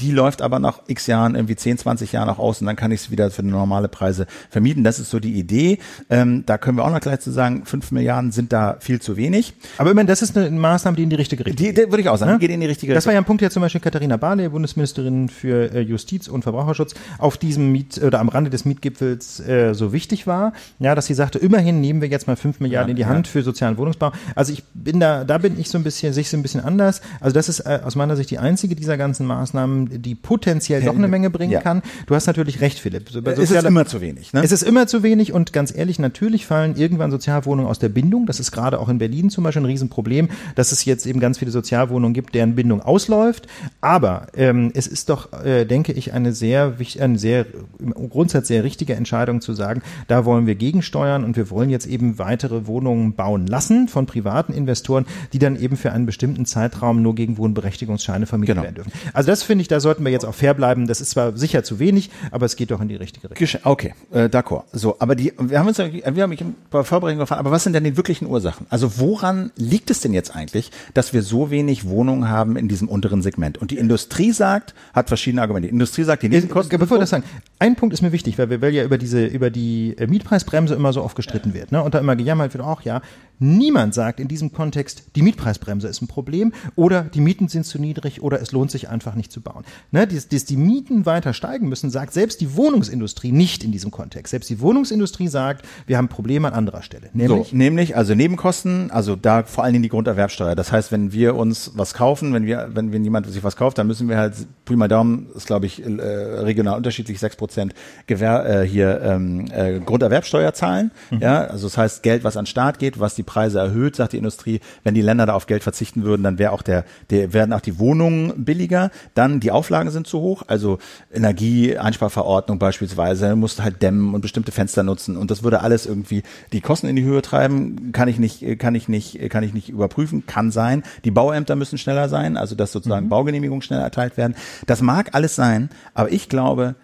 [0.00, 2.90] Die läuft aber nach x Jahren, irgendwie 10, 20 Jahren auch aus und dann kann
[2.90, 4.84] ich es wieder für normale Preise vermieten.
[4.84, 5.78] Das ist so die Idee.
[6.10, 9.16] Ähm, da können wir auch noch gleich zu sagen, 5 Milliarden sind da viel zu
[9.16, 9.54] wenig.
[9.76, 12.08] Aber immerhin, das ist eine Maßnahme, die in die richtige Richtung Die, die würde ich
[12.08, 12.38] auch sagen, Ne?
[12.38, 14.48] die geht in die richtige Das war ja ein Punkt, der zum Beispiel Katharina Barley,
[14.48, 19.74] Bundesministerin für äh, Justiz und Verbraucherschutz, auf diesem Miet oder am Rande des Mietgipfels äh,
[19.74, 20.52] so wichtig war.
[20.78, 23.08] Ja, dass sie sagte, immerhin nehmen wir jetzt mal fünf Milliarden Ja, in die ja.
[23.08, 24.12] Hand für sozialen Wohnungsbau.
[24.34, 26.62] Also ich bin da, da bin ich so ein bisschen, sehe ich so ein bisschen
[26.64, 27.00] anders.
[27.20, 30.94] Also das ist äh, aus meiner Sicht die einzige dieser ganzen Maßnahmen, die potenziell doch
[30.94, 31.60] eine Menge bringen Ja.
[31.60, 31.82] kann.
[32.06, 33.10] Du hast natürlich recht, Philipp.
[33.10, 34.32] So bei es ist immer zu wenig.
[34.32, 34.42] Ne?
[34.42, 38.26] es ist immer zu wenig und ganz ehrlich, natürlich fallen irgendwann Sozialwohnungen aus der Bindung.
[38.26, 41.38] Das ist gerade auch in Berlin zum Beispiel ein Riesenproblem, dass es jetzt eben ganz
[41.38, 43.46] viele Sozialwohnungen gibt, deren Bindung ausläuft.
[43.80, 47.46] Aber ähm, es ist doch, äh, denke ich, eine sehr, eine sehr
[47.78, 51.86] im Grundsatz sehr richtige Entscheidung zu sagen, da wollen wir gegensteuern und wir wollen jetzt
[51.86, 57.02] eben weitere Wohnungen bauen lassen von privaten Investoren, die dann eben für einen bestimmten Zeitraum
[57.02, 58.64] nur gegen Wohnberechtigungsscheine vermietet Genau.
[58.64, 58.92] werden dürfen.
[59.12, 60.86] Also das finde ich, da sollten wir jetzt auch fair bleiben.
[60.86, 63.46] Das ist zwar sicher zu wenig, aber es geht doch in die richtige Richtung.
[63.46, 64.64] Gesch- Okay, äh, d'accord.
[64.72, 67.72] So, aber die, wir haben uns, wir haben mich bei Vorbereitung gefragt, aber was sind
[67.72, 68.66] denn die wirklichen Ursachen?
[68.70, 72.88] Also woran liegt es denn jetzt eigentlich, dass wir so wenig Wohnungen haben in diesem
[72.88, 73.58] unteren Segment?
[73.58, 75.68] Und die Industrie sagt, hat verschiedene Argumente.
[75.68, 76.78] Die Industrie sagt, die Nebenkosten.
[76.78, 77.24] Bevor wir das sagen,
[77.58, 80.74] ein Punkt ist mir wichtig, weil wir weil ja über diese über die äh, Mietpreisbremse
[80.74, 81.82] immer so oft gestritten wird, ne?
[81.82, 83.00] Und da immer gejammert wird, auch ja,
[83.38, 87.78] niemand sagt in diesem Kontext, die Mietpreisbremse ist ein Problem oder die Mieten sind zu
[87.78, 89.64] niedrig oder es lohnt sich einfach nicht zu bauen.
[89.90, 90.06] Ne?
[90.06, 94.30] Dass, dass die Mieten weiter steigen müssen, sagt selbst die Wohnungsindustrie nicht in diesem Kontext.
[94.30, 97.10] Selbst die Wohnungsindustrie sagt, wir haben Probleme an anderer Stelle.
[97.12, 100.54] Nämlich So, nämlich also Nebenkosten, also da vor allen Dingen die Grunderwerbsteuer.
[100.54, 103.76] Das heißt, wenn wir uns was kaufen, wenn wir, wenn wir jemand sich was kauft,
[103.76, 107.74] dann müssen wir halt, prima Daumen, ist glaube ich äh, regional unterschiedlich, sechs Prozent
[108.06, 110.92] Gewehr, äh, hier ähm, äh, Grunderwerbsteuer zahlen.
[111.20, 114.14] Ja, also das heißt Geld, was an den Staat geht, was die Preise erhöht, sagt
[114.14, 114.60] die Industrie.
[114.82, 117.60] Wenn die Länder da auf Geld verzichten würden, dann wäre auch der, der werden auch
[117.60, 118.90] die Wohnungen billiger.
[119.14, 120.78] Dann die Auflagen sind zu hoch, also
[121.12, 126.60] Energieeinsparverordnung beispielsweise, musst halt dämmen und bestimmte Fenster nutzen und das würde alles irgendwie die
[126.60, 127.92] Kosten in die Höhe treiben.
[127.92, 130.26] Kann ich nicht, kann ich nicht, kann ich nicht überprüfen.
[130.26, 130.82] Kann sein.
[131.04, 134.34] Die Bauämter müssen schneller sein, also dass sozusagen Baugenehmigungen schneller erteilt werden.
[134.66, 136.74] Das mag alles sein, aber ich glaube,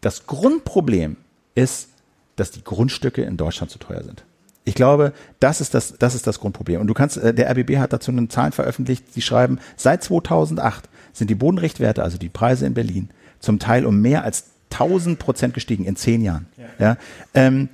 [0.00, 1.16] das Grundproblem
[1.54, 1.88] ist,
[2.36, 4.24] dass die Grundstücke in Deutschland zu teuer sind.
[4.64, 6.80] Ich glaube, das ist das, das ist das Grundproblem.
[6.80, 10.88] Und du kannst, äh, der RBB hat dazu eine Zahlen veröffentlicht, die schreiben, seit 2008
[11.12, 13.10] sind die Bodenrichtwerte, also die Preise in Berlin,
[13.40, 16.46] zum Teil um mehr als 1000 Prozent gestiegen in zehn Jahren.
[16.78, 16.96] Ja.
[17.34, 17.68] Ähm,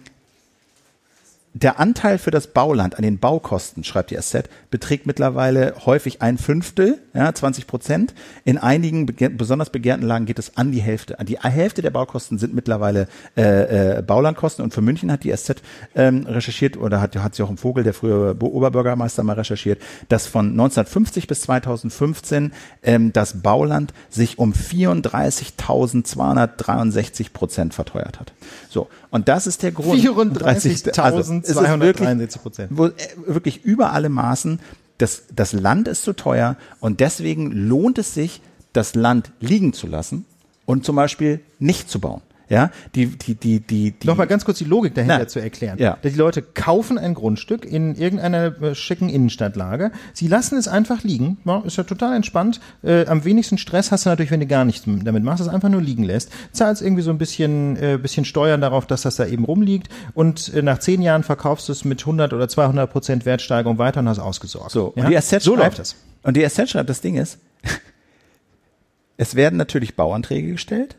[1.52, 6.38] der Anteil für das Bauland an den Baukosten, schreibt die SZ, beträgt mittlerweile häufig ein
[6.38, 8.14] Fünftel, ja, 20 Prozent.
[8.44, 11.18] In einigen besonders begehrten Lagen geht es an die Hälfte.
[11.18, 14.62] An die Hälfte der Baukosten sind mittlerweile äh, äh, Baulandkosten.
[14.62, 15.56] Und für München hat die SZ
[15.96, 20.28] ähm, recherchiert oder hat, hat sie auch im Vogel, der frühere Oberbürgermeister, mal recherchiert, dass
[20.28, 22.52] von 1950 bis 2015
[22.84, 28.32] ähm, das Bauland sich um 34.263 Prozent verteuert hat.
[28.68, 30.00] So, und das ist der Grund.
[30.00, 32.72] 34.000 1273 Prozent.
[32.72, 32.92] Äh,
[33.26, 34.60] wirklich über alle Maßen.
[34.98, 39.86] Das, das Land ist zu teuer und deswegen lohnt es sich, das Land liegen zu
[39.86, 40.26] lassen
[40.66, 42.22] und zum Beispiel nicht zu bauen.
[42.50, 45.78] Ja, die, die, die, die, die Nochmal ganz kurz die Logik dahinter Na, zu erklären.
[45.78, 45.96] ja.
[46.02, 49.92] Die Leute kaufen ein Grundstück in irgendeiner äh, schicken Innenstadtlage.
[50.14, 51.38] Sie lassen es einfach liegen.
[51.44, 52.60] Ja, ist ja total entspannt.
[52.82, 55.68] Äh, am wenigsten Stress hast du natürlich, wenn du gar nichts damit machst, es einfach
[55.68, 56.32] nur liegen lässt.
[56.50, 59.88] Zahlst irgendwie so ein bisschen, äh, bisschen Steuern darauf, dass das da eben rumliegt.
[60.14, 64.00] Und äh, nach zehn Jahren verkaufst du es mit 100 oder 200 Prozent Wertsteigerung weiter
[64.00, 64.72] und hast ausgesorgt.
[64.72, 65.04] So, ja?
[65.04, 65.94] und die SZ so läuft das.
[66.24, 67.38] Und die SZ schreibt, das Ding ist,
[69.16, 70.96] es werden natürlich Bauanträge gestellt,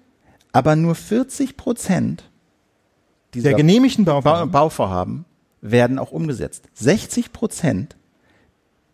[0.52, 2.30] aber nur 40 Prozent
[3.34, 4.52] dieser Der genehmigten Bau Bauvorhaben.
[4.52, 5.26] Bauvorhaben
[5.62, 6.68] werden auch umgesetzt.
[6.74, 7.96] 60 Prozent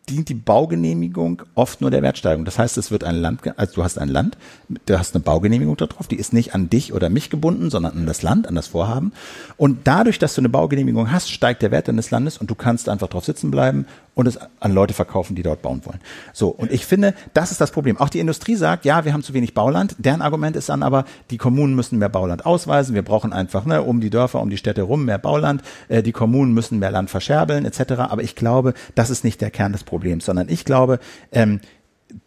[0.09, 2.45] dient die Baugenehmigung oft nur der Wertsteigerung.
[2.45, 4.37] Das heißt, es wird ein Land, also du hast ein Land,
[4.85, 8.05] du hast eine Baugenehmigung darauf, die ist nicht an dich oder mich gebunden, sondern an
[8.05, 9.11] das Land, an das Vorhaben.
[9.57, 12.89] Und dadurch, dass du eine Baugenehmigung hast, steigt der Wert deines Landes und du kannst
[12.89, 13.85] einfach drauf sitzen bleiben
[14.17, 15.99] und es an Leute verkaufen, die dort bauen wollen.
[16.33, 16.49] So.
[16.49, 17.97] Und ich finde, das ist das Problem.
[17.97, 19.95] Auch die Industrie sagt, ja, wir haben zu wenig Bauland.
[19.99, 22.95] Deren Argument ist dann aber, die Kommunen müssen mehr Bauland ausweisen.
[22.95, 25.61] Wir brauchen einfach, ne, um die Dörfer, um die Städte rum mehr Bauland.
[25.87, 27.91] Äh, die Kommunen müssen mehr Land verscherbeln, etc.
[28.09, 30.99] Aber ich glaube, das ist nicht der Kern des Problems, sondern ich glaube,
[31.31, 31.59] ähm,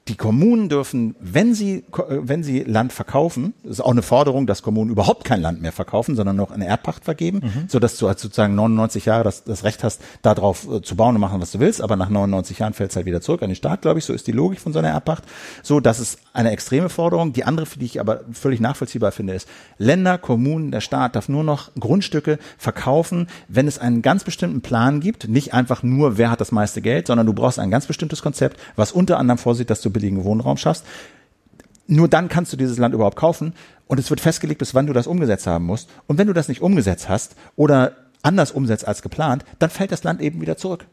[0.09, 4.91] die Kommunen dürfen, wenn sie, wenn sie Land verkaufen, ist auch eine Forderung, dass Kommunen
[4.91, 7.65] überhaupt kein Land mehr verkaufen, sondern noch eine Erbpacht vergeben, mhm.
[7.69, 11.15] so dass du als sozusagen 99 Jahre das, das Recht hast, darauf äh, zu bauen
[11.15, 13.51] und machen, was du willst, aber nach 99 Jahren fällt es halt wieder zurück an
[13.51, 15.25] den Staat, glaube ich, so ist die Logik von so einer Erbpacht.
[15.63, 17.33] So, das ist eine extreme Forderung.
[17.33, 19.49] Die andere, die ich aber völlig nachvollziehbar finde, ist,
[19.79, 25.01] Länder, Kommunen, der Staat darf nur noch Grundstücke verkaufen, wenn es einen ganz bestimmten Plan
[25.01, 28.23] gibt, nicht einfach nur, wer hat das meiste Geld, sondern du brauchst ein ganz bestimmtes
[28.23, 30.85] Konzept, was unter anderem vorsieht, dass du billigen Wohnraum schaffst.
[31.87, 33.55] Nur dann kannst du dieses Land überhaupt kaufen
[33.87, 35.89] und es wird festgelegt, bis wann du das umgesetzt haben musst.
[36.07, 37.93] Und wenn du das nicht umgesetzt hast oder
[38.23, 40.87] anders umsetzt als geplant, dann fällt das Land eben wieder zurück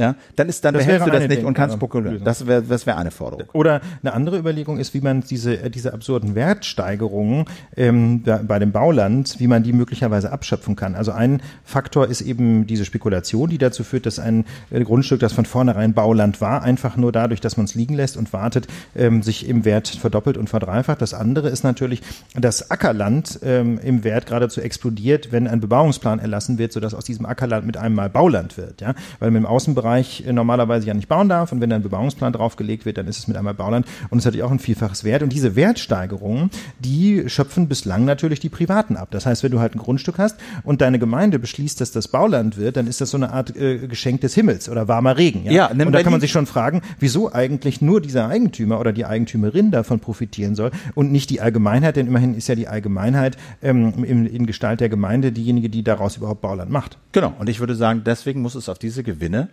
[0.00, 2.24] ja, dann ist dann das behältst du das nicht Denk und kannst spekulieren.
[2.24, 3.46] Das wäre das wäre eine Forderung.
[3.52, 7.44] Oder eine andere Überlegung ist, wie man diese äh, diese absurden Wertsteigerungen
[7.76, 10.94] ähm, bei dem Bauland, wie man die möglicherweise abschöpfen kann.
[10.94, 15.34] Also ein Faktor ist eben diese Spekulation, die dazu führt, dass ein äh, Grundstück, das
[15.34, 19.22] von vornherein Bauland war, einfach nur dadurch, dass man es liegen lässt und wartet, ähm,
[19.22, 21.02] sich im Wert verdoppelt und verdreifacht.
[21.02, 22.00] Das andere ist natürlich,
[22.34, 27.26] dass Ackerland ähm, im Wert geradezu explodiert, wenn ein Bebauungsplan erlassen wird, sodass aus diesem
[27.26, 28.80] Ackerland mit einem Mal Bauland wird.
[28.80, 31.50] Ja, weil mit dem Außenbereich Bereich normalerweise ja nicht bauen darf.
[31.50, 33.86] Und wenn dann ein Bebauungsplan draufgelegt wird, dann ist es mit einmal Bauland.
[34.10, 35.22] Und es hat natürlich auch ein Vielfaches Wert.
[35.22, 39.08] Und diese Wertsteigerungen, die schöpfen bislang natürlich die Privaten ab.
[39.10, 42.56] Das heißt, wenn du halt ein Grundstück hast und deine Gemeinde beschließt, dass das Bauland
[42.56, 45.44] wird, dann ist das so eine Art äh, Geschenk des Himmels oder warmer Regen.
[45.44, 48.92] Ja, ja und da kann man sich schon fragen, wieso eigentlich nur dieser Eigentümer oder
[48.92, 53.36] die Eigentümerin davon profitieren soll und nicht die Allgemeinheit, denn immerhin ist ja die Allgemeinheit
[53.60, 56.96] ähm, in, in Gestalt der Gemeinde diejenige, die daraus überhaupt Bauland macht.
[57.12, 57.34] Genau.
[57.38, 59.48] Und ich würde sagen, deswegen muss es auf diese Gewinne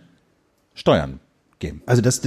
[0.78, 1.18] Steuern
[1.58, 1.82] geben.
[1.86, 2.22] Also das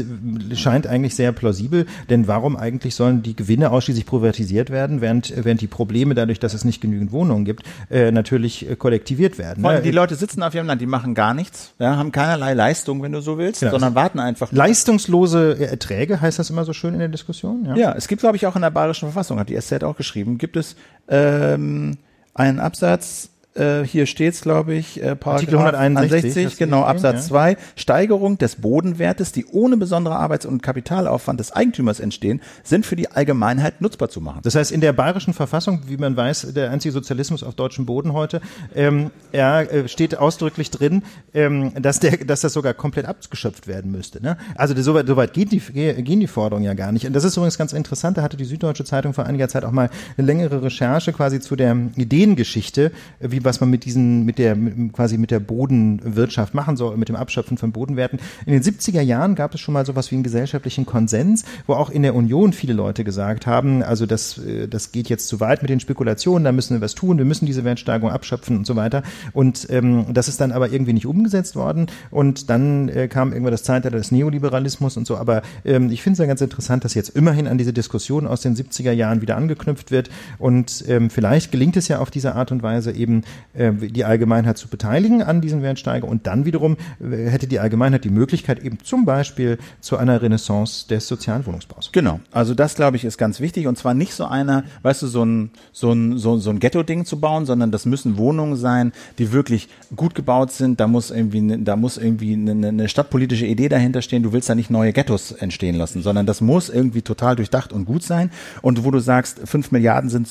[0.56, 5.62] scheint eigentlich sehr plausibel, denn warum eigentlich sollen die Gewinne ausschließlich privatisiert werden, während, während
[5.62, 9.66] die Probleme dadurch, dass es nicht genügend Wohnungen gibt, äh, natürlich äh, kollektiviert werden.
[9.66, 13.02] Allem die Leute sitzen auf ihrem Land, die machen gar nichts, ja, haben keinerlei Leistung,
[13.04, 13.72] wenn du so willst, genau.
[13.72, 14.52] sondern warten einfach.
[14.52, 17.66] Leistungslose Erträge heißt das immer so schön in der Diskussion.
[17.66, 19.96] Ja, ja es gibt, glaube ich, auch in der Bayerischen Verfassung, hat die SZ auch
[19.96, 20.76] geschrieben, gibt es
[21.08, 21.98] ähm,
[22.34, 27.58] einen Absatz äh, hier steht's, glaube ich, äh, Artikel 161, genau, Absatz 2, ja.
[27.76, 33.12] Steigerung des Bodenwertes, die ohne besondere Arbeits- und Kapitalaufwand des Eigentümers entstehen, sind für die
[33.12, 34.40] Allgemeinheit nutzbar zu machen.
[34.44, 38.14] Das heißt, in der bayerischen Verfassung, wie man weiß, der einzige Sozialismus auf deutschem Boden
[38.14, 38.40] heute,
[38.74, 41.04] ähm, ja, äh, steht ausdrücklich drin,
[41.34, 44.22] ähm, dass, der, dass das sogar komplett abgeschöpft werden müsste.
[44.24, 44.38] Ne?
[44.56, 47.06] Also so weit, so weit geht die, gehen die Forderungen ja gar nicht.
[47.06, 49.72] Und das ist übrigens ganz interessant, da hatte die Süddeutsche Zeitung vor einiger Zeit auch
[49.72, 54.58] mal eine längere Recherche quasi zu der Ideengeschichte, wie was man mit diesen, mit der,
[54.94, 58.20] quasi mit der Bodenwirtschaft machen soll, mit dem Abschöpfen von Bodenwerten.
[58.46, 61.90] In den 70er Jahren gab es schon mal sowas wie einen gesellschaftlichen Konsens, wo auch
[61.90, 65.62] in der Union viele Leute gesagt haben, also das, äh, das geht jetzt zu weit
[65.62, 68.76] mit den Spekulationen, da müssen wir was tun, wir müssen diese Wertsteigerung abschöpfen und so
[68.76, 69.04] weiter.
[69.34, 71.88] Und ähm, das ist dann aber irgendwie nicht umgesetzt worden.
[72.10, 75.18] Und dann äh, kam irgendwann das Zeitalter des Neoliberalismus und so.
[75.18, 78.42] Aber ähm, ich finde es ja ganz interessant, dass jetzt immerhin an diese Diskussion aus
[78.42, 80.10] den 70er Jahren wieder angeknüpft wird.
[80.40, 83.24] Und ähm, vielleicht gelingt es ja auf diese Art und Weise eben
[83.54, 88.04] äh, die Allgemeinheit zu beteiligen an diesen Wertsteigerungen und dann wiederum äh, hätte die Allgemeinheit
[88.04, 91.90] die Möglichkeit eben zum Beispiel zu einer Renaissance des sozialen Wohnungsbaus.
[91.92, 93.68] Genau, also das glaube ich ist ganz wichtig.
[93.68, 97.06] Und zwar nicht so einer, weißt du, so ein, so ein, so, so ein Ghetto-Ding
[97.06, 101.42] zu bauen, sondern das müssen Wohnungen sein, die wirklich gut gebaut sind, da muss irgendwie,
[101.42, 104.94] ne, da muss irgendwie eine, eine stadtpolitische Idee dahinter stehen, du willst da nicht neue
[104.94, 108.32] Ghettos entstehen lassen, sondern das muss irgendwie total durchdacht und gut sein.
[108.62, 110.28] Und wo du sagst, fünf Milliarden sind,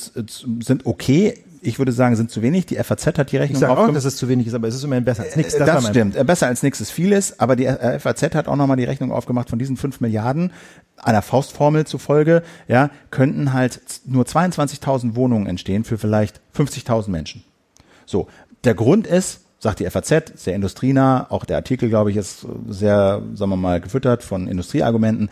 [0.60, 2.66] sind okay, ich würde sagen, sind zu wenig.
[2.66, 4.74] Die FAZ hat die Rechnung Ich sage auch, dass es zu wenig ist, aber es
[4.74, 5.56] ist immerhin besser als nichts.
[5.56, 6.16] Das, das stimmt.
[6.16, 9.12] Äh, besser als nichts ist vieles, aber die äh, FAZ hat auch nochmal die Rechnung
[9.12, 10.52] aufgemacht von diesen fünf Milliarden
[10.96, 17.44] einer Faustformel zufolge, ja, könnten halt nur 22.000 Wohnungen entstehen für vielleicht 50.000 Menschen.
[18.06, 18.28] So.
[18.64, 23.22] Der Grund ist, sagt die FAZ, sehr industrienah, auch der Artikel, glaube ich, ist sehr,
[23.34, 25.30] sagen wir mal, gefüttert von Industrieargumenten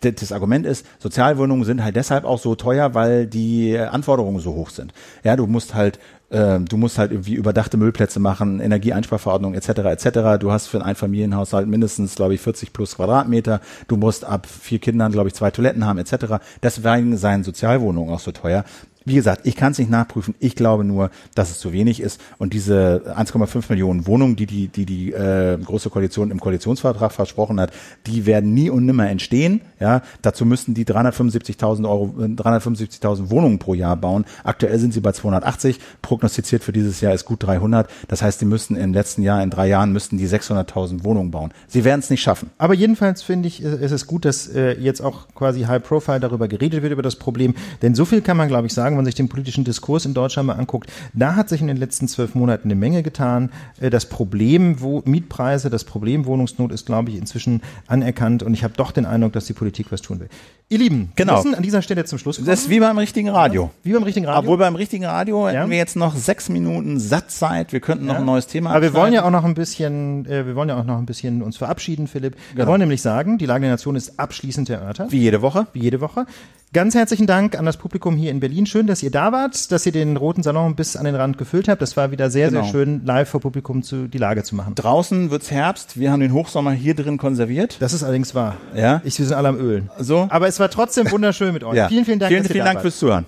[0.00, 4.70] das Argument ist, Sozialwohnungen sind halt deshalb auch so teuer, weil die Anforderungen so hoch
[4.70, 4.92] sind.
[5.24, 5.98] Ja, du musst halt
[6.30, 9.68] äh, du musst halt irgendwie überdachte Müllplätze machen, Energieeinsparverordnung etc.
[9.68, 10.38] etc.
[10.38, 13.60] Du hast für einen Einfamilienhaushalt mindestens, glaube ich, 40 plus Quadratmeter.
[13.86, 16.36] Du musst ab vier Kindern, glaube ich, zwei Toiletten haben etc.
[16.62, 18.64] Deswegen seien Sozialwohnungen auch so teuer.
[19.08, 20.34] Wie gesagt, ich kann es nicht nachprüfen.
[20.38, 22.20] Ich glaube nur, dass es zu wenig ist.
[22.38, 27.60] Und diese 1,5 Millionen Wohnungen, die die, die, die äh, große Koalition im Koalitionsvertrag versprochen
[27.60, 27.72] hat,
[28.06, 29.62] die werden nie und nimmer entstehen.
[29.80, 34.24] Ja, dazu müssten die 375.000 Euro, 375.000 äh, Wohnungen pro Jahr bauen.
[34.44, 35.80] Aktuell sind sie bei 280.
[36.02, 37.88] Prognostiziert für dieses Jahr ist gut 300.
[38.08, 41.52] Das heißt, die müssten im letzten Jahr, in drei Jahren, müssten die 600.000 Wohnungen bauen.
[41.66, 42.50] Sie werden es nicht schaffen.
[42.58, 46.48] Aber jedenfalls finde ich, ist es gut, dass äh, jetzt auch quasi High Profile darüber
[46.48, 47.54] geredet wird, über das Problem.
[47.82, 50.12] Denn so viel kann man, glaube ich, sagen, wenn man sich den politischen Diskurs in
[50.12, 53.50] Deutschland mal anguckt, da hat sich in den letzten zwölf Monaten eine Menge getan.
[53.80, 58.64] Äh, Das Problem wo Mietpreise, das Problem Wohnungsnot ist, glaube ich, inzwischen anerkannt und ich
[58.64, 60.28] habe doch den Eindruck, dass die Politik was tun will.
[60.70, 61.32] Ihr Lieben, Genau.
[61.32, 62.46] wir müssen an dieser Stelle zum Schluss kommen.
[62.46, 63.70] Das ist wie beim richtigen Radio.
[63.84, 64.40] wie beim richtigen Radio.
[64.40, 65.60] Obwohl beim richtigen Radio Ja.
[65.60, 67.72] hätten wir jetzt noch sechs Minuten Satzzeit.
[67.72, 68.20] Wir könnten noch Ja.
[68.20, 70.78] ein neues Thema Aber wir wollen ja auch noch ein bisschen, äh, wir wollen ja
[70.78, 72.34] auch noch ein bisschen uns verabschieden, Philipp.
[72.52, 72.68] Wir Genau.
[72.72, 75.10] wollen nämlich sagen, die Lage der Nation ist abschließend erörtert.
[75.10, 75.68] Wie jede Woche.
[75.72, 76.26] wie jede Woche.
[76.74, 78.66] Ganz herzlichen Dank an das Publikum hier in Berlin.
[78.66, 81.66] Schön, dass ihr da wart, dass ihr den roten Salon bis an den Rand gefüllt
[81.66, 81.80] habt.
[81.80, 82.60] Das war wieder sehr, Genau.
[82.64, 84.74] sehr schön, live vor Publikum zu, die Lage zu machen.
[84.74, 85.98] Draußen wird's Herbst.
[85.98, 87.78] Wir haben den Hochsommer hier drin konserviert.
[87.80, 88.56] Das ist allerdings wahr.
[88.76, 89.00] Ja.
[89.02, 89.88] Ich, wir sind alle am Ölen.
[89.98, 90.26] So.
[90.28, 91.76] Aber es war trotzdem wunderschön mit euch.
[91.76, 91.88] Ja.
[91.88, 92.30] Vielen, vielen Dank.
[92.30, 93.26] Vielen, vielen da Dank fürs Zuhören.